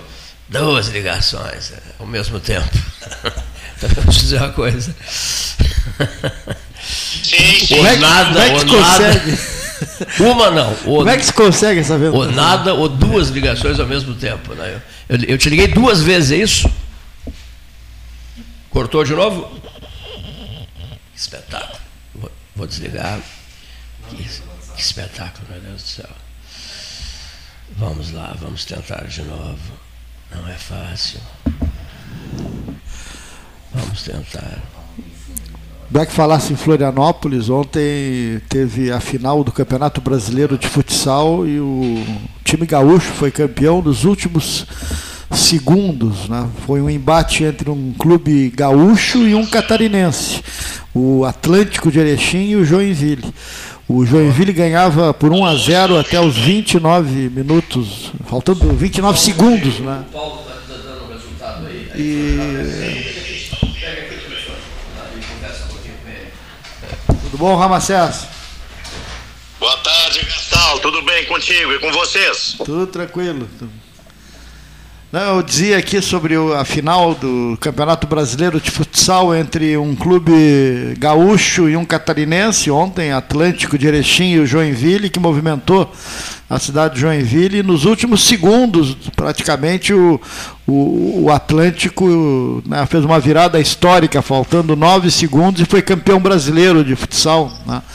Duas 0.48 0.88
ligações 0.88 1.72
é, 1.72 1.78
ao 1.98 2.06
mesmo 2.06 2.38
tempo. 2.40 2.68
Então, 3.76 3.90
vou 4.04 4.14
te 4.14 4.20
dizer 4.20 4.38
uma 4.38 4.50
coisa. 4.50 4.94
sim. 6.80 7.66
Como 7.68 7.86
é 7.88 7.94
que- 7.94 8.00
nada, 8.00 8.28
como 8.30 8.38
é 8.38 8.48
que 8.48 8.54
ou 8.54 8.60
se 8.60 8.66
nada. 8.76 9.20
consegue? 9.20 9.38
Uma 10.22 10.50
não. 10.52 10.70
Ou, 10.86 10.98
Como 10.98 11.08
é 11.10 11.16
que 11.18 11.26
se 11.26 11.32
consegue 11.32 11.80
essa 11.80 11.98
venda? 11.98 12.12
ou 12.16 12.30
nada 12.30 12.72
ou 12.72 12.88
duas 12.88 13.28
ligações 13.30 13.80
ao 13.80 13.86
mesmo 13.86 14.14
tempo. 14.14 14.54
Né? 14.54 14.80
Eu, 15.08 15.18
eu 15.26 15.36
te 15.38 15.50
liguei 15.50 15.66
duas 15.66 16.00
vezes, 16.00 16.30
é 16.30 16.36
isso? 16.36 16.70
Cortou 18.70 19.04
de 19.04 19.12
novo? 19.12 19.60
Espetáculo. 21.24 21.80
Vou, 22.14 22.30
vou 22.54 22.66
desligar. 22.66 23.18
Que, 24.10 24.16
que 24.16 24.80
espetáculo, 24.80 25.46
meu 25.50 25.60
Deus 25.60 25.82
do 25.82 25.88
céu. 25.88 26.10
Vamos 27.78 28.12
lá, 28.12 28.36
vamos 28.38 28.66
tentar 28.66 29.06
de 29.06 29.22
novo. 29.22 29.72
Não 30.30 30.46
é 30.46 30.52
fácil. 30.52 31.20
Vamos 33.72 34.02
tentar. 34.02 34.58
Já 35.90 36.04
que 36.04 36.12
falasse 36.12 36.52
em 36.52 36.56
Florianópolis, 36.56 37.48
ontem 37.48 38.42
teve 38.50 38.92
a 38.92 39.00
final 39.00 39.42
do 39.42 39.50
Campeonato 39.50 40.02
Brasileiro 40.02 40.58
de 40.58 40.68
Futsal 40.68 41.46
e 41.46 41.58
o 41.58 42.04
time 42.44 42.66
gaúcho 42.66 43.10
foi 43.12 43.30
campeão 43.30 43.80
dos 43.80 44.04
últimos 44.04 44.66
segundos. 45.40 46.28
Né? 46.28 46.48
Foi 46.66 46.80
um 46.80 46.88
embate 46.88 47.44
entre 47.44 47.70
um 47.70 47.92
clube 47.98 48.50
gaúcho 48.50 49.26
e 49.26 49.34
um 49.34 49.46
catarinense, 49.46 50.42
o 50.94 51.24
Atlântico 51.24 51.90
de 51.90 51.98
Erechim 51.98 52.48
e 52.50 52.56
o 52.56 52.64
Joinville. 52.64 53.34
O 53.86 54.06
Joinville 54.06 54.52
ganhava 54.52 55.12
por 55.12 55.30
1 55.30 55.44
a 55.44 55.54
0 55.56 55.98
até 55.98 56.18
os 56.18 56.36
29 56.36 57.28
minutos, 57.28 58.12
faltando 58.26 58.72
29 58.72 59.20
segundos. 59.20 59.78
Né? 59.80 60.04
Paulo 60.10 60.40
está 60.40 60.74
dando 60.82 61.04
um 61.04 61.12
resultado 61.12 61.66
aí. 61.66 61.90
E 61.94 63.14
tudo 67.34 67.36
bom, 67.36 67.56
Ramacés? 67.56 68.26
Boa 69.60 69.76
tarde, 69.78 70.20
Gastal. 70.24 70.78
Tudo 70.78 71.02
bem 71.02 71.26
contigo 71.26 71.72
e 71.72 71.78
com 71.78 71.92
vocês? 71.92 72.54
Tudo 72.64 72.86
tranquilo. 72.86 73.48
Não, 75.14 75.36
eu 75.36 75.42
dizia 75.44 75.78
aqui 75.78 76.02
sobre 76.02 76.34
a 76.58 76.64
final 76.64 77.14
do 77.14 77.56
Campeonato 77.60 78.04
Brasileiro 78.04 78.60
de 78.60 78.68
Futsal 78.68 79.32
entre 79.32 79.76
um 79.76 79.94
clube 79.94 80.32
gaúcho 80.98 81.68
e 81.68 81.76
um 81.76 81.84
catarinense, 81.84 82.68
ontem, 82.68 83.12
Atlântico 83.12 83.78
de 83.78 83.86
Erechim 83.86 84.32
e 84.32 84.40
o 84.40 84.46
Joinville, 84.46 85.08
que 85.08 85.20
movimentou 85.20 85.88
a 86.50 86.58
cidade 86.58 86.94
de 86.96 87.00
Joinville. 87.02 87.58
E 87.58 87.62
nos 87.62 87.84
últimos 87.84 88.24
segundos, 88.24 88.96
praticamente, 89.14 89.94
o, 89.94 90.20
o, 90.66 91.26
o 91.26 91.30
Atlântico 91.30 92.60
né, 92.66 92.84
fez 92.84 93.04
uma 93.04 93.20
virada 93.20 93.60
histórica, 93.60 94.20
faltando 94.20 94.74
nove 94.74 95.12
segundos, 95.12 95.62
e 95.62 95.64
foi 95.64 95.80
campeão 95.80 96.18
brasileiro 96.18 96.82
de 96.82 96.96
futsal. 96.96 97.52
Né? 97.64 97.80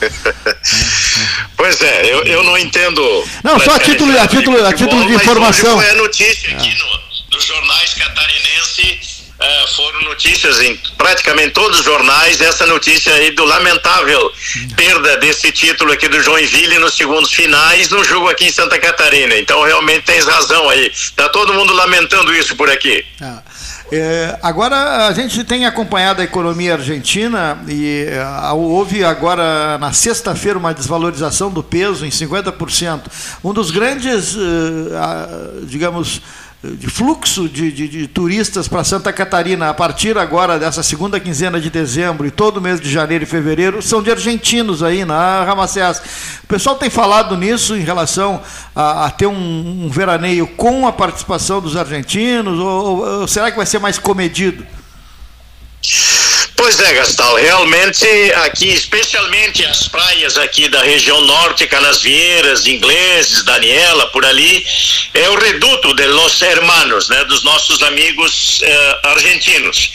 Pois 1.54 1.82
é, 1.82 2.10
eu, 2.10 2.24
eu 2.24 2.42
não 2.42 2.56
entendo. 2.56 3.02
Não, 3.44 3.60
só 3.60 3.74
a 3.74 3.78
título- 3.78 4.18
a 4.18 4.26
título- 4.26 4.64
a 4.64 4.72
título 4.72 5.06
de 5.06 5.12
informação. 5.12 5.76
Hoje 5.76 5.86
foi 5.86 5.94
a 5.98 6.02
notícia 6.02 6.56
aqui 6.56 6.68
no- 6.70 7.09
nos 7.40 7.46
jornais 7.46 7.94
catarinenses. 7.94 9.20
eh, 9.40 9.66
foram 9.74 10.02
notícias 10.02 10.60
em 10.60 10.76
praticamente 10.98 11.52
todos 11.52 11.78
os 11.78 11.84
jornais, 11.84 12.42
essa 12.42 12.66
notícia 12.66 13.14
aí 13.14 13.30
do 13.30 13.42
lamentável 13.46 14.30
perda 14.76 15.16
desse 15.16 15.50
título 15.50 15.92
aqui 15.92 16.08
do 16.08 16.20
Joinville 16.20 16.78
nos 16.78 16.94
segundos 16.94 17.32
finais 17.32 17.88
no 17.88 18.04
jogo 18.04 18.28
aqui 18.28 18.48
em 18.48 18.52
Santa 18.52 18.78
Catarina. 18.78 19.34
Então 19.36 19.62
realmente 19.62 20.04
tens 20.04 20.26
razão 20.26 20.68
aí. 20.68 20.92
Tá 21.16 21.30
todo 21.30 21.54
mundo 21.54 21.72
lamentando 21.72 22.34
isso 22.34 22.54
por 22.54 22.68
aqui. 22.68 23.02
Ah, 23.18 23.42
é, 23.90 24.38
agora 24.42 25.06
a 25.06 25.12
gente 25.14 25.42
tem 25.42 25.64
acompanhado 25.64 26.20
a 26.20 26.24
economia 26.24 26.74
argentina 26.74 27.58
e 27.66 28.08
ah, 28.22 28.52
houve 28.52 29.02
agora 29.02 29.78
na 29.78 29.94
sexta-feira 29.94 30.58
uma 30.58 30.74
desvalorização 30.74 31.50
do 31.50 31.62
peso 31.62 32.04
em 32.04 32.10
50%. 32.10 33.00
Um 33.42 33.54
dos 33.54 33.70
grandes, 33.70 34.36
eh, 34.36 35.64
digamos, 35.64 36.20
de 36.62 36.88
fluxo 36.88 37.48
de, 37.48 37.72
de- 37.72 37.88
de 37.88 38.06
turistas 38.06 38.68
para 38.68 38.84
Santa 38.84 39.10
Catarina 39.12 39.70
a 39.70 39.74
partir 39.74 40.18
agora 40.18 40.58
dessa 40.58 40.82
segunda 40.82 41.18
quinzena 41.18 41.58
de 41.58 41.70
dezembro 41.70 42.26
e 42.26 42.30
todo 42.30 42.60
mês 42.60 42.78
de 42.78 42.90
janeiro 42.90 43.24
e 43.24 43.26
fevereiro 43.26 43.80
são 43.80 44.02
de 44.02 44.10
argentinos 44.10 44.82
aí 44.82 45.04
na 45.06 45.42
Ramacés. 45.42 46.02
O 46.44 46.46
pessoal 46.46 46.76
tem 46.76 46.90
falado 46.90 47.34
nisso 47.34 47.74
em 47.74 47.80
relação 47.80 48.42
a, 48.76 49.06
a 49.06 49.10
ter 49.10 49.26
um, 49.26 49.84
um 49.86 49.88
veraneio 49.88 50.46
com 50.48 50.86
a 50.86 50.92
participação 50.92 51.62
dos 51.62 51.76
argentinos 51.76 52.58
ou- 52.58 53.20
ou 53.20 53.26
será 53.28 53.50
que 53.50 53.56
vai 53.56 53.64
ser 53.66 53.78
mais 53.78 53.98
comedido? 53.98 54.62
Pois 56.60 56.78
é, 56.78 56.92
Gastal, 56.92 57.36
realmente 57.36 58.06
aqui, 58.44 58.68
especialmente 58.68 59.64
as 59.64 59.88
praias 59.88 60.36
aqui 60.36 60.68
da 60.68 60.82
região 60.82 61.18
norte, 61.22 61.66
Canasvieiras, 61.66 62.66
Ingleses, 62.66 63.42
Daniela, 63.44 64.08
por 64.08 64.26
ali, 64.26 64.66
é 65.14 65.26
o 65.30 65.36
reduto 65.36 65.94
de 65.94 66.06
los 66.08 66.42
hermanos, 66.42 67.08
né, 67.08 67.24
dos 67.24 67.42
nossos 67.44 67.82
amigos 67.82 68.60
eh, 68.62 69.00
argentinos. 69.04 69.90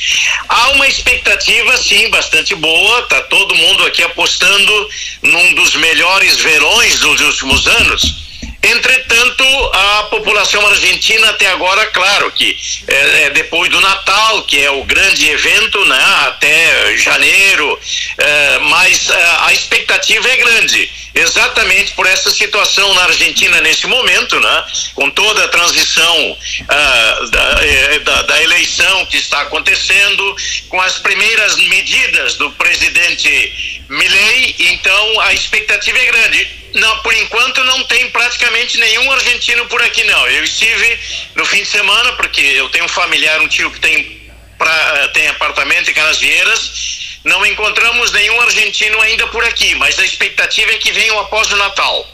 Há 0.49 0.69
uma 0.69 0.87
expectativa, 0.87 1.77
sim, 1.77 2.09
bastante 2.09 2.55
boa, 2.55 3.03
tá 3.03 3.21
todo 3.21 3.53
mundo 3.53 3.85
aqui 3.85 4.01
apostando 4.01 4.89
num 5.21 5.53
dos 5.53 5.75
melhores 5.75 6.37
verões 6.37 6.99
dos 6.99 7.21
últimos 7.21 7.67
anos. 7.67 8.24
Entretanto, 8.65 9.43
a 9.73 10.03
população 10.09 10.65
argentina 10.67 11.29
até 11.29 11.47
agora, 11.47 11.85
claro 11.87 12.31
que 12.31 12.57
é, 12.87 13.25
é, 13.25 13.29
depois 13.29 13.69
do 13.69 13.79
Natal, 13.79 14.41
que 14.43 14.59
é 14.59 14.71
o 14.71 14.83
grande 14.83 15.29
evento, 15.29 15.85
né, 15.85 16.03
até 16.27 16.97
janeiro, 16.97 17.79
é, 18.17 18.59
mas 18.59 19.07
é, 19.09 19.35
a 19.41 19.53
expectativa 19.53 20.27
é 20.27 20.37
grande, 20.37 20.91
exatamente 21.13 21.93
por 21.93 22.07
essa 22.07 22.31
situação 22.31 22.91
na 22.95 23.03
Argentina 23.03 23.61
nesse 23.61 23.85
momento, 23.85 24.39
né, 24.39 24.65
com 24.95 25.11
toda 25.11 25.45
a 25.45 25.47
transição 25.47 26.37
é, 26.61 27.27
da, 27.29 27.99
da, 28.03 28.21
da 28.23 28.43
eleição 28.43 29.05
que 29.05 29.17
está 29.17 29.41
acontecendo, 29.41 30.35
com 30.69 30.81
as 30.81 30.97
primeiras 30.97 31.55
medidas 31.57 32.33
do 32.35 32.49
presidente 32.53 33.74
Milei, 33.87 34.55
então 34.59 35.21
a 35.21 35.33
expectativa 35.33 35.97
é 35.97 36.05
grande 36.05 36.65
não, 36.75 36.97
por 36.99 37.13
enquanto 37.13 37.63
não 37.63 37.83
tem 37.85 38.09
praticamente 38.09 38.77
nenhum 38.77 39.09
argentino 39.13 39.65
por 39.67 39.81
aqui 39.81 40.03
não. 40.03 40.27
Eu 40.27 40.43
estive 40.43 40.99
no 41.33 41.45
fim 41.45 41.59
de 41.59 41.67
semana 41.67 42.11
porque 42.13 42.41
eu 42.41 42.69
tenho 42.69 42.83
um 42.83 42.89
familiar, 42.89 43.39
um 43.39 43.47
tio 43.47 43.71
que 43.71 43.79
tem 43.79 44.29
pra, 44.57 44.71
eh, 44.71 45.07
tem 45.09 45.27
apartamento 45.29 45.89
em 45.89 45.93
Canasvieiras. 45.93 47.19
Não 47.23 47.45
encontramos 47.45 48.11
nenhum 48.11 48.41
argentino 48.41 49.01
ainda 49.01 49.25
por 49.27 49.43
aqui, 49.45 49.73
mas 49.75 49.97
a 49.97 50.03
expectativa 50.03 50.69
é 50.71 50.77
que 50.77 50.91
venham 50.91 51.17
após 51.19 51.49
o 51.51 51.55
Natal. 51.55 52.07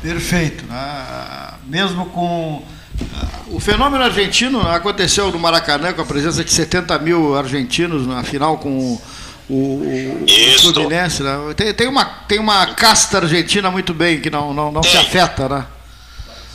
Perfeito. 0.00 0.64
Ah, 0.70 1.54
mesmo 1.64 2.06
com 2.10 2.64
ah, 3.12 3.40
o 3.48 3.58
fenômeno 3.58 4.04
argentino 4.04 4.60
aconteceu 4.68 5.32
no 5.32 5.38
Maracanã 5.40 5.92
com 5.92 6.02
a 6.02 6.06
presença 6.06 6.44
de 6.44 6.52
70 6.52 6.96
mil 7.00 7.36
argentinos 7.36 8.06
na 8.06 8.22
final 8.22 8.58
com 8.58 9.02
o, 9.48 10.24
o, 10.24 10.58
Fluminense, 10.60 11.22
né? 11.22 11.36
tem, 11.56 11.74
tem, 11.74 11.86
uma, 11.86 12.04
tem 12.04 12.38
uma 12.38 12.66
casta 12.68 13.18
argentina 13.18 13.70
muito 13.70 13.92
bem 13.92 14.20
que 14.20 14.30
não, 14.30 14.54
não, 14.54 14.72
não 14.72 14.82
se 14.82 14.96
afeta, 14.96 15.48
né? 15.48 15.66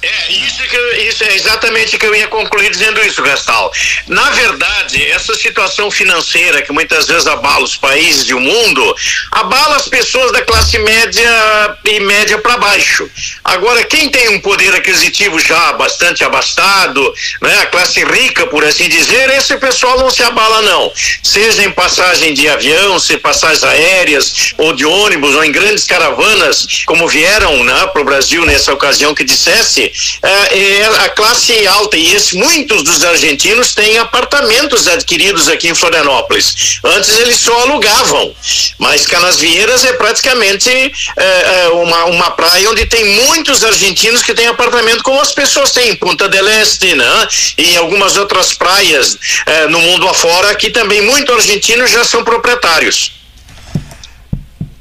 É, 0.02 0.32
isso, 0.32 0.49
que 0.70 0.78
isso 1.08 1.24
é 1.24 1.36
exatamente 1.36 1.98
que 1.98 2.06
eu 2.06 2.16
ia 2.16 2.28
concluir 2.28 2.70
dizendo 2.70 3.04
isso, 3.06 3.22
Gastal. 3.22 3.72
Na 4.08 4.30
verdade, 4.30 5.06
essa 5.08 5.34
situação 5.36 5.90
financeira 5.90 6.62
que 6.62 6.72
muitas 6.72 7.08
vezes 7.08 7.28
abala 7.28 7.64
os 7.64 7.76
países 7.76 8.30
e 8.30 8.34
o 8.34 8.40
mundo, 8.40 8.96
abala 9.32 9.76
as 9.76 9.88
pessoas 9.88 10.32
da 10.32 10.42
classe 10.42 10.78
média 10.80 11.78
e 11.86 12.00
média 12.02 12.38
para 12.38 12.58
baixo. 12.58 13.10
Agora, 13.44 13.84
quem 13.84 14.10
tem 14.10 14.30
um 14.30 14.40
poder 14.40 14.74
aquisitivo 14.76 15.40
já 15.40 15.74
bastante 15.74 16.24
abastado, 16.24 17.14
né, 17.42 17.62
a 17.62 17.66
classe 17.66 18.04
rica, 18.04 18.46
por 18.48 18.64
assim 18.64 18.88
dizer, 18.88 19.30
esse 19.32 19.58
pessoal 19.58 19.98
não 20.00 20.10
se 20.10 20.22
abala, 20.24 20.62
não. 20.62 20.92
Seja 21.24 21.64
em 21.64 21.72
passagem 21.72 22.34
de 22.34 22.48
avião, 22.48 23.00
se 23.00 23.18
passagens 23.18 23.64
aéreas, 23.64 24.54
ou 24.58 24.74
de 24.74 24.86
ônibus, 24.86 25.36
ou 25.36 25.44
em 25.44 25.52
grandes 25.52 25.86
caravanas, 25.86 26.84
como 26.86 27.08
vieram 27.08 27.64
né, 27.64 27.88
para 27.88 28.02
o 28.02 28.06
Brasil 28.06 28.46
nessa 28.46 28.74
ocasião 28.74 29.16
que 29.16 29.24
dissesse, 29.24 29.92
é, 30.22 30.59
é, 30.62 30.86
a 31.06 31.10
classe 31.10 31.66
alta, 31.68 31.96
e 31.96 32.14
esse, 32.14 32.36
muitos 32.36 32.84
dos 32.84 33.04
argentinos 33.04 33.74
têm 33.74 33.98
apartamentos 33.98 34.88
adquiridos 34.88 35.48
aqui 35.48 35.70
em 35.70 35.76
Florianópolis. 35.76 36.80
Antes 36.84 37.18
eles 37.18 37.38
só 37.38 37.62
alugavam, 37.62 38.36
mas 38.78 39.08
Canasvieiras 39.08 39.86
é 39.86 39.94
praticamente 39.94 40.70
é, 40.70 40.92
é, 41.18 41.70
uma, 41.70 42.06
uma 42.06 42.32
praia 42.32 42.70
onde 42.70 42.86
tem 42.86 43.06
muitos 43.26 43.64
argentinos 43.64 44.22
que 44.22 44.34
têm 44.34 44.48
apartamento, 44.48 45.04
como 45.04 45.22
as 45.22 45.32
pessoas 45.32 45.72
têm 45.72 45.90
em 45.90 45.96
Punta 45.96 46.28
del 46.28 46.48
Este, 46.48 46.96
né? 46.96 47.28
e 47.58 47.78
algumas 47.78 48.18
outras 48.18 48.54
praias 48.54 49.18
é, 49.46 49.68
no 49.68 49.80
mundo 49.80 50.08
afora, 50.08 50.54
que 50.56 50.70
também 50.70 51.02
muitos 51.02 51.36
argentinos 51.36 51.92
já 51.92 52.04
são 52.04 52.24
proprietários. 52.24 53.14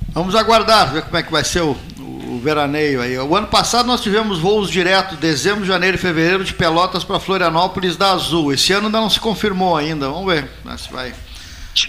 Vamos 0.09 0.35
aguardar, 0.35 0.93
ver 0.93 1.03
como 1.03 1.17
é 1.17 1.23
que 1.23 1.31
vai 1.31 1.45
ser 1.45 1.63
o, 1.63 1.77
veraneio 2.39 3.01
aí. 3.01 3.19
O 3.19 3.37
ano 3.37 3.47
passado 3.47 3.87
nós 3.87 4.01
tivemos 4.01 4.39
voos 4.39 4.71
diretos, 4.71 5.19
dezembro, 5.19 5.65
janeiro 5.65 5.97
e 5.97 6.01
fevereiro, 6.01 6.45
de 6.45 6.55
Pelotas 6.55 7.05
para 7.05 7.21
Florianópolis 7.21 7.97
da 7.97 8.13
Azul. 8.13 8.53
Esse 8.53 8.73
ano 8.73 8.87
ainda 8.87 9.01
não 9.01 9.11
se 9.11 9.21
confirmou 9.21 9.77
ainda. 9.77 10.09
Vamos 10.09 10.33
ver 10.33 10.49
se 10.77 10.93
vai. 10.93 11.13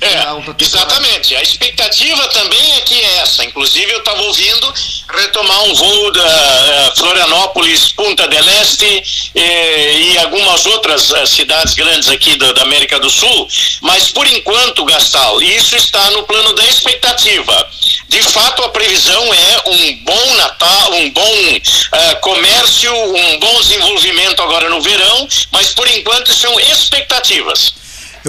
É, 0.02 0.64
exatamente. 0.64 1.36
A 1.36 1.42
expectativa 1.42 2.28
também 2.30 2.74
é 2.76 2.82
que 2.82 2.96
é 2.96 3.18
essa. 3.20 3.44
Inclusive, 3.44 3.92
eu 3.92 4.00
estava 4.00 4.22
ouvindo 4.22 4.74
retomar 5.10 5.64
um 5.64 5.74
voo 5.74 6.12
da 6.12 6.24
uh, 6.24 6.98
Florianópolis, 6.98 7.92
Punta 7.94 8.28
del 8.28 8.48
Este 8.62 9.32
eh, 9.36 9.94
e 10.00 10.18
algumas 10.20 10.66
outras 10.66 11.10
uh, 11.12 11.26
cidades 11.26 11.74
grandes 11.74 12.10
aqui 12.10 12.36
da, 12.36 12.52
da, 12.54 12.62
América 12.62 13.00
do 13.00 13.10
Sul. 13.10 13.48
Mas, 13.82 14.10
por 14.10 14.28
enquanto, 14.28 14.86
Gastal, 14.86 15.42
isso 15.42 15.76
está 15.76 16.12
no 16.12 16.24
plano 16.24 16.54
da 16.54 16.66
expectativa. 16.66 17.70
De 18.08 18.22
fato, 18.22 18.64
a 18.64 18.70
previsão 18.70 19.34
é 19.34 19.70
um 19.70 19.96
bom 20.04 20.34
Natal, 20.36 20.94
um 20.94 21.10
bom 21.10 21.22
uh, 21.22 22.20
comércio, 22.22 22.94
um 22.94 23.40
bom 23.40 23.62
desenvolvimento 23.62 24.42
agora 24.42 24.70
no 24.70 24.82
verão, 24.82 25.28
mas, 25.52 25.72
por 25.72 25.88
enquanto, 25.90 26.34
são 26.34 26.60
expectativas. 26.60 27.79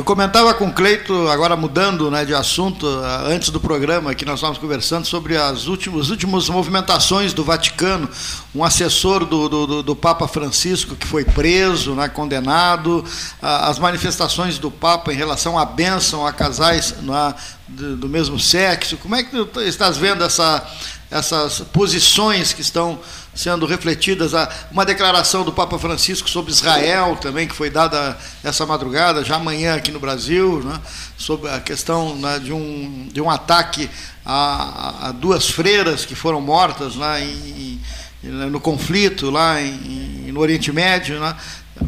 Eu 0.00 0.04
comentava 0.04 0.54
com 0.54 0.68
o 0.68 0.72
Cleito, 0.72 1.28
agora 1.28 1.54
mudando 1.54 2.10
né, 2.10 2.24
de 2.24 2.34
assunto, 2.34 2.86
eh, 2.86 3.34
antes 3.34 3.50
do 3.50 3.60
programa 3.60 4.14
que 4.14 4.24
nós 4.24 4.36
estávamos 4.36 4.58
conversando 4.58 5.04
sobre 5.04 5.36
as 5.36 5.66
últimas, 5.66 6.06
as 6.06 6.08
últimas 6.08 6.48
movimentações 6.48 7.34
do 7.34 7.44
Vaticano. 7.44 8.08
Um 8.54 8.64
assessor 8.64 9.26
do, 9.26 9.46
do, 9.46 9.82
do 9.82 9.94
Papa 9.94 10.26
Francisco 10.26 10.96
que 10.96 11.06
foi 11.06 11.22
preso, 11.22 11.94
né, 11.94 12.08
condenado, 12.08 13.04
as 13.42 13.78
manifestações 13.78 14.58
do 14.58 14.70
Papa 14.70 15.12
em 15.12 15.16
relação 15.16 15.58
à 15.58 15.66
bênção 15.66 16.26
a 16.26 16.32
casais 16.32 16.94
né, 17.02 17.34
do, 17.68 18.08
mesmo 18.08 18.40
sexo. 18.40 18.96
Como 18.96 19.14
é 19.14 19.22
que 19.22 19.44
tu 19.44 19.60
estás 19.60 19.98
vendo 19.98 20.24
essa, 20.24 20.66
essas 21.10 21.60
posições 21.74 22.54
que 22.54 22.62
estão 22.62 22.98
sendo 23.34 23.66
refletidas. 23.66 24.32
Uma 24.70 24.84
declaração 24.84 25.44
do 25.44 25.52
Papa 25.52 25.78
Francisco 25.78 26.28
sobre 26.28 26.50
Israel 26.50 27.16
também, 27.20 27.46
que 27.46 27.54
foi 27.54 27.70
dada 27.70 28.16
essa 28.42 28.66
madrugada, 28.66 29.24
já 29.24 29.36
amanhã 29.36 29.76
aqui 29.76 29.90
no 29.90 30.00
Brasil, 30.00 30.62
né, 30.64 30.80
sobre 31.16 31.50
a 31.50 31.60
questão 31.60 32.16
né, 32.16 32.38
de, 32.38 32.52
um, 32.52 33.08
de 33.12 33.20
um 33.20 33.30
ataque 33.30 33.88
a, 34.24 35.08
a, 35.08 35.12
duas 35.12 35.48
freiras 35.48 36.04
que 36.04 36.14
foram 36.14 36.40
mortas 36.40 36.96
lá 36.96 37.20
em, 37.20 37.80
no 38.22 38.60
conflito 38.60 39.30
lá 39.30 39.60
em, 39.60 40.30
no 40.32 40.40
Oriente 40.40 40.72
Médio. 40.72 41.18
Né, 41.20 41.34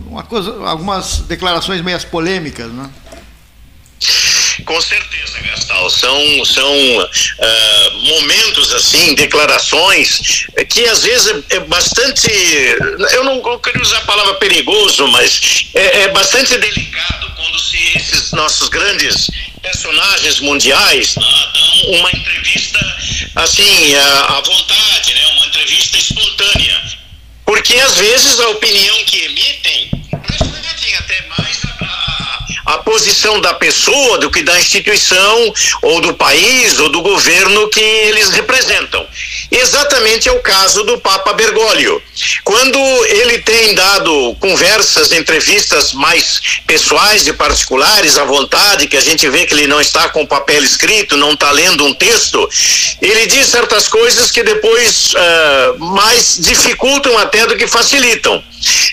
uma 0.06 0.22
coisa, 0.22 0.50
algumas 0.66 1.18
declarações 1.20 1.82
meias 1.82 2.04
polêmicas. 2.04 2.70
Né? 2.70 2.88
Com 4.64 4.80
certeza, 4.80 5.40
Gastal. 5.40 5.90
São, 5.90 6.44
são 6.44 6.98
uh, 6.98 7.98
momentos, 8.00 8.72
assim, 8.74 9.14
declarações, 9.14 10.46
que 10.68 10.84
às 10.86 11.02
vezes 11.02 11.28
é, 11.50 11.56
é, 11.56 11.60
bastante. 11.60 12.30
Eu 13.12 13.24
não 13.24 13.42
eu 13.44 13.58
queria 13.58 13.82
usar 13.82 13.98
a 13.98 14.02
palavra 14.02 14.34
perigoso, 14.34 15.06
mas 15.08 15.66
é, 15.74 16.02
é 16.02 16.08
bastante 16.08 16.56
delicado 16.56 17.32
quando 17.36 17.58
se 17.58 17.96
esses 17.96 18.32
nossos 18.32 18.68
grandes 18.68 19.30
personagens 19.60 20.40
mundiais 20.40 21.14
dão 21.14 21.98
uma 21.98 22.10
entrevista 22.10 22.78
assim 23.36 23.94
à 23.96 24.42
vontade, 24.44 25.14
né? 25.14 25.26
Uma 25.36 25.46
entrevista 25.46 25.96
espontânea, 25.96 26.82
porque 27.44 27.74
às 27.74 27.96
vezes 27.96 28.40
a 28.40 28.48
opinião 28.48 29.04
que 29.04 29.24
emitem 29.24 29.61
a 32.72 32.78
posição 32.78 33.40
da 33.40 33.54
pessoa 33.54 34.18
do 34.18 34.30
que 34.30 34.42
da 34.42 34.58
instituição 34.58 35.54
ou 35.82 36.00
do 36.00 36.14
país 36.14 36.78
ou 36.78 36.88
do 36.88 37.02
governo 37.02 37.68
que 37.68 37.80
eles 37.80 38.30
representam. 38.30 39.06
Exatamente 39.50 40.28
é 40.28 40.32
o 40.32 40.40
caso 40.40 40.82
do 40.84 40.98
Papa 40.98 41.32
Bergoglio. 41.34 42.02
Quando 42.44 42.78
ele 43.06 43.38
tem 43.40 43.74
dado 43.74 44.36
conversas, 44.40 45.12
entrevistas 45.12 45.92
mais 45.92 46.40
pessoais 46.66 47.26
e 47.26 47.32
particulares 47.32 48.16
à 48.16 48.24
vontade, 48.24 48.86
que 48.86 48.96
a 48.96 49.00
gente 49.00 49.28
vê 49.28 49.44
que 49.44 49.52
ele 49.52 49.66
não 49.66 49.80
está 49.80 50.08
com 50.08 50.26
papel 50.26 50.62
escrito, 50.62 51.16
não 51.16 51.32
está 51.32 51.50
lendo 51.50 51.84
um 51.84 51.92
texto, 51.92 52.48
ele 53.00 53.26
diz 53.26 53.46
certas 53.46 53.88
coisas 53.88 54.30
que 54.30 54.42
depois 54.42 55.12
uh, 55.12 55.78
mais 55.78 56.38
dificultam 56.38 57.18
até 57.18 57.46
do 57.46 57.56
que 57.56 57.66
facilitam. 57.66 58.42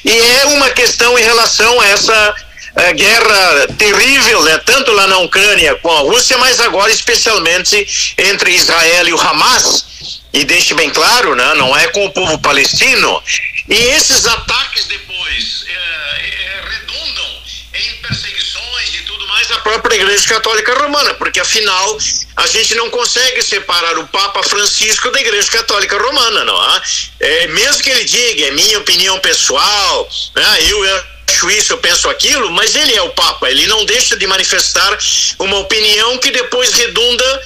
E 0.03 0.11
é 0.11 0.45
uma 0.47 0.69
questão 0.71 1.17
em 1.17 1.23
relação 1.23 1.79
a 1.79 1.87
essa 1.87 2.35
é, 2.75 2.93
guerra 2.93 3.67
terrível, 3.77 4.43
né, 4.43 4.57
tanto 4.59 4.91
lá 4.91 5.07
na 5.07 5.17
Ucrânia 5.19 5.75
com 5.75 5.91
a 5.91 5.99
Rússia, 5.99 6.37
mas 6.37 6.59
agora 6.59 6.91
especialmente 6.91 8.13
entre 8.17 8.51
Israel 8.51 9.07
e 9.07 9.13
o 9.13 9.19
Hamas. 9.19 9.87
E 10.31 10.45
deixe 10.45 10.75
bem 10.75 10.89
claro, 10.91 11.35
né, 11.35 11.53
não 11.55 11.75
é 11.75 11.87
com 11.87 12.05
o 12.05 12.11
povo 12.11 12.37
palestino. 12.39 13.23
E 13.67 13.75
esses 13.75 14.25
ataques 14.27 14.85
depois 14.85 15.65
é, 15.67 15.73
é, 15.73 16.61
redundam 16.69 17.41
em 17.73 17.93
perseguições 17.97 18.95
e 18.95 19.03
tudo 19.03 19.27
mais 19.27 19.51
a 19.51 19.59
própria 19.59 19.95
Igreja 19.95 20.27
Católica 20.27 20.73
Romana, 20.75 21.13
porque 21.15 21.39
afinal 21.39 21.97
a 22.35 22.47
gente 22.47 22.75
não 22.75 22.89
consegue 22.89 23.41
separar 23.41 23.97
o 23.99 24.07
Papa 24.07 24.43
Francisco 24.43 25.11
da 25.11 25.19
Igreja 25.19 25.51
Católica 25.51 25.97
Romana, 25.97 26.43
não 26.45 26.75
é? 26.75 26.81
é 27.19 27.47
mesmo 27.47 27.83
que 27.83 27.89
ele 27.89 28.05
diga, 28.05 28.47
é 28.47 28.51
minha 28.51 28.79
opinião 28.79 29.19
pessoal, 29.19 30.09
né? 30.35 30.57
eu 30.67 30.83
acho 31.29 31.49
isso, 31.51 31.73
eu 31.73 31.77
penso 31.77 32.09
aquilo, 32.09 32.51
mas 32.51 32.75
ele 32.75 32.95
é 32.95 33.01
o 33.01 33.09
Papa, 33.09 33.49
ele 33.49 33.67
não 33.67 33.85
deixa 33.85 34.17
de 34.17 34.25
manifestar 34.25 34.97
uma 35.37 35.59
opinião 35.59 36.17
que 36.17 36.31
depois 36.31 36.73
redunda 36.73 37.43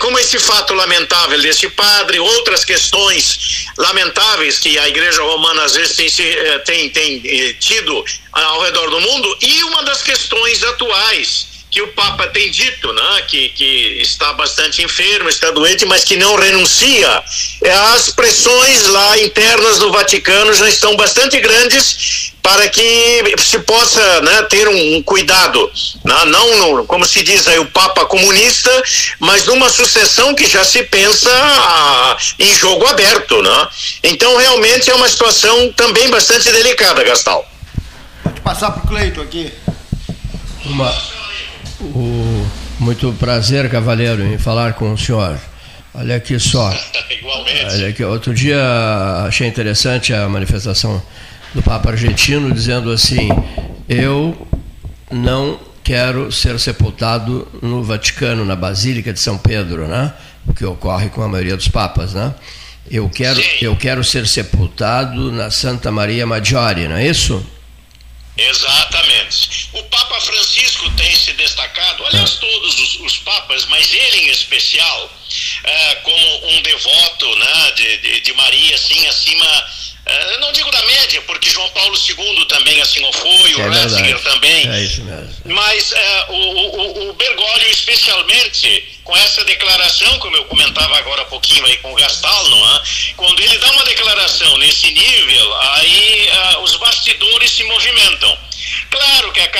como 0.00 0.18
esse 0.18 0.38
fato 0.40 0.74
lamentável 0.74 1.40
desse 1.40 1.68
padre, 1.68 2.18
outras 2.18 2.64
questões 2.64 3.66
lamentáveis 3.78 4.58
que 4.58 4.76
a 4.76 4.88
Igreja 4.88 5.22
Romana 5.22 5.62
às 5.62 5.74
vezes 5.74 5.94
tem, 5.94 6.28
eh, 6.28 6.58
tem, 6.60 6.90
tem 6.90 7.22
eh, 7.24 7.52
tido 7.52 8.04
ao 8.32 8.62
redor 8.62 8.90
do 8.90 9.00
mundo, 9.00 9.38
e 9.40 9.62
uma 9.64 9.84
das 9.84 10.02
questões 10.02 10.64
atuais 10.64 11.49
que 11.70 11.80
o 11.80 11.88
Papa 11.88 12.26
tem 12.28 12.50
dito, 12.50 12.92
né, 12.92 13.22
que, 13.28 13.50
que 13.50 13.98
está 14.00 14.32
bastante 14.32 14.82
enfermo, 14.82 15.28
está 15.28 15.50
doente, 15.52 15.86
mas 15.86 16.02
que 16.02 16.16
não 16.16 16.34
renuncia. 16.34 17.22
É, 17.62 17.70
as 17.70 18.10
pressões 18.10 18.86
lá 18.88 19.18
internas 19.18 19.78
do 19.78 19.92
Vaticano 19.92 20.52
já 20.52 20.68
estão 20.68 20.96
bastante 20.96 21.38
grandes 21.38 22.32
para 22.42 22.68
que 22.68 23.34
se 23.38 23.58
possa 23.60 24.20
né, 24.22 24.42
ter 24.44 24.66
um 24.66 25.02
cuidado, 25.02 25.70
né, 26.04 26.24
não 26.26 26.76
no, 26.76 26.86
como 26.86 27.04
se 27.04 27.22
diz 27.22 27.46
aí 27.46 27.58
o 27.58 27.66
Papa 27.66 28.04
comunista, 28.06 28.70
mas 29.20 29.44
numa 29.44 29.68
sucessão 29.68 30.34
que 30.34 30.46
já 30.46 30.64
se 30.64 30.82
pensa 30.84 31.30
ah, 31.32 32.16
em 32.38 32.52
jogo 32.54 32.86
aberto, 32.86 33.40
né? 33.42 33.68
Então 34.02 34.36
realmente 34.36 34.90
é 34.90 34.94
uma 34.94 35.08
situação 35.08 35.72
também 35.74 36.08
bastante 36.10 36.50
delicada, 36.50 37.04
Gastal. 37.04 37.48
Pode 38.24 38.40
passar 38.40 38.70
para 38.72 38.84
o 38.84 38.88
Cleito 38.88 39.20
aqui. 39.20 39.52
Uma, 40.64 40.94
o, 41.80 42.46
muito 42.78 43.12
prazer, 43.14 43.68
cavaleiro, 43.70 44.22
em 44.22 44.38
falar 44.38 44.74
com 44.74 44.92
o 44.92 44.98
senhor. 44.98 45.38
Olha 45.94 46.16
aqui 46.16 46.38
só. 46.38 46.72
Igualmente. 47.10 47.66
Olha 47.66 47.88
aqui, 47.88 48.04
outro 48.04 48.32
dia 48.32 48.62
achei 49.26 49.48
interessante 49.48 50.14
a 50.14 50.28
manifestação 50.28 51.02
do 51.54 51.62
Papa 51.62 51.90
argentino 51.90 52.52
dizendo 52.52 52.92
assim: 52.92 53.28
Eu 53.88 54.46
não 55.10 55.58
quero 55.82 56.30
ser 56.30 56.58
sepultado 56.60 57.48
no 57.60 57.82
Vaticano, 57.82 58.44
na 58.44 58.54
Basílica 58.54 59.12
de 59.12 59.18
São 59.18 59.36
Pedro, 59.36 59.88
né? 59.88 60.12
O 60.46 60.54
que 60.54 60.64
ocorre 60.64 61.08
com 61.08 61.22
a 61.22 61.28
maioria 61.28 61.56
dos 61.56 61.68
papas, 61.68 62.14
né? 62.14 62.32
Eu 62.90 63.08
quero, 63.08 63.40
eu 63.60 63.76
quero 63.76 64.02
ser 64.02 64.26
sepultado 64.26 65.30
na 65.30 65.50
Santa 65.50 65.90
Maria 65.90 66.26
Maggiore, 66.26 66.88
não 66.88 66.96
é 66.96 67.06
isso? 67.06 67.44
Exatamente. 68.36 69.68
O 69.72 69.82
Papa 69.84 70.20
Francisco 70.20 70.90
tem 70.92 71.14
se 71.14 71.32
destacado, 71.34 72.06
aliás, 72.06 72.36
todos 72.36 72.78
os, 72.80 73.00
os 73.00 73.18
papas, 73.18 73.66
mas 73.66 73.92
ele 73.92 74.22
em 74.22 74.30
especial, 74.30 75.12
é, 75.64 75.94
como 75.96 76.48
um 76.48 76.62
devoto 76.62 77.36
né, 77.36 77.72
de, 77.76 77.96
de, 77.98 78.20
de 78.20 78.32
Maria, 78.32 78.74
assim, 78.74 79.06
acima 79.08 79.46
é, 80.06 80.38
não 80.38 80.50
digo 80.50 80.70
da 80.70 80.82
média, 80.86 81.22
porque 81.22 81.50
João 81.50 81.68
Paulo 81.70 81.96
II 81.96 82.44
também 82.46 82.80
assim 82.80 83.04
o 83.04 83.12
foi, 83.12 83.54
o 83.54 83.60
é 83.60 83.68
Ratzinger 83.68 84.18
também. 84.22 84.68
É 84.68 84.82
isso 84.82 85.04
mesmo. 85.04 85.30
Mas 85.44 85.92
é, 85.92 86.26
o, 86.30 86.34
o, 86.34 87.10
o 87.10 87.12
Bergoglio, 87.12 87.70
especialmente, 87.70 88.98
com 89.04 89.16
essa 89.16 89.44
declaração, 89.44 90.18
como 90.18 90.36
eu 90.36 90.44
comentava 90.46 90.96
agora 90.98 91.22
há 91.22 91.26
pouquinho 91.26 91.64
aí 91.66 91.76
com 91.78 91.92
o 91.92 91.96
Gastal, 91.96 92.48
não 92.48 92.76
é? 92.76 92.82
quando 93.16 93.40
ele 93.40 93.58
dá 93.58 93.70
uma 93.72 93.84
declaração 93.84 94.58
nesse 94.58 94.90
nível, 94.90 95.56
aí 95.74 95.89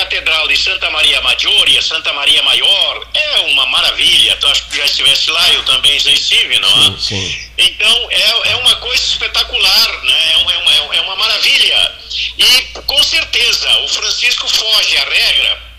Catedral 0.01 0.47
de 0.47 0.57
Santa 0.57 0.89
Maria 0.89 1.21
Maggiore, 1.21 1.77
a 1.77 1.81
Santa 1.81 2.11
Maria 2.13 2.41
Maior, 2.41 3.07
é 3.13 3.39
uma 3.41 3.67
maravilha. 3.67 4.35
Tu 4.37 4.47
acho 4.47 4.65
que 4.67 4.77
já 4.77 4.85
estivesse 4.85 5.29
lá, 5.29 5.49
eu 5.53 5.63
também 5.63 5.99
já 5.99 6.11
estive, 6.11 6.57
não 6.57 6.69
é? 6.69 6.97
Sim, 6.97 6.99
sim. 6.99 7.49
Então, 7.57 8.07
é, 8.09 8.51
é 8.51 8.55
uma 8.55 8.75
coisa 8.77 9.03
espetacular, 9.03 10.03
né? 10.03 10.31
é, 10.33 10.37
uma, 10.37 10.53
é, 10.53 10.57
uma, 10.57 10.95
é 10.95 11.01
uma 11.01 11.15
maravilha. 11.17 11.95
E, 12.35 12.61
com 12.81 13.03
certeza, 13.03 13.77
o 13.81 13.87
Francisco 13.89 14.47
foge 14.47 14.97
à 14.97 15.03
regra 15.03 15.71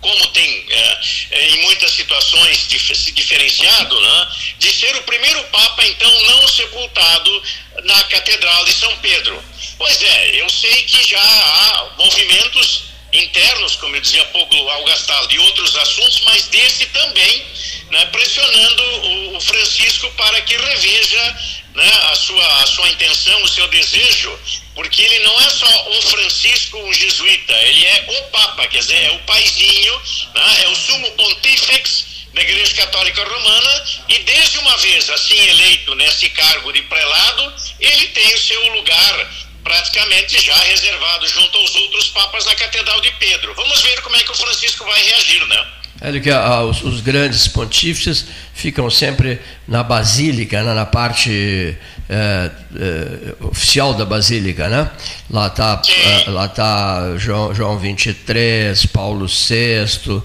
como 0.00 0.26
tem 0.28 0.66
é, 0.70 0.98
é, 1.30 1.48
em 1.50 1.62
muitas 1.62 1.90
situações 1.90 2.66
dif 2.68 3.12
diferenciado, 3.12 4.00
né, 4.00 4.28
de 4.58 4.72
ser 4.72 4.96
o 4.96 5.02
primeiro 5.02 5.44
Papa, 5.44 5.84
então, 5.84 6.22
não 6.22 6.48
sepultado 6.48 7.42
na 7.84 8.02
Catedral 8.04 8.64
de 8.64 8.72
São 8.72 8.96
Pedro. 8.96 9.44
Pois 9.76 10.02
é, 10.02 10.40
eu 10.40 10.48
sei 10.48 10.84
que 10.84 11.06
já 11.06 11.20
há 11.20 11.90
movimentos 11.98 12.89
internos, 13.12 13.76
como 13.76 13.96
eu 13.96 14.00
dizia 14.00 14.22
há 14.22 14.26
pouco 14.26 14.56
ao 14.56 14.84
Gastal, 14.84 15.26
de 15.26 15.38
outros 15.38 15.76
assuntos, 15.76 16.20
mas 16.26 16.46
desse 16.46 16.86
também, 16.86 17.46
né, 17.90 18.06
pressionando 18.06 18.82
o, 18.82 19.36
o 19.36 19.40
Francisco 19.40 20.10
para 20.12 20.40
que 20.42 20.56
reveja 20.56 21.36
né, 21.74 21.90
a, 22.10 22.14
sua, 22.14 22.62
a 22.62 22.66
sua 22.66 22.88
intenção, 22.88 23.42
o 23.42 23.48
seu 23.48 23.66
desejo, 23.68 24.38
porque 24.74 25.02
ele 25.02 25.18
não 25.20 25.40
é 25.40 25.50
só 25.50 25.90
um 25.90 26.02
Francisco, 26.02 26.78
um 26.78 26.92
jesuíta, 26.92 27.52
ele 27.62 27.84
é 27.84 28.04
o 28.08 28.22
Papa, 28.30 28.66
quer 28.68 28.78
dizer, 28.78 29.02
é 29.02 29.10
o 29.12 29.18
paizinho, 29.20 30.02
né, 30.34 30.64
é 30.64 30.68
o 30.68 30.76
sumo 30.76 31.10
pontífex 31.12 32.10
da 32.32 32.42
Igreja 32.42 32.74
Católica 32.74 33.24
Romana 33.24 33.84
e 34.08 34.18
desde 34.20 34.58
uma 34.58 34.76
vez 34.76 35.10
assim 35.10 35.36
eleito 35.36 35.94
nesse 35.96 36.30
cargo 36.30 36.72
de 36.72 36.82
prelado, 36.82 37.54
ele 37.80 38.08
tem 38.08 38.34
o 38.34 38.38
seu 38.38 38.72
lugar 38.74 39.30
praticamente 39.62 40.40
já 40.44 40.56
reservado 40.56 41.28
junto 41.28 41.56
aos 41.58 41.74
outros 41.74 42.08
papas 42.08 42.44
na 42.46 42.54
Catedral 42.54 43.00
de 43.00 43.10
Pedro. 43.12 43.54
Vamos 43.54 43.80
ver 43.82 44.00
como 44.02 44.16
é 44.16 44.22
que 44.22 44.30
o 44.30 44.34
Francisco 44.34 44.84
vai 44.84 45.02
reagir, 45.02 45.46
né? 45.46 45.66
É 46.02 46.18
que 46.18 46.30
ah, 46.30 46.62
os, 46.62 46.82
os, 46.82 47.02
grandes 47.02 47.46
pontífices 47.46 48.24
ficam 48.54 48.88
sempre 48.88 49.38
na 49.68 49.82
basílica, 49.82 50.62
né, 50.62 50.72
na 50.72 50.86
parte 50.86 51.76
é, 52.08 52.50
é, 52.74 53.34
oficial 53.44 53.92
da 53.92 54.06
basílica, 54.06 54.66
né? 54.68 54.90
Lá 55.28 55.48
está 55.48 55.82
lá 56.28 56.48
tá 56.48 57.16
João, 57.18 57.54
João 57.54 57.78
23, 57.78 58.86
Paulo 58.86 59.26
VI, 59.26 60.22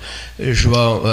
João 0.54 1.04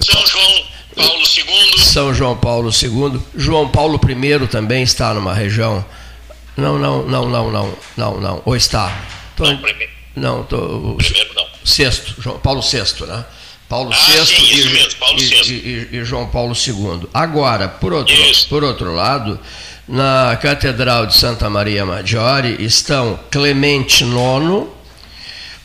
São 0.00 0.26
João 0.26 0.66
Paulo 0.96 1.22
II. 1.22 1.78
São 1.78 2.14
João 2.14 2.36
Paulo 2.36 2.70
II, 2.70 3.20
João 3.36 3.68
Paulo 3.68 4.00
I 4.02 4.46
também 4.46 4.82
está 4.82 5.12
numa 5.12 5.34
região. 5.34 5.84
Não, 6.58 6.76
não, 6.76 7.06
não, 7.06 7.28
não, 7.28 7.50
não, 7.52 7.78
não, 7.96 8.20
não. 8.20 8.42
Ou 8.44 8.56
está? 8.56 8.92
Tô, 9.36 9.44
não, 9.44 9.56
primeiro. 9.58 9.92
Não, 10.16 10.42
tô, 10.42 10.96
primeiro 10.96 11.32
não 11.32 11.46
VI, 11.64 12.14
João 12.18 12.40
Paulo 12.40 12.60
VI, 12.60 13.06
né? 13.06 13.24
Paulo 13.68 13.90
ah, 13.92 13.96
VI, 13.96 14.26
sim, 14.26 14.42
e, 14.42 14.64
mesmo, 14.70 14.98
Paulo 14.98 15.20
e, 15.20 15.52
e, 15.52 15.88
e, 15.92 16.04
João 16.04 16.26
Paulo 16.26 16.54
II. 16.54 17.08
Agora, 17.14 17.68
por 17.68 17.92
outro, 17.92 18.14
por 18.48 18.64
outro 18.64 18.92
lado, 18.92 19.38
na 19.86 20.36
Catedral 20.42 21.06
de 21.06 21.14
Santa 21.14 21.48
Maria 21.48 21.86
Maggiore 21.86 22.56
estão 22.58 23.20
Clemente 23.30 24.02
IX, 24.02 24.66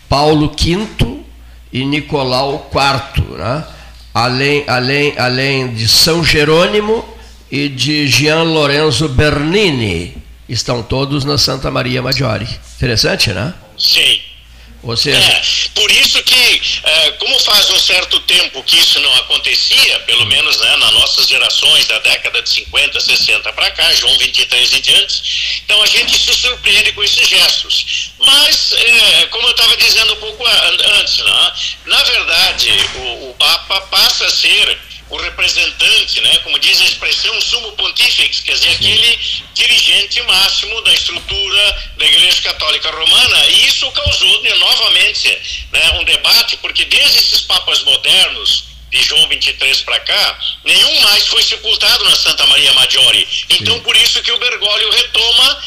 Paulo 0.08 0.52
V 0.56 1.24
e 1.72 1.86
Nicolau 1.86 2.70
IV, 2.72 3.38
né? 3.38 3.66
além, 4.14 4.64
além, 4.68 5.16
além 5.18 5.74
de 5.74 5.88
São 5.88 6.24
Jerônimo 6.24 7.04
e 7.52 7.68
de 7.68 8.06
Gian 8.06 8.44
Lorenzo 8.44 9.10
Bernini. 9.10 10.23
Estão 10.48 10.84
todos 10.84 11.24
na 11.24 11.38
Santa 11.38 11.72
Maria 11.72 12.02
Maggiore. 12.02 12.48
Interessante, 12.76 13.32
né? 13.32 13.54
Sim. 13.78 14.22
Ou 14.84 14.98
seja, 14.98 15.18
é, 15.18 15.42
por 15.74 15.90
isso 15.90 16.22
que, 16.24 16.62
é, 16.84 17.12
como 17.12 17.40
faz 17.40 17.70
um 17.70 17.80
certo 17.80 18.20
tempo 18.22 18.62
que 18.64 18.78
isso 18.78 19.00
não 19.00 19.16
acontecia, 19.16 20.00
pelo 20.00 20.26
menos 20.26 20.58
né, 20.58 20.76
nas 20.76 20.92
nossas 20.92 21.26
gerações, 21.26 21.88
da 21.88 22.00
década 22.00 22.42
de 22.42 22.50
50, 22.50 23.00
60 23.00 23.54
para 23.54 23.72
cá, 23.72 23.94
João 23.94 24.18
23 24.18 24.74
em 24.74 24.82
diante, 24.82 25.62
então 25.64 25.82
a 25.82 25.86
gente 25.86 26.20
se 26.20 26.34
surpreende 26.34 26.92
com 26.92 27.02
esses 27.02 27.26
gestos. 27.26 28.12
Mas, 28.20 28.74
é, 28.74 29.26
como 29.28 29.48
eu 29.48 29.52
estava 29.52 29.78
dizendo 29.78 30.14
um 30.16 30.18
pouco 30.18 30.46
antes, 30.46 31.18
né, 31.20 31.54
na 31.86 32.04
verdade, 32.04 32.70
o, 32.96 33.30
o 33.30 33.36
Papa 33.40 33.80
passa 33.84 34.26
a 34.26 34.30
ser 34.30 34.78
o 35.10 35.18
representante, 35.18 36.22
né, 36.22 36.38
como 36.40 36.58
diz 36.60 36.82
a 36.82 36.86
expressão, 36.86 37.40
sumo 37.42 37.72
pontífex, 37.74 38.40
quer 38.40 38.54
dizer, 38.54 38.70
aquele 38.70 39.20
dirigente 39.54 40.22
máximo 40.24 40.82
da 40.82 40.94
estrutura 40.94 41.92
da 41.98 42.06
Igreja 42.06 42.42
Católica 42.42 42.90
Romana, 42.90 43.46
e 43.48 43.68
isso 43.68 43.92
causou 43.92 44.42
né, 44.42 44.54
novamente 44.56 45.66
né, 45.72 45.92
um 46.00 46.04
debate, 46.04 46.58
porque 46.58 46.86
desde 46.86 47.18
esses 47.20 47.42
papas 47.42 47.84
modernos, 47.84 48.74
de 48.94 49.02
João 49.02 49.28
23 49.28 49.82
para 49.82 50.00
cá, 50.02 50.40
nenhum 50.64 51.02
mais 51.02 51.26
foi 51.26 51.42
sepultado 51.42 52.04
na 52.04 52.16
Santa 52.16 52.46
Maria 52.46 52.72
Maggiore. 52.74 53.28
Então, 53.50 53.80
por 53.80 53.98
isso 53.98 54.22
que 54.22 54.32
o 54.32 54.38
Bergoglio 54.38 54.92
retoma 54.92 55.64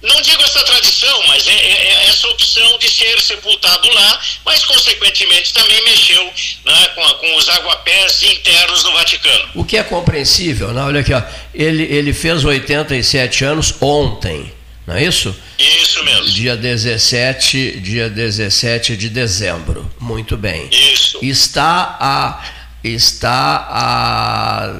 não 0.00 0.22
digo 0.22 0.42
essa 0.42 0.62
tradição, 0.64 1.26
mas 1.26 1.46
é, 1.46 1.52
é, 1.52 2.04
é, 2.04 2.08
essa 2.08 2.28
opção 2.28 2.78
de 2.78 2.88
ser 2.88 3.20
sepultado 3.20 3.88
lá, 3.92 4.20
mas 4.44 4.64
consequentemente 4.64 5.52
também 5.52 5.82
mexeu 5.84 6.24
né, 6.64 6.88
com, 6.94 7.02
com, 7.14 7.36
os 7.36 7.48
aguapés 7.48 8.22
internos 8.22 8.82
do 8.84 8.92
Vaticano. 8.92 9.48
O 9.54 9.64
que 9.64 9.76
é 9.76 9.82
compreensível, 9.82 10.72
né? 10.72 10.82
olha 10.82 11.00
aqui, 11.00 11.12
ó, 11.12 11.22
ele, 11.52 11.82
ele 11.82 12.12
fez 12.12 12.44
87 12.44 13.44
anos 13.44 13.74
ontem, 13.80 14.52
não 14.86 14.94
é 14.94 15.04
isso? 15.04 15.34
Isso 15.58 16.04
mesmo. 16.04 16.30
Dia 16.30 16.56
17, 16.56 17.80
dia 17.80 18.08
17 18.08 18.96
de 18.96 19.08
dezembro. 19.08 19.90
Muito 19.98 20.36
bem. 20.36 20.68
Isso. 20.70 21.18
Está 21.20 21.96
a 22.00 22.58
está 22.82 23.66
há 23.68 24.72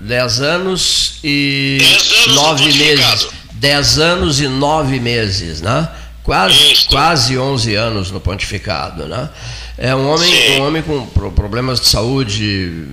10 0.00 0.40
anos 0.40 1.18
e 1.24 1.78
9 2.34 2.72
meses. 2.74 3.28
10 3.54 3.98
anos 3.98 4.40
e 4.40 4.48
9 4.48 5.00
meses, 5.00 5.60
né? 5.60 5.88
Quase, 6.22 6.86
quase 6.88 7.36
11 7.38 7.74
anos 7.74 8.10
no 8.10 8.18
pontificado, 8.18 9.06
né? 9.06 9.28
É 9.76 9.94
um 9.94 10.08
homem, 10.08 10.60
um 10.60 10.66
homem 10.66 10.82
com 10.82 11.04
problemas 11.30 11.80
de 11.80 11.88
saúde 11.88 12.86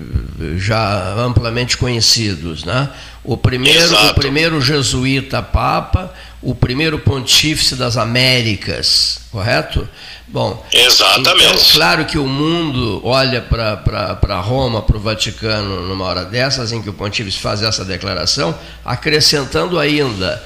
já 0.56 1.14
amplamente 1.14 1.78
conhecidos, 1.78 2.64
né? 2.64 2.90
O 3.24 3.36
primeiro, 3.36 3.94
o 4.08 4.14
primeiro 4.14 4.60
jesuíta 4.60 5.40
papa, 5.40 6.12
o 6.42 6.54
primeiro 6.54 6.98
pontífice 6.98 7.76
das 7.76 7.96
Américas, 7.96 9.20
correto? 9.30 9.88
Bom, 10.32 10.64
Exatamente. 10.72 11.44
Então, 11.44 11.72
claro 11.74 12.06
que 12.06 12.16
o 12.16 12.26
mundo 12.26 13.02
olha 13.04 13.42
para 13.42 14.40
Roma, 14.40 14.80
para 14.80 14.96
o 14.96 15.00
Vaticano, 15.00 15.86
numa 15.86 16.06
hora 16.06 16.24
dessas, 16.24 16.72
em 16.72 16.80
que 16.80 16.88
o 16.88 16.94
pontífice 16.94 17.38
faz 17.38 17.62
essa 17.62 17.84
declaração, 17.84 18.58
acrescentando 18.82 19.78
ainda: 19.78 20.42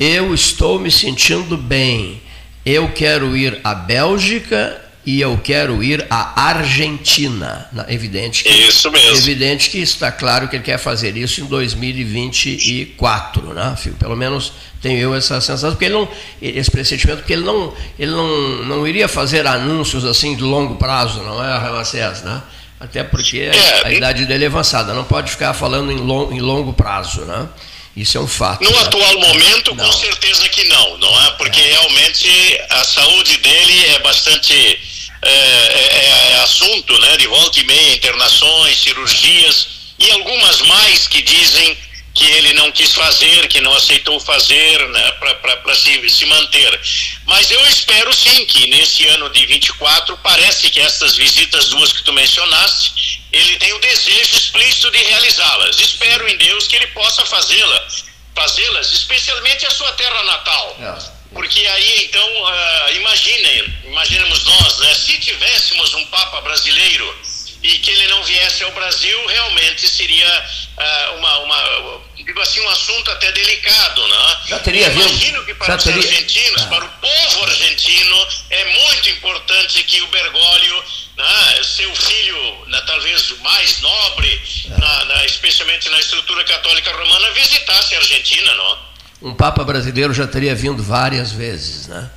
eu 0.00 0.32
estou 0.32 0.78
me 0.78 0.90
sentindo 0.90 1.54
bem, 1.58 2.22
eu 2.64 2.88
quero 2.92 3.36
ir 3.36 3.60
à 3.62 3.74
Bélgica 3.74 4.85
e 5.06 5.20
eu 5.20 5.38
quero 5.42 5.82
ir 5.84 6.04
à 6.10 6.48
Argentina. 6.48 7.70
Evidente 7.88 8.42
que, 8.42 8.50
isso 8.50 8.90
mesmo. 8.90 9.16
Evidente 9.16 9.70
que 9.70 9.78
está 9.78 10.10
claro 10.10 10.48
que 10.48 10.56
ele 10.56 10.64
quer 10.64 10.78
fazer 10.78 11.16
isso 11.16 11.40
em 11.40 11.44
2024, 11.44 13.54
né? 13.54 13.76
Pelo 14.00 14.16
menos 14.16 14.52
tenho 14.82 14.98
eu 14.98 15.14
essa 15.14 15.40
sensação, 15.40 15.70
porque 15.70 15.84
ele 15.84 15.94
não, 15.94 16.08
esse 16.42 16.68
pressentimento, 16.68 17.18
porque 17.18 17.34
ele 17.34 17.44
não, 17.44 17.72
ele 17.96 18.10
não, 18.10 18.64
não 18.64 18.84
iria 18.86 19.06
fazer 19.06 19.46
anúncios 19.46 20.04
assim 20.04 20.34
de 20.34 20.42
longo 20.42 20.74
prazo, 20.74 21.22
não 21.22 21.42
é, 21.42 21.56
Ramacés, 21.56 22.22
né? 22.22 22.42
Até 22.80 23.04
porque 23.04 23.38
é, 23.38 23.86
a 23.86 23.92
idade 23.92 24.26
dele 24.26 24.44
é 24.44 24.48
avançada, 24.48 24.92
não 24.92 25.04
pode 25.04 25.30
ficar 25.30 25.54
falando 25.54 25.92
em, 25.92 25.98
long, 25.98 26.32
em 26.32 26.40
longo 26.40 26.72
prazo, 26.72 27.20
né? 27.22 27.48
Isso 27.96 28.18
é 28.18 28.20
um 28.20 28.26
fato. 28.26 28.62
No 28.62 28.70
né? 28.70 28.82
atual 28.82 29.20
momento, 29.20 29.74
não. 29.74 29.86
com 29.86 29.92
certeza 29.92 30.46
que 30.48 30.64
não, 30.64 30.98
não 30.98 31.22
é? 31.22 31.30
Porque 31.38 31.60
é. 31.60 31.70
realmente 31.70 32.60
a 32.70 32.84
saúde 32.84 33.38
dele 33.38 33.86
é 33.94 34.00
bastante 34.00 34.78
é, 35.22 35.30
é, 35.30 36.30
é, 36.32 36.34
assunto, 36.42 36.98
né? 36.98 37.16
De 37.16 37.26
volta 37.26 37.58
e 37.58 37.64
meia, 37.64 37.94
internações, 37.94 38.78
cirurgias 38.78 39.68
e 39.98 40.10
algumas 40.10 40.60
mais 40.62 41.08
que 41.08 41.22
dizem 41.22 41.76
que 42.14 42.24
ele 42.24 42.54
não 42.54 42.72
quis 42.72 42.92
fazer, 42.92 43.46
que 43.48 43.60
não 43.60 43.74
aceitou 43.74 44.18
fazer, 44.18 44.88
né? 44.88 45.12
Para 45.12 45.74
se, 45.74 46.08
se 46.08 46.24
manter. 46.26 46.80
Mas 47.26 47.50
eu 47.50 47.66
espero 47.68 48.12
sim 48.14 48.46
que 48.46 48.66
nesse 48.68 49.06
ano 49.08 49.28
de 49.30 49.44
24 49.44 50.16
parece 50.18 50.70
que 50.70 50.80
essas 50.80 51.14
visitas 51.14 51.68
duas 51.68 51.92
que 51.92 52.02
tu 52.02 52.12
mencionaste, 52.14 53.22
ele 53.30 53.56
tem 53.58 53.72
o 53.74 53.78
desejo 53.80 54.34
explícito 54.34 54.90
de 54.90 54.98
realizá-las. 54.98 55.78
Espero 55.78 56.26
em 56.26 56.36
Deus 56.38 56.66
que 56.66 56.76
ele 56.76 56.86
possa 56.88 57.24
fazê-las, 57.26 58.04
fazê-las, 58.34 58.92
especialmente 58.92 59.66
a 59.66 59.70
sua 59.70 59.92
terra 59.92 60.22
natal. 60.24 60.76
É. 60.80 61.15
Porque 61.32 61.66
aí, 61.66 62.04
então, 62.04 62.42
uh, 62.44 62.92
imaginem, 62.96 63.74
imaginemos 63.84 64.44
nós, 64.44 64.78
né, 64.78 64.94
se 64.94 65.18
tivéssemos 65.18 65.94
um 65.94 66.06
Papa 66.06 66.40
brasileiro 66.40 67.18
e 67.62 67.78
que 67.78 67.90
ele 67.90 68.06
não 68.08 68.22
viesse 68.22 68.62
ao 68.62 68.72
Brasil, 68.72 69.26
realmente 69.26 69.88
seria 69.88 70.46
uh, 70.78 71.16
uma, 71.16 71.38
uma, 71.40 72.00
digo 72.16 72.40
assim, 72.40 72.60
um 72.60 72.68
assunto 72.68 73.10
até 73.10 73.30
delicado, 73.32 74.06
né? 74.08 74.40
Já 74.46 74.58
teria. 74.58 74.88
Imagino 74.88 75.44
que 75.44 75.54
para 75.54 75.68
Já 75.68 75.76
os 75.76 75.84
teria... 75.84 76.02
argentinos, 76.02 76.62
ah. 76.62 76.66
para 76.66 76.84
o 76.84 76.88
povo 76.88 77.44
argentino, 77.44 78.28
é 78.50 78.64
muito 78.64 79.10
importante 79.10 79.82
que 79.84 80.00
o 80.02 80.06
Bergoglio, 80.08 80.84
né, 81.16 81.62
seu 81.62 81.94
filho, 81.94 82.64
né, 82.66 82.82
talvez 82.86 83.30
o 83.30 83.38
mais 83.38 83.80
nobre, 83.80 84.42
é. 84.66 84.80
na, 84.80 85.04
na, 85.06 85.24
especialmente 85.24 85.88
na 85.88 85.98
estrutura 86.00 86.44
católica 86.44 86.92
romana, 86.92 87.30
visitasse 87.30 87.94
a 87.94 87.98
Argentina, 87.98 88.54
não? 88.54 88.95
Um 89.22 89.34
Papa 89.34 89.64
brasileiro 89.64 90.12
já 90.12 90.26
teria 90.26 90.54
vindo 90.54 90.82
várias 90.82 91.32
vezes, 91.32 91.88
né? 91.88 92.10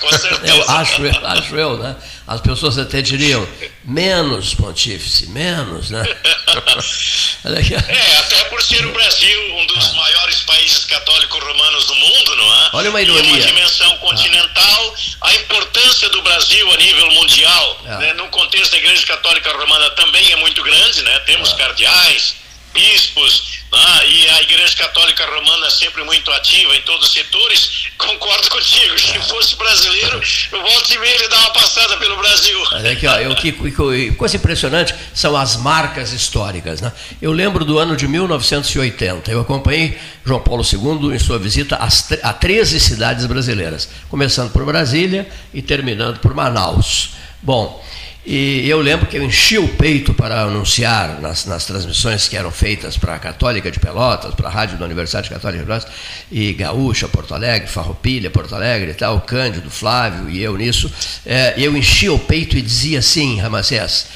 Com 0.00 0.18
certeza. 0.18 0.54
Eu 0.54 0.70
acho, 0.70 1.02
eu, 1.02 1.26
acho 1.26 1.56
eu, 1.56 1.78
né? 1.78 1.96
As 2.26 2.40
pessoas 2.40 2.78
até 2.78 3.00
diriam, 3.02 3.46
menos 3.84 4.54
pontífice, 4.54 5.26
menos, 5.28 5.90
né? 5.90 6.02
é, 7.44 8.16
até 8.18 8.44
por 8.44 8.62
ser 8.62 8.84
o 8.86 8.92
Brasil 8.92 9.56
um 9.56 9.66
dos 9.66 9.90
ah. 9.90 9.92
maiores 9.94 10.40
países 10.42 10.84
católicos 10.86 11.42
romanos 11.42 11.86
do 11.86 11.94
mundo, 11.94 12.36
não 12.36 12.54
é? 12.54 12.70
Olha 12.72 12.90
uma 12.90 13.02
ironia. 13.02 13.22
E 13.22 13.26
uma 13.26 13.40
dimensão 13.40 13.96
continental, 13.98 14.94
ah. 15.20 15.28
a 15.28 15.34
importância 15.34 16.08
do 16.08 16.22
Brasil 16.22 16.72
a 16.72 16.76
nível 16.76 17.10
mundial, 17.12 17.80
ah. 17.86 17.98
né, 17.98 18.12
no 18.14 18.28
contexto 18.28 18.72
da 18.72 18.78
Igreja 18.78 19.06
Católica 19.06 19.52
Romana 19.52 19.90
também 19.90 20.32
é 20.32 20.36
muito 20.36 20.62
grande, 20.62 21.02
né? 21.02 21.18
Temos 21.20 21.52
ah. 21.52 21.56
cardeais, 21.56 22.36
bispos, 22.72 23.53
ah, 23.86 24.04
e 24.06 24.28
a 24.30 24.42
Igreja 24.42 24.76
Católica 24.76 25.26
Romana 25.26 25.68
sempre 25.68 26.02
muito 26.04 26.30
ativa 26.32 26.74
em 26.74 26.80
todos 26.82 27.08
os 27.08 27.12
setores, 27.12 27.88
concordo 27.98 28.48
contigo. 28.48 28.98
Se 28.98 29.18
fosse 29.28 29.56
brasileiro, 29.56 30.22
eu 30.52 30.62
volto 30.62 30.90
e 30.94 30.98
meia 30.98 31.14
ele 31.14 31.28
dá 31.28 31.38
uma 31.38 31.50
passada 31.50 31.96
pelo 31.98 32.16
Brasil. 32.16 32.58
Olha 32.72 32.92
aqui, 32.92 33.06
ó, 33.06 33.34
que, 33.34 33.52
que, 33.52 34.12
coisa 34.12 34.36
impressionante 34.36 34.94
são 35.12 35.36
as 35.36 35.56
marcas 35.56 36.12
históricas. 36.12 36.80
Né? 36.80 36.90
Eu 37.20 37.32
lembro 37.32 37.64
do 37.64 37.78
ano 37.78 37.94
de 37.96 38.08
1980. 38.08 39.30
Eu 39.30 39.40
acompanhei 39.40 39.98
João 40.24 40.40
Paulo 40.40 40.64
II 40.64 41.14
em 41.14 41.18
sua 41.18 41.38
visita 41.38 41.76
às, 41.76 42.10
a 42.22 42.32
13 42.32 42.80
cidades 42.80 43.26
brasileiras, 43.26 43.88
começando 44.08 44.50
por 44.50 44.64
Brasília 44.64 45.28
e 45.52 45.60
terminando 45.60 46.20
por 46.20 46.34
Manaus. 46.34 47.10
Bom, 47.42 47.84
e 48.26 48.66
eu 48.68 48.80
lembro 48.80 49.06
que 49.06 49.18
eu 49.18 49.22
enchi 49.22 49.58
o 49.58 49.68
peito 49.68 50.14
para 50.14 50.42
anunciar 50.42 51.20
nas, 51.20 51.44
nas 51.44 51.66
transmissões 51.66 52.26
que 52.26 52.36
eram 52.36 52.50
feitas 52.50 52.96
para 52.96 53.14
a 53.14 53.18
Católica 53.18 53.70
de 53.70 53.78
Pelotas, 53.78 54.34
para 54.34 54.48
a 54.48 54.50
Rádio 54.50 54.78
da 54.78 54.86
Universidade 54.86 55.28
Católica 55.28 55.62
de 55.62 55.66
Pelotas, 55.66 55.92
e 56.32 56.54
Gaúcha, 56.54 57.06
Porto 57.06 57.34
Alegre, 57.34 57.68
Farroupilha, 57.68 58.30
Porto 58.30 58.54
Alegre 58.54 58.92
e 58.92 58.94
tal, 58.94 59.20
Cândido, 59.20 59.70
Flávio 59.70 60.30
e 60.30 60.42
eu 60.42 60.56
nisso. 60.56 60.90
É, 61.26 61.52
eu 61.58 61.76
enchia 61.76 62.14
o 62.14 62.18
peito 62.18 62.56
e 62.56 62.62
dizia 62.62 63.00
assim, 63.00 63.38
Ramacés, 63.38 64.06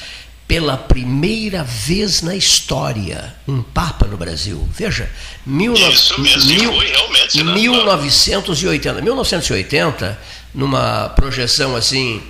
pela 0.47 0.75
primeira 0.75 1.63
vez 1.63 2.23
na 2.23 2.35
história, 2.35 3.35
um 3.47 3.61
Papa 3.61 4.07
no 4.07 4.17
Brasil. 4.17 4.67
Veja, 4.75 5.07
mil, 5.45 5.73
Isso 5.73 6.19
mesmo, 6.19 6.49
mil, 6.49 6.73
foi 6.73 6.87
realmente, 6.87 7.43
1980. 7.43 8.95
Né? 8.95 9.01
1980, 9.03 10.19
numa 10.55 11.09
projeção 11.09 11.75
assim 11.75 12.23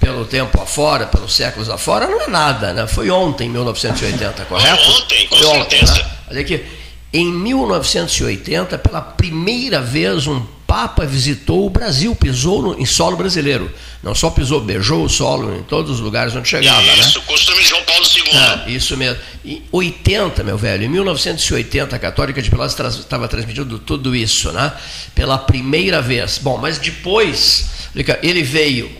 pelo 0.00 0.24
tempo 0.24 0.60
afora, 0.60 1.06
pelos 1.06 1.34
séculos 1.34 1.70
afora, 1.70 2.06
não 2.06 2.20
é 2.20 2.28
nada, 2.28 2.72
né? 2.72 2.86
Foi 2.86 3.10
ontem, 3.10 3.48
1980, 3.48 4.44
correto? 4.44 4.84
Foi 4.84 5.02
ontem, 5.02 5.26
com 5.28 5.36
Foi 5.36 5.46
certeza. 5.46 5.92
Ontem, 5.92 6.02
né? 6.02 6.10
Olha 6.30 6.40
aqui, 6.40 6.64
em 7.12 7.32
1980, 7.32 8.78
pela 8.78 9.00
primeira 9.00 9.80
vez, 9.80 10.26
um 10.26 10.44
Papa 10.66 11.06
visitou 11.06 11.66
o 11.66 11.70
Brasil, 11.70 12.16
pisou 12.16 12.60
no, 12.60 12.80
em 12.80 12.84
solo 12.84 13.16
brasileiro. 13.16 13.72
Não 14.02 14.12
só 14.14 14.28
pisou, 14.30 14.60
beijou 14.60 15.04
o 15.04 15.08
solo 15.08 15.56
em 15.56 15.62
todos 15.62 15.92
os 15.92 16.00
lugares 16.00 16.34
onde 16.34 16.48
chegava. 16.48 16.82
Né? 16.82 16.98
Isso, 16.98 17.20
né? 17.20 17.24
costume 17.28 17.62
de 17.62 17.68
João 17.68 17.82
Paulo 17.84 18.04
II. 18.04 18.36
É, 18.36 18.70
isso 18.72 18.96
mesmo. 18.96 19.20
Em 19.44 19.62
80, 19.70 20.42
meu 20.42 20.58
velho, 20.58 20.82
em 20.82 20.88
1980, 20.88 21.94
a 21.94 21.98
Católica 22.00 22.42
de 22.42 22.50
Pelotas 22.50 22.96
estava 22.96 23.28
transmitindo 23.28 23.78
tudo 23.78 24.16
isso, 24.16 24.50
né? 24.50 24.72
Pela 25.14 25.38
primeira 25.38 26.02
vez. 26.02 26.38
Bom, 26.38 26.58
mas 26.58 26.78
depois, 26.78 27.66
ele 28.22 28.42
veio 28.42 28.90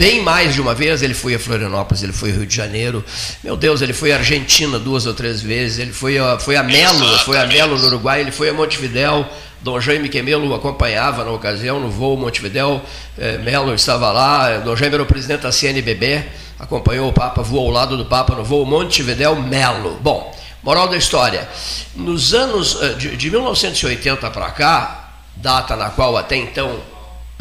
bem 0.00 0.22
mais 0.22 0.54
de 0.54 0.62
uma 0.62 0.74
vez. 0.74 1.02
Ele 1.02 1.12
foi 1.12 1.34
a 1.34 1.38
Florianópolis, 1.38 2.02
ele 2.02 2.14
foi 2.14 2.30
ao 2.30 2.38
Rio 2.38 2.46
de 2.46 2.56
Janeiro. 2.56 3.04
Meu 3.44 3.54
Deus, 3.54 3.82
ele 3.82 3.92
foi 3.92 4.12
à 4.12 4.16
Argentina 4.16 4.78
duas 4.78 5.04
ou 5.04 5.12
três 5.12 5.42
vezes. 5.42 5.78
Ele 5.78 5.92
foi 5.92 6.16
a, 6.16 6.38
foi 6.38 6.56
a 6.56 6.62
Melo, 6.62 7.18
foi 7.18 7.38
a 7.38 7.44
Melo 7.44 7.76
no 7.76 7.86
Uruguai. 7.86 8.22
Ele 8.22 8.32
foi 8.32 8.48
a 8.48 8.54
Montevidéu. 8.54 9.26
Dom 9.60 9.78
Jaime 9.78 10.08
Quemelo 10.08 10.48
o 10.48 10.54
acompanhava 10.54 11.22
na 11.22 11.30
ocasião 11.32 11.78
no 11.78 11.90
voo 11.90 12.16
Montevidéu. 12.16 12.80
Eh, 13.18 13.36
Melo 13.38 13.74
estava 13.74 14.10
lá. 14.10 14.56
Dom 14.56 14.74
Jaime 14.74 14.94
era 14.94 15.02
o 15.02 15.06
presidente 15.06 15.42
da 15.42 15.52
CNBB. 15.52 16.24
Acompanhou 16.58 17.10
o 17.10 17.12
Papa, 17.12 17.42
voou 17.42 17.66
ao 17.66 17.70
lado 17.70 17.94
do 17.98 18.06
Papa 18.06 18.34
no 18.34 18.42
voo 18.42 18.64
Montevidéu 18.64 19.36
Melo. 19.36 19.98
Bom, 20.00 20.34
moral 20.62 20.88
da 20.88 20.96
história. 20.96 21.46
Nos 21.94 22.32
anos 22.32 22.78
eh, 22.80 22.94
de, 22.94 23.16
de 23.18 23.30
1980 23.30 24.30
para 24.30 24.50
cá, 24.50 25.10
data 25.36 25.76
na 25.76 25.90
qual 25.90 26.16
até 26.16 26.36
então 26.36 26.80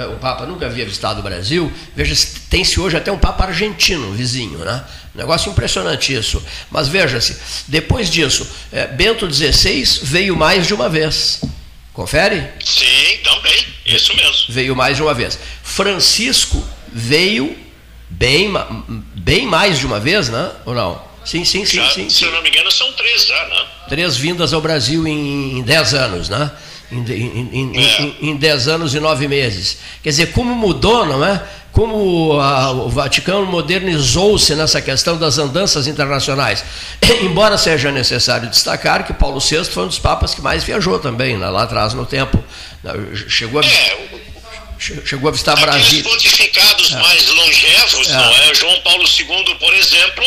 o 0.06 0.18
Papa 0.18 0.46
nunca 0.46 0.66
havia 0.66 0.86
visitado 0.86 1.20
o 1.20 1.24
Brasil, 1.24 1.72
veja, 1.96 2.16
tem-se 2.50 2.80
hoje 2.80 2.98
até 2.98 3.12
um 3.12 3.18
Papa 3.18 3.46
argentino, 3.46 4.12
vizinho, 4.14 4.60
né? 4.60 4.84
Negócio 5.14 5.52
impressionante 5.52 6.14
isso. 6.14 6.44
Mas 6.70 6.88
veja-se, 6.88 7.38
depois 7.68 8.10
disso, 8.10 8.48
é, 8.72 8.88
Bento 8.88 9.32
XVI 9.32 9.84
veio 10.04 10.36
mais 10.36 10.68
de 10.68 10.74
uma 10.74 10.88
vez. 10.88 11.42
Confere? 11.94 12.48
Sim, 12.64 13.18
também, 13.24 13.66
isso 13.86 14.16
mesmo. 14.16 14.46
Veio 14.50 14.76
mais 14.76 14.96
de 14.96 15.04
uma 15.04 15.14
vez. 15.14 15.38
Francisco 15.64 16.66
veio 16.94 17.58
bem, 18.10 18.52
bem 19.16 19.46
mais 19.46 19.80
de 19.80 19.86
uma 19.86 20.00
vez, 20.00 20.30
né? 20.30 20.52
Ou 20.66 20.74
não? 20.74 21.10
Sim, 21.26 21.44
sim, 21.44 21.66
sim, 21.66 21.78
já, 21.78 21.90
sim, 21.92 22.10
Se 22.10 22.24
eu 22.24 22.32
não 22.32 22.42
me 22.42 22.50
engano, 22.50 22.72
são 22.72 22.92
três 22.94 23.26
já, 23.26 23.46
né? 23.48 23.66
Três 23.88 24.16
vindas 24.18 24.54
ao 24.54 24.62
Brasil 24.62 25.08
em, 25.08 25.60
em 25.60 25.62
dez 25.62 25.94
anos, 25.94 26.30
né? 26.30 26.50
Em, 26.92 27.02
em, 27.02 27.78
em, 27.78 28.30
em 28.30 28.36
10 28.36 28.68
anos 28.68 28.96
e 28.96 29.00
9 29.00 29.28
meses. 29.28 29.78
Quer 30.04 30.10
dizer, 30.10 30.32
como 30.32 30.56
mudou, 30.56 31.06
não 31.06 31.24
é? 31.24 31.42
Como 31.72 32.40
a, 32.40 32.72
o 32.72 32.90
Vaticano 32.90 33.46
modernizou-se 33.46 34.56
nessa 34.56 34.82
questão 34.82 35.18
das 35.18 35.38
andanças 35.38 35.88
internacionais. 35.88 36.64
Embora 37.22 37.58
seja 37.58 37.92
necessário 37.92 38.50
destacar 38.50 39.06
que 39.06 39.14
Paulo 39.14 39.40
VI 39.40 39.66
foi 39.66 39.84
um 39.84 39.88
dos 39.88 40.00
papas 40.00 40.34
que 40.34 40.42
mais 40.42 40.64
viajou 40.64 40.98
também, 41.00 41.38
né, 41.38 41.48
lá 41.48 41.64
atrás 41.64 41.94
no 41.94 42.06
tempo. 42.06 42.44
Chegou 43.28 43.62
a. 43.62 43.66
É, 43.66 44.10
chegou 45.06 45.30
a 45.30 45.32
visitar 45.32 45.54
Aqueles 45.54 45.76
Brasília. 45.76 46.12
É. 46.92 46.96
mais 46.98 47.28
longevos, 47.28 48.10
É. 48.10 48.14
não 48.14 48.36
é? 48.44 48.56
João 48.56 48.80
Paulo 48.82 49.04
II, 49.08 49.56
por 49.56 49.74
exemplo, 49.74 50.26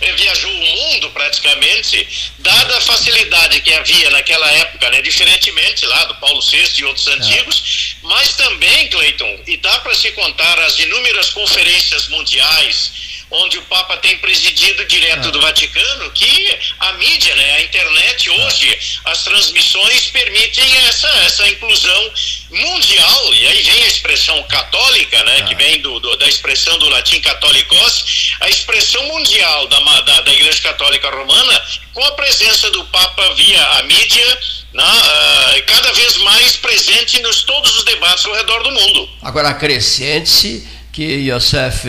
eh, 0.00 0.12
viajou 0.12 0.50
o 0.50 0.54
mundo 0.54 1.10
praticamente, 1.10 2.06
dada 2.38 2.76
a 2.78 2.80
facilidade 2.80 3.60
que 3.60 3.72
havia 3.72 4.10
naquela 4.10 4.50
época, 4.52 4.90
né? 4.90 5.02
Diferentemente 5.02 5.84
lá 5.86 6.04
do 6.04 6.14
Paulo 6.16 6.40
VI 6.42 6.64
e 6.78 6.84
outros 6.84 7.06
antigos, 7.08 7.96
mas 8.02 8.34
também, 8.34 8.88
Cleiton, 8.88 9.40
e 9.46 9.56
dá 9.58 9.78
para 9.80 9.94
se 9.94 10.10
contar 10.12 10.58
as 10.60 10.78
inúmeras 10.78 11.30
conferências 11.30 12.08
mundiais 12.08 12.92
onde 13.30 13.58
o 13.58 13.62
Papa 13.62 13.96
tem 13.96 14.16
presidido 14.18 14.84
direto 14.84 15.30
do 15.32 15.40
Vaticano, 15.40 16.10
que 16.12 16.58
a 16.78 16.92
mídia, 16.92 17.34
né, 17.34 17.56
a 17.56 17.62
internet 17.62 18.30
hoje, 18.30 18.78
as 19.06 19.24
transmissões 19.24 20.06
permitem 20.08 20.76
essa, 20.86 21.08
essa 21.26 21.48
inclusão 21.48 22.12
mundial, 22.54 23.34
e 23.34 23.46
aí 23.48 23.62
vem 23.62 23.82
a 23.82 23.86
expressão 23.86 24.42
católica, 24.44 25.22
né, 25.24 25.42
que 25.42 25.54
vem 25.54 25.80
do, 25.80 25.98
do- 26.00 26.16
da 26.16 26.28
expressão 26.28 26.78
do 26.78 26.88
latim 26.88 27.20
catholicos, 27.20 28.34
a 28.40 28.48
expressão 28.48 29.02
mundial 29.08 29.66
da, 29.68 29.78
da, 30.02 30.20
da 30.20 30.32
Igreja 30.32 30.60
Católica 30.62 31.10
Romana, 31.10 31.62
com 31.92 32.04
a 32.04 32.12
presença 32.12 32.70
do 32.70 32.84
Papa 32.86 33.34
via 33.34 33.62
a 33.78 33.82
mídia, 33.84 34.38
né, 34.72 34.82
ah, 34.84 35.54
cada 35.66 35.92
vez 35.92 36.16
mais 36.18 36.56
presente 36.56 37.20
nos 37.22 37.42
todos 37.42 37.76
os 37.76 37.84
debates 37.84 38.24
ao 38.26 38.34
redor 38.34 38.62
do 38.62 38.70
mundo. 38.70 39.08
Agora, 39.22 39.48
acrescente 39.50 40.66
que 40.92 41.02
Yosef 41.28 41.84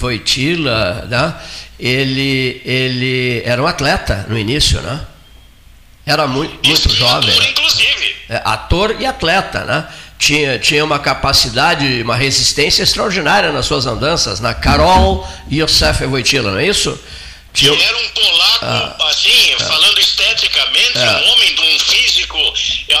Wojtyla, 0.00 1.06
né, 1.08 1.34
ele, 1.78 2.62
ele 2.64 3.42
era 3.44 3.62
um 3.62 3.66
atleta 3.66 4.24
no 4.28 4.38
início, 4.38 4.80
né? 4.80 5.04
Era 6.06 6.26
muito, 6.28 6.66
muito 6.66 6.88
jovem. 6.94 7.36
né? 7.36 7.50
Inclusive. 7.50 8.16
É, 8.28 8.40
ator 8.44 8.96
e 9.00 9.04
atleta, 9.06 9.64
né? 9.64 9.88
Tinha, 10.18 10.58
tinha 10.58 10.82
uma 10.84 10.98
capacidade, 10.98 12.00
uma 12.02 12.16
resistência 12.16 12.82
extraordinária 12.82 13.52
nas 13.52 13.66
suas 13.66 13.84
andanças, 13.86 14.40
na 14.40 14.54
Carol 14.54 15.28
Yosef 15.52 16.04
Wojtyla, 16.06 16.52
não 16.52 16.58
é 16.58 16.66
isso? 16.66 16.98
Tinha, 17.52 17.72
Ele 17.72 17.82
era 17.82 17.96
um 17.96 18.08
polaco, 18.10 18.64
Ah. 18.64 18.96
assim, 19.10 19.54
falando 19.58 19.98
esteticamente, 19.98 20.98
É. 20.98 21.10
um 21.10 21.32
homem 21.32 21.54
de 21.54 21.60
um 21.60 21.78
físico 21.80 22.38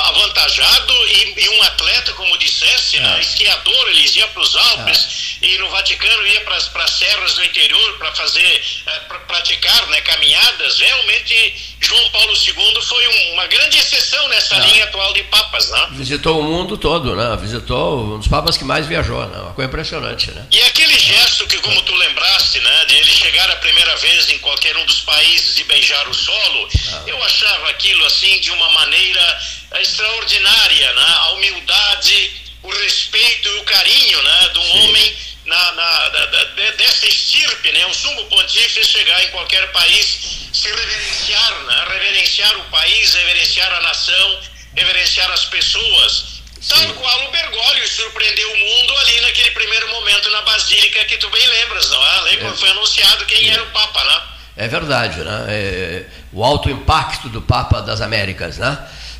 avantajado 0.08 0.92
e, 1.08 1.34
e 1.44 1.48
um 1.50 1.62
atleta, 1.62 2.12
como 2.12 2.36
dissesse, 2.38 2.96
É. 2.96 3.00
né? 3.00 3.20
esquiador, 3.20 3.88
ele 3.88 4.10
ia 4.16 4.26
para 4.28 4.42
os 4.42 4.56
Alpes 4.56 5.25
e 5.42 5.58
no 5.58 5.68
Vaticano 5.70 6.26
ia 6.26 6.40
para 6.42 6.56
as 6.56 6.90
serras 6.92 7.34
do 7.34 7.44
interior 7.44 7.98
para 7.98 8.12
fazer, 8.14 8.64
para 9.08 9.18
praticar 9.20 9.86
né, 9.88 10.00
caminhadas. 10.00 10.78
Realmente, 10.78 11.54
João 11.80 12.10
Paulo 12.10 12.32
II 12.34 12.82
foi 12.82 13.08
um- 13.08 13.32
uma 13.34 13.46
grande 13.46 13.78
exceção 13.78 14.26
nessa 14.28 14.56
É. 14.56 14.60
linha 14.60 14.84
atual 14.84 15.12
de 15.12 15.22
papas, 15.24 15.70
né? 15.70 15.88
visitou 15.92 16.40
o 16.40 16.42
mundo 16.42 16.76
todo, 16.78 17.14
né? 17.14 17.36
Visitou 17.40 18.14
um 18.14 18.18
dos 18.18 18.28
papas 18.28 18.56
que 18.56 18.64
mais 18.64 18.86
viajou, 18.86 19.24
né? 19.26 19.38
Uma 19.40 19.52
coisa 19.54 19.68
impressionante, 19.68 20.30
né? 20.30 20.46
E 20.50 20.60
aquele 20.62 20.98
gesto 20.98 21.46
que, 21.46 21.58
como 21.58 21.80
tu 21.82 21.94
lembraste, 21.94 22.58
né, 22.60 22.84
de 22.86 22.96
ele 22.96 23.10
chegar 23.10 23.48
a 23.50 23.56
primeira 23.56 23.94
vez 23.96 24.30
em 24.30 24.38
qualquer 24.38 24.76
um 24.76 24.84
dos 24.86 25.00
países 25.00 25.56
e 25.58 25.64
beijar 25.64 26.08
o 26.08 26.14
solo, 26.14 26.68
eu 27.06 27.22
achava 27.24 27.68
aquilo 27.70 28.04
assim 28.06 28.40
de 28.40 28.50
uma 28.50 28.70
maneira 28.70 29.40
eh, 29.72 29.82
extraordinária, 29.82 30.92
né? 30.94 31.06
A 31.18 31.32
humildade, 31.32 32.32
o 32.66 32.82
respeito 32.82 33.48
e 33.48 33.58
o 33.58 33.64
carinho, 33.64 34.22
né, 34.22 34.48
de 34.52 34.58
um 34.58 34.84
homem 34.84 35.16
na, 35.44 35.72
na- 35.72 36.08
da- 36.08 36.26
da- 36.26 36.44
de- 36.44 36.72
dessa 36.72 37.06
estirpe, 37.06 37.70
né, 37.72 37.86
um 37.86 37.94
sumo 37.94 38.24
pontífice 38.26 38.84
chegar 38.84 39.22
em 39.24 39.28
qualquer 39.28 39.70
país, 39.72 40.48
se 40.52 40.68
reverenciar, 40.68 41.52
né, 41.64 41.84
reverenciar 41.92 42.56
o 42.58 42.64
país, 42.64 43.14
reverenciar 43.14 43.72
a 43.72 43.80
nação, 43.82 44.40
reverenciar 44.74 45.30
as 45.30 45.44
pessoas. 45.46 46.36
Tal 46.68 46.94
qual 46.94 47.28
o 47.28 47.30
Bergoglio 47.30 47.86
surpreendeu 47.88 48.52
o 48.52 48.56
mundo 48.56 48.96
ali 48.98 49.20
naquele 49.20 49.50
primeiro 49.52 49.88
momento 49.88 50.28
na 50.30 50.42
Basílica 50.42 51.04
que 51.04 51.16
tu 51.18 51.30
bem 51.30 51.46
lembras, 51.46 51.88
não 51.90 52.04
é? 52.04 52.18
Ali 52.18 52.36
quando 52.38 52.58
foi 52.58 52.70
anunciado 52.70 53.24
quem 53.26 53.48
era 53.50 53.62
o 53.62 53.66
Papa, 53.70 54.04
né? 54.04 54.22
É 54.56 54.66
verdade, 54.68 55.20
né? 55.20 55.44
É, 55.48 56.04
o 56.32 56.42
alto 56.42 56.68
impacto 56.68 57.28
do 57.28 57.40
Papa 57.42 57.82
das 57.82 58.00
Américas, 58.00 58.58
né? 58.58 58.76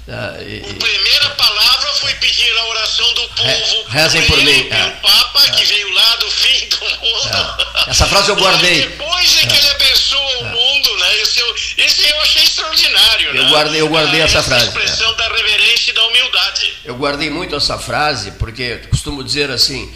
Ah, 0.09 0.37
e- 0.41 0.59
e- 0.71 0.75
primeira 0.75 1.31
palavra 1.31 1.89
foi 1.95 2.15
pedir 2.15 2.57
a 2.59 2.65
oração 2.67 3.13
do 3.15 3.29
povo. 3.31 3.85
rezem 3.89 4.23
por 4.27 4.37
mim, 4.39 4.69
é. 4.71 4.91
Papa 5.03 5.51
que 5.51 5.65
veio 5.65 5.93
lá 5.93 6.17
do 6.17 6.31
fim 6.31 6.69
do 6.69 6.77
mundo. 6.81 7.67
Essa 7.89 8.07
frase 8.07 8.29
eu 8.31 8.37
guardei. 8.37 8.83
Depois 8.83 9.37
é 9.43 9.47
que 9.47 9.57
ele 9.57 9.69
abençoa 9.71 10.39
o 10.39 10.45
mundo, 10.45 10.97
né? 10.99 11.21
Esse 11.23 11.41
eu, 11.41 11.55
esse 11.79 12.09
eu 12.09 12.21
achei 12.21 12.43
extraordinário, 12.45 13.29
Eu 13.37 13.45
né? 13.45 13.51
guardei- 13.51 13.81
eu 13.81 13.89
guardei 13.89 14.23
Ah, 14.23 14.25
essa 14.27 14.43
frase, 14.43 14.67
expressão 14.69 15.13
da 15.17 15.29
reverência 15.29 15.91
e 15.91 15.95
da 15.95 16.07
humildade. 16.07 16.73
Eu 16.85 16.95
guardei 16.97 17.29
muito 17.31 17.57
essa 17.57 17.77
frase 17.79 18.31
porque 18.33 18.77
costumo 18.91 19.25
dizer 19.25 19.51
assim, 19.51 19.93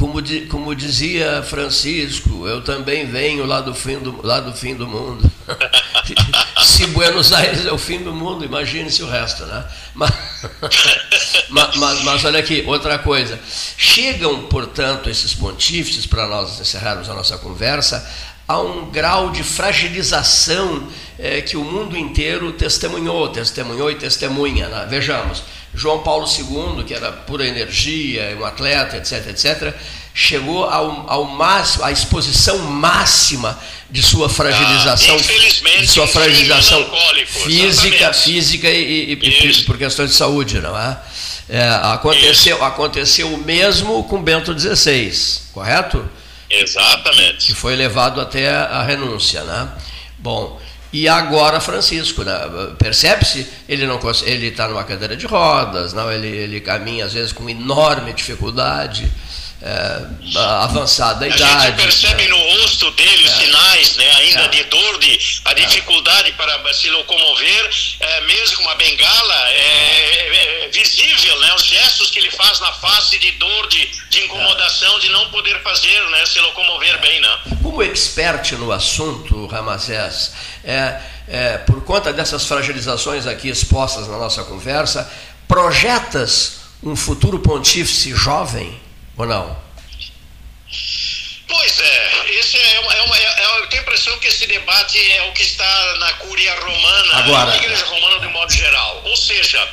como, 0.00 0.18
como 0.48 0.74
dizia 0.74 1.42
Francisco, 1.42 2.48
eu 2.48 2.62
também 2.64 3.04
venho 3.04 3.44
lá 3.44 3.60
do 3.60 3.74
fim 3.74 3.98
do, 3.98 4.26
lá 4.26 4.40
do, 4.40 4.50
fim 4.50 4.74
do 4.74 4.88
mundo. 4.88 5.30
se 6.64 6.86
Buenos 6.86 7.34
Aires 7.34 7.66
é 7.66 7.70
o 7.72 7.76
fim 7.76 7.98
do 8.02 8.10
mundo, 8.10 8.42
imagine-se 8.42 9.02
o 9.02 9.06
resto, 9.06 9.44
né? 9.44 9.62
Mas, 9.94 10.10
ma- 11.50 11.70
mas, 11.76 12.02
mas 12.02 12.24
olha 12.24 12.40
aqui, 12.40 12.64
outra 12.66 12.98
coisa. 12.98 13.38
Chegam, 13.76 14.44
portanto, 14.44 15.10
esses 15.10 15.34
pontífices, 15.34 16.06
para 16.06 16.26
nós 16.26 16.58
encerrarmos 16.58 17.10
a 17.10 17.14
nossa 17.14 17.36
conversa, 17.36 18.08
a 18.48 18.58
um 18.58 18.90
grau 18.90 19.30
de 19.30 19.42
fragilização 19.44 20.88
eh, 21.18 21.42
que 21.42 21.58
o 21.58 21.62
mundo 21.62 21.94
inteiro 21.94 22.52
testemunhou, 22.52 23.28
testemunhou 23.28 23.90
e 23.90 23.96
testemunha. 23.96 24.66
né? 24.66 24.86
Vejamos, 24.88 25.42
João 25.74 26.00
Paulo 26.00 26.26
II, 26.26 26.84
que 26.84 26.92
era 26.94 27.12
pura 27.12 27.46
energia, 27.46 28.36
um 28.40 28.44
atleta, 28.44 28.96
etc., 28.96 29.28
etc., 29.28 29.74
chegou 30.12 30.64
ao, 30.64 31.08
ao 31.08 31.24
máximo, 31.24 31.84
à 31.84 31.92
exposição 31.92 32.58
máxima 32.58 33.56
de 33.88 34.02
sua 34.02 34.28
fragilização, 34.28 35.16
Ah, 35.16 35.80
de 35.80 35.86
sua 35.86 36.06
fragilização 36.08 36.84
física, 37.44 37.86
exatamente. 37.96 38.18
física 38.24 38.68
e, 38.68 39.12
e- 39.12 39.46
e 39.46 39.64
por 39.64 39.78
questões 39.78 40.10
de 40.10 40.16
saúde, 40.16 40.60
não 40.60 40.76
é? 40.76 40.98
É, 41.48 41.68
aconteceu, 41.84 42.62
aconteceu 42.64 43.32
o 43.32 43.38
mesmo 43.38 44.02
com 44.04 44.22
Bento 44.22 44.56
XVI, 44.58 45.12
correto? 45.52 46.08
Exatamente. 46.48 47.46
Que 47.46 47.54
foi 47.54 47.76
levado 47.76 48.20
até 48.20 48.50
a 48.50 48.82
renúncia, 48.82 49.42
né? 49.44 49.68
Bom, 50.18 50.60
e 50.92 51.08
agora 51.08 51.60
Francisco, 51.60 52.24
né? 52.24 52.32
percebe-se? 52.78 53.46
Ele 53.68 53.86
não 53.86 54.00
ele 54.24 54.48
está 54.48 54.66
numa 54.66 54.82
cadeira 54.82 55.16
de 55.16 55.26
rodas, 55.26 55.92
não? 55.92 56.10
Ele, 56.10 56.26
ele 56.26 56.60
caminha 56.60 57.04
às 57.04 57.12
vezes 57.12 57.32
com 57.32 57.48
enorme 57.48 58.12
dificuldade, 58.12 59.10
é, 59.62 60.38
avançada 60.62 61.24
A 61.24 61.28
idade. 61.28 61.62
gente 61.66 61.76
percebe 61.76 62.26
no 62.28 62.36
rosto 62.36 62.90
dele 62.92 63.24
os 63.26 63.30
sinais, 63.32 63.96
né, 63.96 64.10
ainda 64.16 64.42
É. 64.44 64.48
de 64.48 64.64
dor, 64.64 64.98
de, 64.98 65.18
a 65.44 65.52
dificuldade 65.52 66.32
para 66.32 66.72
se 66.72 66.88
locomover, 66.88 67.70
é, 68.00 68.20
mesmo 68.22 68.56
com 68.56 68.62
uma 68.62 68.74
bengala, 68.76 69.34
é, 69.50 69.56
é- 69.56 70.64
é 70.64 70.68
visível, 70.68 71.38
né, 71.40 71.54
os 71.54 71.64
gestos 71.64 72.10
que 72.10 72.18
ele 72.18 72.30
faz 72.30 72.58
na 72.60 72.72
face 72.74 73.18
de 73.18 73.32
dor, 73.32 73.66
de, 73.68 73.84
de 74.08 74.20
incomodação, 74.24 74.98
de 74.98 75.08
não 75.10 75.28
poder 75.30 75.60
fazer, 75.62 76.00
né, 76.10 76.24
se 76.26 76.38
locomover 76.40 76.98
bem, 77.00 77.20
né. 77.20 77.38
Como 77.62 77.82
expert 77.82 78.52
no 78.52 78.72
assunto, 78.72 79.46
Ramacés, 79.46 80.32
é, 80.64 81.00
é, 81.28 81.58
por 81.58 81.84
conta 81.84 82.12
dessas 82.12 82.46
fragilizações 82.46 83.26
aqui 83.26 83.48
expostas 83.50 84.08
na 84.08 84.16
nossa 84.16 84.42
conversa, 84.44 85.10
projetas 85.46 86.60
um 86.82 86.96
futuro 86.96 87.38
pontífice 87.40 88.14
jovem 88.14 88.80
ou 89.20 89.26
não? 89.26 89.60
Pois 91.48 91.80
é, 91.80 92.30
esse 92.38 92.56
é 92.58 92.80
uma, 92.80 92.92
é 92.94 93.02
uma- 93.02 93.18
é- 93.18 93.58
eu 93.60 93.66
tenho 93.68 93.82
a 93.82 93.84
impressão 93.84 94.18
que 94.20 94.28
esse 94.28 94.46
debate 94.46 94.98
é 95.12 95.22
o 95.24 95.32
que 95.32 95.42
está 95.42 95.96
na 95.98 96.12
Cúria 96.14 96.54
Romana, 96.60 97.16
Agora. 97.18 97.46
na 97.50 97.56
Igreja 97.56 97.84
Romana 97.86 98.20
de 98.20 98.28
modo 98.28 98.52
geral. 98.52 99.02
Ou 99.04 99.16
seja, 99.16 99.68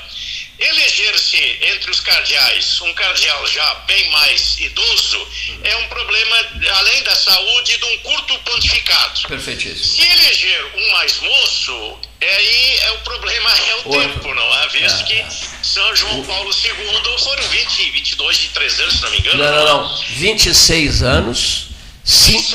eleger-se 0.59 1.37
entre 1.61 1.91
os 1.91 1.99
cardeais 1.99 2.81
um 2.81 2.93
cardeal 2.93 3.45
já 3.47 3.73
bem 3.87 4.09
mais 4.11 4.59
idoso 4.59 5.27
é 5.63 5.75
um 5.77 5.87
problema, 5.87 6.37
além 6.77 7.03
da 7.03 7.15
saúde, 7.15 7.77
de 7.77 7.85
um 7.85 7.97
curto 7.99 8.39
pontificado. 8.39 9.21
Perfeitíssimo. 9.27 9.83
Se 9.83 10.01
eleger 10.01 10.65
um 10.75 10.91
mais 10.91 11.19
moço, 11.19 11.97
é 12.21 12.35
aí 12.35 12.77
é 12.79 12.91
o 12.91 12.97
problema 12.99 13.49
é 13.51 13.75
o 13.75 13.89
Outro. 13.89 14.01
tempo, 14.13 14.33
não 14.33 14.53
é? 14.63 14.67
Visto 14.69 15.05
que 15.05 15.25
São 15.63 15.95
João 15.95 16.23
Paulo 16.25 16.51
II 16.51 17.17
foram 17.19 17.43
20, 17.49 17.91
22, 17.91 18.37
23 18.37 18.79
anos, 18.79 18.93
se 18.95 19.01
não 19.03 19.09
me 19.11 19.17
engano. 19.19 19.43
Não, 19.43 19.55
não, 19.55 19.65
não. 19.89 19.97
26 20.09 21.03
anos. 21.03 21.67
cin- 22.03 22.45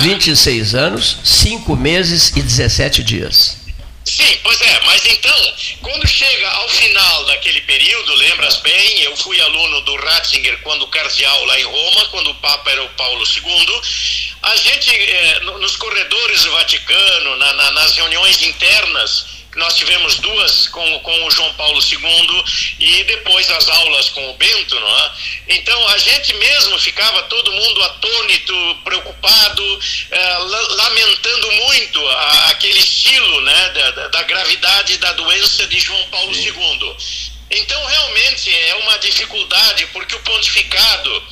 26 0.00 0.74
anos, 0.74 1.18
5 1.24 1.76
meses 1.76 2.32
e 2.36 2.42
17 2.42 3.02
dias. 3.02 3.56
Sim, 4.06 4.38
pois 4.42 4.60
é, 4.60 4.80
mas 4.84 5.04
então, 5.04 5.54
quando 5.82 6.06
chega 6.06 6.48
ao 6.48 6.68
final 6.68 7.24
da, 7.24 7.36
daquele 7.46 7.60
período, 7.62 8.14
lembras 8.14 8.56
bem? 8.56 9.00
Eu 9.02 9.16
fui 9.16 9.40
aluno 9.40 9.80
do 9.82 9.96
Ratzinger 9.96 10.58
quando 10.62 10.86
cardeal 10.88 11.44
lá 11.44 11.60
em 11.60 11.64
Roma, 11.64 12.06
quando 12.06 12.30
o 12.30 12.34
Papa 12.36 12.70
era 12.70 12.82
o 12.82 12.88
Paulo 12.90 13.24
II. 13.24 13.80
A 14.42 14.56
gente, 14.56 14.90
eh, 14.90 15.40
nos 15.40 15.76
corredores 15.76 16.42
do 16.42 16.50
Vaticano, 16.52 17.36
na, 17.36 17.52
na, 17.52 17.70
nas 17.72 17.92
reuniões 17.94 18.42
internas, 18.42 19.26
nós 19.56 19.74
tivemos 19.74 20.16
duas 20.16 20.68
com, 20.68 21.00
com 21.00 21.26
o 21.26 21.30
João 21.30 21.52
Paulo 21.54 21.80
II 21.80 22.44
e 22.78 23.04
depois 23.04 23.50
as 23.50 23.68
aulas 23.68 24.10
com 24.10 24.30
o 24.30 24.34
Bento, 24.34 24.78
não 24.78 24.98
é? 24.98 25.12
Então 25.48 25.88
a 25.88 25.98
gente 25.98 26.34
mesmo 26.34 26.78
ficava 26.78 27.22
todo 27.24 27.52
mundo 27.52 27.82
atônito, 27.82 28.78
preocupado, 28.84 29.80
eh, 30.10 30.38
lamentando 30.38 31.52
muito 31.52 32.08
a, 32.08 32.50
aquele 32.50 32.78
estilo 32.78 33.40
né, 33.42 33.68
da, 33.70 34.08
da, 34.08 34.22
gravidade 34.24 34.98
da 34.98 35.12
doença 35.12 35.66
de 35.66 35.80
João 35.80 36.04
Paulo 36.10 36.34
Sim. 36.34 36.48
II. 36.48 36.96
Então 37.50 37.84
realmente 37.84 38.54
é 38.54 38.74
uma 38.76 38.98
dificuldade 38.98 39.86
porque 39.86 40.14
o 40.14 40.20
pontificado 40.20 41.22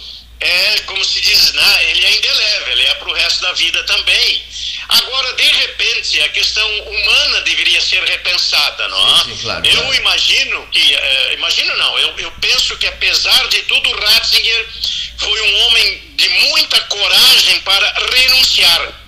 é, 0.40 0.80
como 0.86 1.02
se 1.04 1.20
diz, 1.20 1.52
né, 1.52 1.90
ele 1.90 2.04
é 2.04 2.16
indelével, 2.16 2.72
ele 2.72 2.82
é 2.82 2.94
para 2.96 3.08
o 3.08 3.14
resto 3.14 3.40
da 3.40 3.52
vida 3.52 3.82
também. 3.84 4.44
Agora, 4.88 5.32
de 5.34 5.44
repente, 5.44 6.20
a 6.20 6.28
questão 6.28 6.68
humana 6.80 7.40
deveria 7.42 7.80
ser 7.80 8.02
repensada, 8.04 8.88
não 8.88 9.08
é? 9.08 9.24
Sim, 9.24 9.36
sim, 9.36 9.42
claro, 9.42 9.66
eu 9.66 9.72
claro. 9.72 9.94
imagino 9.94 10.68
que, 10.70 10.94
uh, 10.94 11.32
imagino 11.32 11.76
não, 11.76 11.98
eu, 11.98 12.18
eu 12.18 12.30
penso 12.32 12.76
que 12.76 12.86
apesar 12.86 13.48
de 13.48 13.62
tudo, 13.62 13.90
Ratzinger 13.96 14.68
foi 15.16 15.40
um 15.40 15.58
homem 15.64 16.02
de 16.16 16.28
muita 16.28 16.80
coragem 16.82 17.60
para 17.60 17.94
renunciar. 18.12 19.00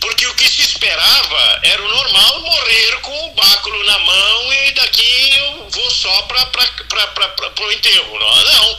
Porque 0.00 0.26
o 0.26 0.34
que 0.34 0.48
se 0.48 0.62
esperava 0.62 1.60
era 1.62 1.82
o 1.82 1.88
normal 1.88 2.40
morrer 2.40 3.00
com 3.00 3.26
o 3.26 3.34
báculo 3.34 3.84
na 3.84 3.98
mão 3.98 4.52
e 4.52 4.70
daqui 4.72 5.36
eu 5.36 5.68
vou 5.70 5.90
só 5.90 6.22
para 6.22 7.66
o 7.66 7.72
enterro. 7.72 8.18
Não, 8.18 8.44
não. 8.44 8.78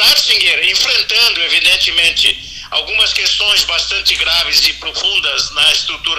Ratzinger, 0.00 0.68
enfrentando, 0.68 1.42
evidentemente, 1.42 2.38
algumas 2.70 3.12
questões 3.12 3.64
bastante 3.64 4.14
graves 4.16 4.66
e 4.66 4.72
profundas 4.74 5.50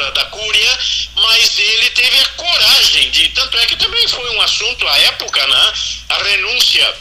estrutura 0.04 0.12
da 0.12 0.26
Cúria, 0.26 0.80
mas 1.16 1.58
ele 1.58 1.90
teve 1.92 2.20
a 2.20 2.26
coragem 2.30 3.12
de. 3.12 3.30
Tanto 3.30 3.58
é 3.58 3.66
que 3.66 3.78
também 3.78 4.08
foi 4.08 4.36
um 4.36 4.42
assunto 4.42 4.88
à 4.88 5.00
época, 5.00 5.48
né? 5.48 5.74
A 6.10 6.18
renúncia 6.24 6.96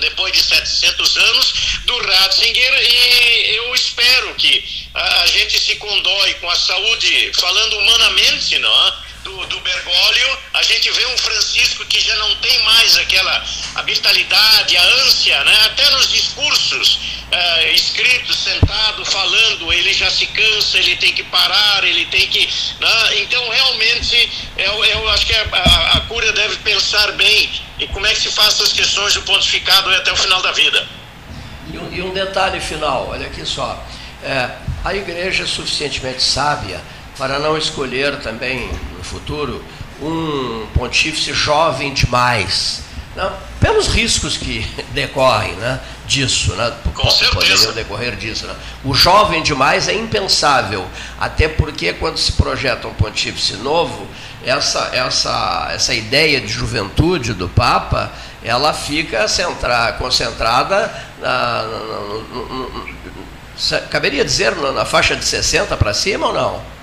depois 0.00 0.32
de 0.32 0.42
700 0.42 1.16
anos 1.16 1.54
do 1.84 1.96
Ratzinger 1.98 2.82
e 2.82 3.54
eu 3.56 3.74
espero 3.74 4.34
que 4.34 4.88
a, 4.92 5.26
gente 5.26 5.58
se 5.58 5.76
condói 5.76 6.34
com 6.34 6.50
a 6.50 6.56
saúde, 6.56 7.32
falando 7.34 7.78
humanamente, 7.78 8.58
não 8.58 8.86
é? 8.88 8.92
do, 9.22 9.46
do 9.46 9.60
Bergoglio, 9.60 10.38
a 10.52 10.62
gente 10.62 10.90
vê 10.90 11.06
um 11.06 11.18
Francisco 11.18 11.84
que 11.86 12.00
já 12.00 12.14
não 12.16 12.34
tem 12.36 12.58
mais 12.64 12.96
aquela 12.98 13.44
a 13.76 13.82
vitalidade, 13.82 14.76
a 14.76 14.82
ânsia, 15.06 15.44
né? 15.44 15.58
até 15.64 15.88
nos 15.90 16.10
discursos 16.10 16.98
uh, 17.34 17.74
escritos, 17.74 18.36
sentado, 18.38 19.04
falando, 19.04 19.72
ele 19.72 19.92
já 19.92 20.10
se 20.10 20.26
cansa, 20.26 20.78
ele 20.78 20.96
tem 20.96 21.12
que 21.12 21.24
parar, 21.24 21.84
ele 21.84 22.06
tem 22.06 22.26
que. 22.28 22.48
Né? 22.80 23.22
Então, 23.22 23.48
realmente, 23.48 24.30
eu, 24.56 24.84
eu 24.84 25.08
acho 25.10 25.26
que 25.26 25.34
a, 25.34 25.46
a, 25.52 25.96
a 25.96 26.00
cura 26.02 26.32
deve 26.32 26.56
pensar 26.56 27.12
bem 27.12 27.50
em 27.78 27.86
como 27.88 28.06
é 28.06 28.14
que 28.14 28.20
se 28.20 28.30
faz 28.30 28.54
essas 28.54 28.72
questões 28.72 29.14
do 29.14 29.22
pontificado 29.22 29.90
até 29.90 30.12
o 30.12 30.16
final 30.16 30.40
da 30.42 30.52
vida. 30.52 30.86
E 31.72 31.78
um, 31.78 31.92
e 31.92 32.02
um 32.02 32.12
detalhe 32.12 32.60
final, 32.60 33.08
olha 33.10 33.26
aqui 33.26 33.44
só. 33.44 33.84
É, 34.22 34.50
a 34.84 34.94
igreja 34.94 35.44
é 35.44 35.46
suficientemente 35.46 36.22
sábia 36.22 36.80
para 37.18 37.38
não 37.38 37.56
escolher 37.56 38.20
também 38.20 38.68
no 38.96 39.04
futuro 39.04 39.64
um 40.00 40.66
pontífice 40.74 41.32
jovem 41.32 41.92
demais, 41.94 42.82
não, 43.14 43.32
pelos 43.60 43.88
riscos 43.88 44.36
que 44.36 44.60
decorrem 44.92 45.52
né, 45.54 45.80
disso, 46.06 46.54
né, 46.54 46.72
poderiam 47.32 47.72
decorrer 47.72 48.16
disso. 48.16 48.46
Né. 48.46 48.54
O 48.84 48.94
jovem 48.94 49.42
demais 49.42 49.88
é 49.88 49.94
impensável, 49.94 50.86
até 51.18 51.48
porque 51.48 51.92
quando 51.94 52.18
se 52.18 52.32
projeta 52.32 52.86
um 52.88 52.94
pontífice 52.94 53.54
novo, 53.54 54.06
essa, 54.44 54.90
essa, 54.92 55.70
essa 55.72 55.94
ideia 55.94 56.40
de 56.40 56.48
juventude 56.48 57.32
do 57.32 57.48
Papa, 57.48 58.12
ela 58.42 58.74
fica 58.74 59.26
centra, 59.26 59.92
concentrada 59.94 60.92
na, 61.20 61.62
na, 61.62 62.00
na, 63.70 63.80
caberia 63.88 64.24
dizer 64.24 64.54
na 64.54 64.84
faixa 64.84 65.16
de 65.16 65.24
60 65.24 65.76
para 65.76 65.94
cima 65.94 66.26
ou 66.26 66.32
não? 66.34 66.74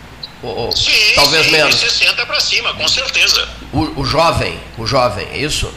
Ou, 0.42 0.76
sim, 0.76 1.14
talvez 1.14 1.46
sim, 1.46 1.52
menos. 1.52 1.76
60 1.76 2.26
para 2.26 2.40
cima, 2.40 2.74
com 2.74 2.88
certeza. 2.88 3.48
O, 3.72 4.02
o 4.02 4.06
jovem, 4.06 4.60
o 4.78 4.88
jovem, 4.88 5.28
é 5.32 5.38
isso? 5.38 5.72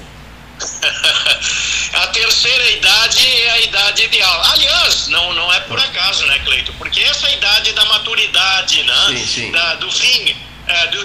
a 1.95 2.07
terceira 2.09 2.71
idade 2.71 3.27
é 3.27 3.51
a 3.51 3.61
idade 3.61 4.05
ideal. 4.05 4.43
Aliás, 4.53 5.09
não, 5.09 5.33
não 5.35 5.53
é 5.53 5.61
por 5.61 5.79
acaso, 5.79 6.27
né, 6.27 6.39
Cleito? 6.41 6.73
Porque 6.75 7.01
essa 7.01 7.31
idade 7.31 7.73
da 7.73 7.85
maturidade, 7.87 8.83
né? 8.83 9.07
Sim, 9.09 9.27
sim. 9.27 9.53
Da, 9.53 9.75
do 9.77 9.91
fim 9.91 10.37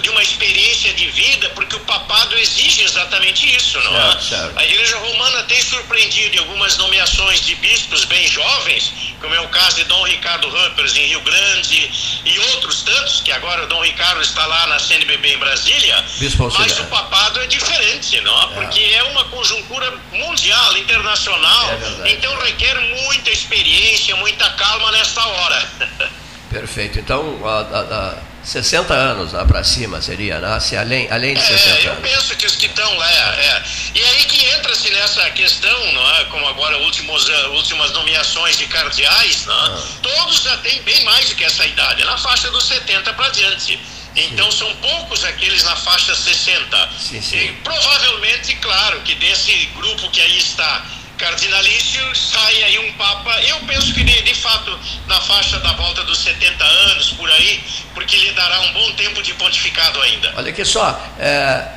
de, 0.00 0.08
uma 0.08 0.22
experiência 0.22 0.92
de 0.94 1.06
vida, 1.10 1.50
porque 1.50 1.76
o 1.76 1.80
papado 1.80 2.36
exige 2.38 2.82
exatamente 2.82 3.54
isso, 3.54 3.78
não 3.82 3.96
é? 3.96 4.18
A 4.56 4.64
Igreja 4.64 4.96
Romana 4.98 5.42
tem 5.44 5.60
surpreendido 5.62 6.36
em 6.36 6.38
algumas 6.38 6.76
nomeações 6.78 7.40
de 7.42 7.54
bispos 7.56 8.04
bem 8.06 8.26
jovens, 8.26 8.92
como 9.20 9.34
é 9.34 9.40
o 9.40 9.48
caso 9.48 9.76
de 9.76 9.84
Dom 9.84 10.02
Ricardo 10.04 10.48
Ruppers 10.48 10.96
em 10.96 11.06
Rio 11.06 11.20
Grande 11.20 12.20
e 12.24 12.38
outros 12.54 12.82
tantos, 12.82 13.20
que 13.20 13.30
agora 13.32 13.64
o 13.64 13.66
Dom 13.66 13.82
Ricardo 13.82 14.22
está 14.22 14.46
lá 14.46 14.66
na 14.68 14.78
CNBB 14.78 15.34
em 15.34 15.38
Brasília, 15.38 16.04
Bispo 16.18 16.50
mas 16.58 16.78
o 16.78 16.84
papado 16.84 17.40
é 17.40 17.46
diferente, 17.46 18.20
não 18.22 18.42
é? 18.42 18.46
Porque 18.54 18.80
é 18.80 19.02
uma 19.04 19.24
conjuntura 19.24 19.92
mundial, 20.12 20.76
internacional, 20.78 21.70
é 22.04 22.12
então 22.12 22.34
requer 22.38 22.78
muita 22.80 23.30
experiência, 23.30 24.16
muita 24.16 24.48
calma 24.50 24.90
nessa 24.92 25.24
hora. 25.24 25.70
Perfeito. 26.50 26.98
Então, 26.98 27.38
a, 27.46 27.60
a, 27.60 27.80
a 27.80 28.29
60 28.42 28.94
anos 28.94 29.32
lá 29.32 29.44
para 29.44 29.62
cima 29.62 30.00
seria, 30.00 30.40
né? 30.40 30.58
Se 30.60 30.76
além, 30.76 31.10
além 31.10 31.34
de 31.34 31.40
60 31.40 31.54
é, 31.54 31.86
eu 31.86 31.92
anos. 31.92 32.04
Eu 32.04 32.10
penso 32.10 32.36
que 32.36 32.46
os 32.46 32.56
que 32.56 32.66
estão 32.66 32.96
lá, 32.96 33.10
é. 33.10 33.62
E 33.94 34.02
aí 34.02 34.24
que 34.24 34.46
entra-se 34.46 34.90
nessa 34.90 35.28
questão, 35.30 35.92
não 35.92 36.16
é? 36.16 36.24
como 36.24 36.46
agora 36.48 36.78
últimos, 36.78 37.28
uh, 37.28 37.50
últimas 37.52 37.92
nomeações 37.92 38.56
de 38.56 38.66
cardeais, 38.66 39.46
não 39.46 39.54
é? 39.54 39.68
ah. 39.68 39.82
todos 40.02 40.42
já 40.42 40.56
têm 40.58 40.82
bem 40.82 41.04
mais 41.04 41.28
do 41.28 41.34
que 41.34 41.44
essa 41.44 41.66
idade, 41.66 42.04
na 42.04 42.16
faixa 42.18 42.50
dos 42.50 42.64
70 42.64 43.12
para 43.12 43.28
diante. 43.28 43.78
Então 44.16 44.50
sim. 44.50 44.58
são 44.58 44.76
poucos 44.76 45.24
aqueles 45.24 45.62
na 45.62 45.76
faixa 45.76 46.14
60. 46.14 46.90
Sim, 46.98 47.22
sim. 47.22 47.36
E 47.36 47.52
provavelmente, 47.62 48.56
claro, 48.56 49.00
que 49.02 49.14
desse 49.14 49.66
grupo 49.76 50.10
que 50.10 50.20
aí 50.20 50.38
está 50.38 50.84
cardinalício, 51.20 52.16
sai 52.16 52.64
aí 52.64 52.78
um 52.78 52.92
Papa, 52.94 53.30
eu 53.42 53.56
penso 53.60 53.92
que 53.92 54.02
de, 54.02 54.22
de, 54.22 54.34
fato 54.34 54.76
na 55.06 55.20
faixa 55.20 55.58
da 55.60 55.72
volta 55.74 56.02
dos 56.04 56.18
70 56.18 56.64
anos, 56.64 57.12
por 57.12 57.30
aí, 57.30 57.62
porque 57.94 58.16
lhe 58.16 58.32
dará 58.32 58.60
um 58.62 58.72
bom 58.72 58.92
tempo 58.92 59.22
de 59.22 59.34
pontificado 59.34 60.00
ainda. 60.00 60.32
Olha 60.36 60.50
aqui 60.50 60.64
só, 60.64 60.98
é, 61.18 61.68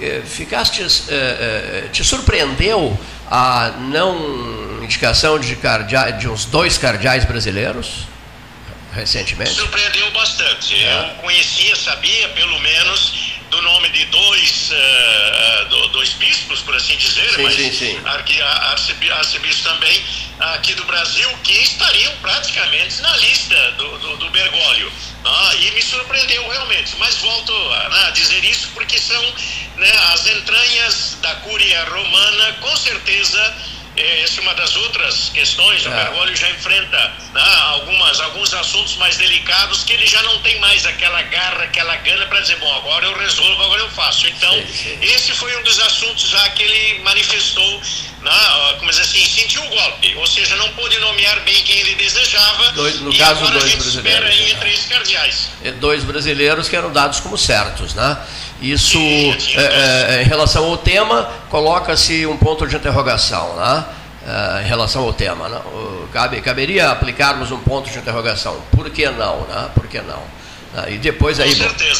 é 0.00 0.22
ficaste, 0.24 0.82
é, 1.08 1.14
é, 1.14 1.88
te 1.90 2.04
surpreendeu 2.04 2.98
a 3.30 3.70
não 3.78 4.84
indicação 4.84 5.38
de, 5.38 5.56
cardeais, 5.56 6.18
de 6.18 6.28
uns 6.28 6.44
dois 6.44 6.76
cardeais 6.76 7.24
brasileiros? 7.24 8.06
Recentemente? 8.94 9.54
Surpreendeu 9.54 10.10
bastante. 10.10 10.76
É. 10.76 11.14
Eu 11.16 11.22
conhecia, 11.22 11.74
sabia, 11.76 12.28
pelo 12.28 12.58
menos, 12.60 13.32
do 13.50 13.62
nome 13.62 13.88
de 13.88 14.04
dois, 14.06 14.70
uh, 14.70 15.88
dois 15.88 16.12
bispos, 16.14 16.60
por 16.60 16.74
assim 16.76 16.96
dizer, 16.96 17.31
sim, 17.50 17.62
mas 17.62 17.74
sim, 17.76 17.96
sim. 17.96 19.12
arcebispos 19.12 19.62
também 19.62 20.04
aqui 20.40 20.74
do 20.74 20.84
Brasil, 20.84 21.28
que 21.44 21.52
estariam 21.52 22.12
praticamente 22.20 23.00
na 23.00 23.16
lista 23.18 23.72
do, 23.72 23.98
do, 23.98 24.16
do 24.16 24.30
Bergoglio. 24.30 24.92
Ah, 25.24 25.54
e 25.54 25.70
me 25.70 25.82
surpreendeu 25.82 26.48
realmente, 26.48 26.96
mas 26.98 27.16
volto 27.18 27.52
a 27.52 27.88
né, 27.88 28.10
dizer 28.12 28.44
isso 28.44 28.68
porque 28.74 28.98
são 28.98 29.22
né, 29.76 29.92
as 30.12 30.26
entranhas 30.26 31.18
da 31.20 31.34
Cúria 31.36 31.84
Romana, 31.84 32.52
com 32.54 32.76
certeza 32.76 33.56
essa 33.96 34.40
é 34.40 34.42
uma 34.42 34.54
das 34.54 34.74
outras 34.76 35.30
questões. 35.30 35.84
É. 35.84 35.88
O 35.88 35.92
Bergoglio 35.92 36.36
já 36.36 36.50
enfrenta 36.50 37.12
né, 37.34 37.42
algumas, 37.68 38.20
alguns 38.20 38.52
assuntos 38.54 38.96
mais 38.96 39.16
delicados 39.16 39.84
que 39.84 39.92
ele 39.92 40.06
já 40.06 40.22
não 40.22 40.38
tem 40.40 40.58
mais 40.60 40.86
aquela 40.86 41.20
garra, 41.22 41.64
aquela 41.64 41.96
gana 41.96 42.26
para 42.26 42.40
dizer, 42.40 42.56
bom, 42.56 42.74
agora 42.76 43.06
eu 43.06 43.18
resolvo, 43.18 43.62
agora 43.62 43.82
eu 43.82 43.90
faço. 43.90 44.26
Então, 44.28 44.52
sim, 44.52 44.66
sim. 44.72 44.98
esse 45.02 45.32
foi 45.32 45.54
um 45.58 45.62
dos 45.62 45.78
assuntos 45.80 46.28
já 46.30 46.48
que 46.50 46.62
ele 46.62 47.00
manifestou, 47.00 47.82
né, 48.22 48.32
como 48.78 48.90
dizer 48.90 49.02
assim, 49.02 49.24
sentiu 49.26 49.62
o 49.62 49.68
golpe, 49.68 50.14
ou 50.16 50.26
seja, 50.26 50.56
não 50.56 50.72
pôde 50.72 50.98
nomear 50.98 51.40
bem 51.40 51.62
quem 51.62 51.78
ele 51.80 51.94
desejava. 51.96 52.72
Dois, 52.72 53.00
no 53.00 53.16
caso, 53.16 53.40
dois 53.40 53.74
brasileiros. 53.74 53.94
espera 53.94 54.26
aí 54.26 54.54
né? 54.54 54.60
três 54.60 54.86
cardeais. 54.86 55.50
Dois 55.78 56.04
brasileiros 56.04 56.68
que 56.68 56.76
eram 56.76 56.92
dados 56.92 57.20
como 57.20 57.36
certos, 57.36 57.94
né? 57.94 58.16
Isso, 58.62 58.98
é, 58.98 60.18
é, 60.18 60.22
em 60.22 60.24
relação 60.24 60.64
ao 60.64 60.76
tema, 60.76 61.28
coloca-se 61.50 62.24
um 62.26 62.36
ponto 62.36 62.66
de 62.66 62.76
interrogação, 62.76 63.56
né? 63.56 63.84
É, 64.24 64.62
em 64.62 64.68
relação 64.68 65.02
ao 65.02 65.12
tema. 65.12 65.48
Né? 65.48 65.60
cabe, 66.12 66.40
caberia 66.40 66.90
aplicarmos 66.90 67.50
um 67.50 67.58
ponto 67.58 67.90
de 67.90 67.98
interrogação. 67.98 68.56
Por 68.70 68.88
que 68.88 69.08
não? 69.08 69.40
Né? 69.40 69.68
Por 69.74 69.88
que 69.88 70.00
não? 70.00 70.22
Ah, 70.74 70.88
e 70.88 70.96
depois 70.96 71.38
aí, 71.38 71.54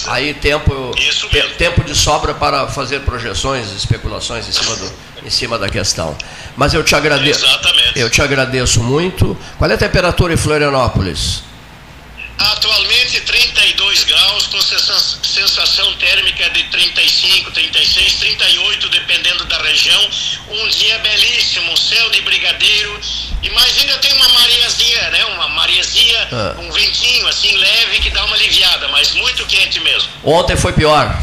aí 0.06 0.32
tempo, 0.32 0.93
te, 0.94 1.43
tempo 1.59 1.84
de 1.84 1.94
sobra 1.94 2.32
para 2.32 2.66
fazer 2.68 3.01
projeções, 3.01 3.70
especulações 3.72 4.48
em 4.48 4.52
cima, 4.52 4.76
do, 4.76 4.93
em 5.26 5.30
cima 5.30 5.59
da 5.59 5.68
questão. 5.68 6.16
Mas 6.56 6.72
eu 6.72 6.82
te 6.82 6.94
agradeço. 6.94 7.44
Exatamente. 7.44 7.98
Eu 7.98 8.09
te 8.09 8.22
agradeço 8.22 8.82
muito. 8.82 9.36
Qual 9.59 9.70
é 9.70 9.74
a 9.74 9.76
temperatura 9.76 10.32
em 10.32 10.39
Florianópolis? 10.39 11.43
Atualmente 12.51 13.20
32 13.20 14.05
graus, 14.05 14.47
com 14.48 14.60
sensação 14.60 15.94
térmica 15.94 16.51
de 16.51 16.64
35, 16.64 17.51
36, 17.52 18.14
38, 18.14 18.89
dependendo 18.89 19.44
da 19.44 19.59
região. 19.59 20.10
Um 20.51 20.69
dia 20.69 20.98
belíssimo, 20.98 21.77
céu 21.77 22.10
de 22.10 22.20
brigadeiro. 22.23 23.01
E 23.43 23.51
mais 23.51 23.78
ainda 23.78 23.97
tem 23.98 24.12
uma 24.14 24.28
mariazinha, 24.31 25.10
né? 25.10 25.24
Uma 25.27 25.48
mariazinha, 25.48 26.28
ah. 26.32 26.56
um 26.59 26.70
ventinho 26.73 27.27
assim 27.28 27.56
leve 27.56 28.01
que 28.01 28.10
dá 28.10 28.24
uma 28.24 28.35
aliviada, 28.35 28.89
mas 28.89 29.12
muito 29.12 29.47
quente 29.47 29.78
mesmo. 29.81 30.09
Ontem 30.24 30.56
foi 30.56 30.73
pior. 30.73 31.16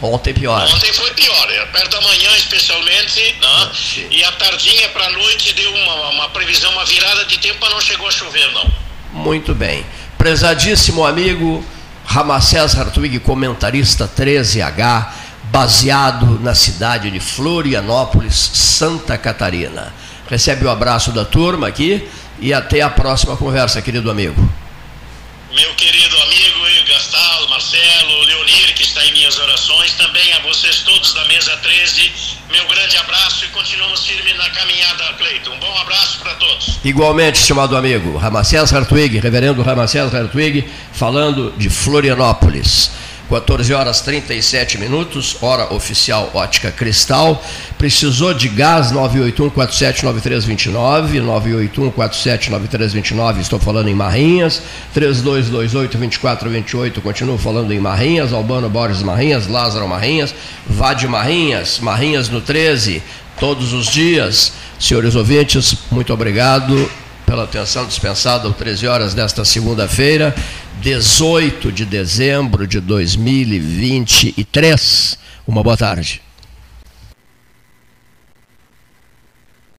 Ontem 0.00 0.32
pior. 0.32 0.62
Ontem 0.68 0.92
foi 0.92 1.12
pior, 1.14 1.50
é, 1.50 1.66
perto 1.66 1.90
da 1.90 2.00
manhã 2.00 2.36
especialmente, 2.36 3.20
né? 3.20 3.38
Ah, 3.42 3.70
e 4.10 4.22
a 4.22 4.30
tardinha 4.32 4.88
para 4.90 5.06
a 5.06 5.10
noite 5.10 5.52
deu 5.54 5.74
uma, 5.74 6.10
uma 6.10 6.28
previsão, 6.28 6.70
uma 6.70 6.84
virada 6.84 7.24
de 7.24 7.38
tempo, 7.38 7.58
mas 7.60 7.70
não 7.70 7.80
chegou 7.80 8.06
a 8.06 8.12
chover 8.12 8.48
não. 8.52 8.70
Muito 9.12 9.54
bem. 9.54 9.84
Prezadíssimo 10.18 11.06
amigo 11.06 11.64
Ramacés 12.04 12.76
Hartwig, 12.76 13.20
comentarista 13.20 14.08
13H, 14.08 15.06
baseado 15.44 16.40
na 16.42 16.56
cidade 16.56 17.08
de 17.08 17.20
Florianópolis, 17.20 18.34
Santa 18.34 19.16
Catarina. 19.16 19.92
Recebe 20.28 20.66
o 20.66 20.70
abraço 20.70 21.12
da 21.12 21.24
turma 21.24 21.68
aqui 21.68 22.06
e 22.40 22.52
até 22.52 22.80
a 22.82 22.90
próxima 22.90 23.36
conversa, 23.36 23.80
querido 23.80 24.10
amigo. 24.10 24.36
Meu 25.58 25.74
querido 25.74 26.16
amigo 26.20 26.60
Gastal, 26.86 27.48
Marcelo, 27.48 28.22
Leonir, 28.26 28.74
que 28.76 28.84
está 28.84 29.04
em 29.04 29.12
minhas 29.12 29.36
orações, 29.38 29.92
também 29.94 30.32
a 30.34 30.38
vocês 30.42 30.82
todos 30.82 31.12
da 31.12 31.24
mesa 31.24 31.56
13, 31.56 32.12
meu 32.48 32.64
grande 32.68 32.96
abraço 32.96 33.44
e 33.44 33.48
continuamos 33.48 34.06
firmes 34.06 34.36
na 34.36 34.48
caminhada, 34.50 35.14
Cleiton. 35.14 35.50
Um 35.50 35.58
bom 35.58 35.76
abraço 35.78 36.20
para 36.20 36.34
todos. 36.34 36.78
Igualmente, 36.84 37.40
estimado 37.40 37.76
amigo, 37.76 38.16
Ramacés 38.16 38.72
Hartwig, 38.72 39.18
reverendo 39.18 39.60
Ramacés 39.60 40.14
Hartwig, 40.14 40.64
falando 40.92 41.52
de 41.58 41.68
Florianópolis. 41.68 42.92
14 43.28 43.74
horas 43.74 44.00
37 44.00 44.78
minutos, 44.78 45.36
hora 45.42 45.74
oficial 45.74 46.30
Ótica 46.32 46.72
Cristal. 46.72 47.44
Precisou 47.76 48.32
de 48.32 48.48
gás 48.48 48.90
981479329, 48.92 51.20
981479329, 51.92 53.40
estou 53.40 53.58
falando 53.58 53.88
em 53.88 53.94
Marrinhas, 53.94 54.62
32282428, 54.96 57.02
continuo 57.02 57.36
falando 57.36 57.70
em 57.72 57.78
Marrinhas, 57.78 58.32
Albano 58.32 58.70
Borges 58.70 59.02
Marrinhas, 59.02 59.46
Lázaro 59.46 59.86
Marrinhas, 59.86 60.34
Vade 60.66 61.06
Marrinhas, 61.06 61.78
Marrinhas 61.80 62.30
no 62.30 62.40
13, 62.40 63.02
todos 63.38 63.74
os 63.74 63.88
dias. 63.88 64.54
Senhores 64.80 65.14
ouvintes, 65.14 65.76
muito 65.90 66.14
obrigado 66.14 66.90
pela 67.28 67.44
atenção 67.44 67.84
dispensada 67.84 68.48
às 68.48 68.56
13 68.56 68.86
horas 68.86 69.12
desta 69.12 69.44
segunda-feira. 69.44 70.34
18 70.80 71.70
de 71.70 71.84
dezembro 71.84 72.66
de 72.66 72.80
2023. 72.80 75.18
Uma 75.46 75.62
boa 75.62 75.76
tarde. 75.76 76.22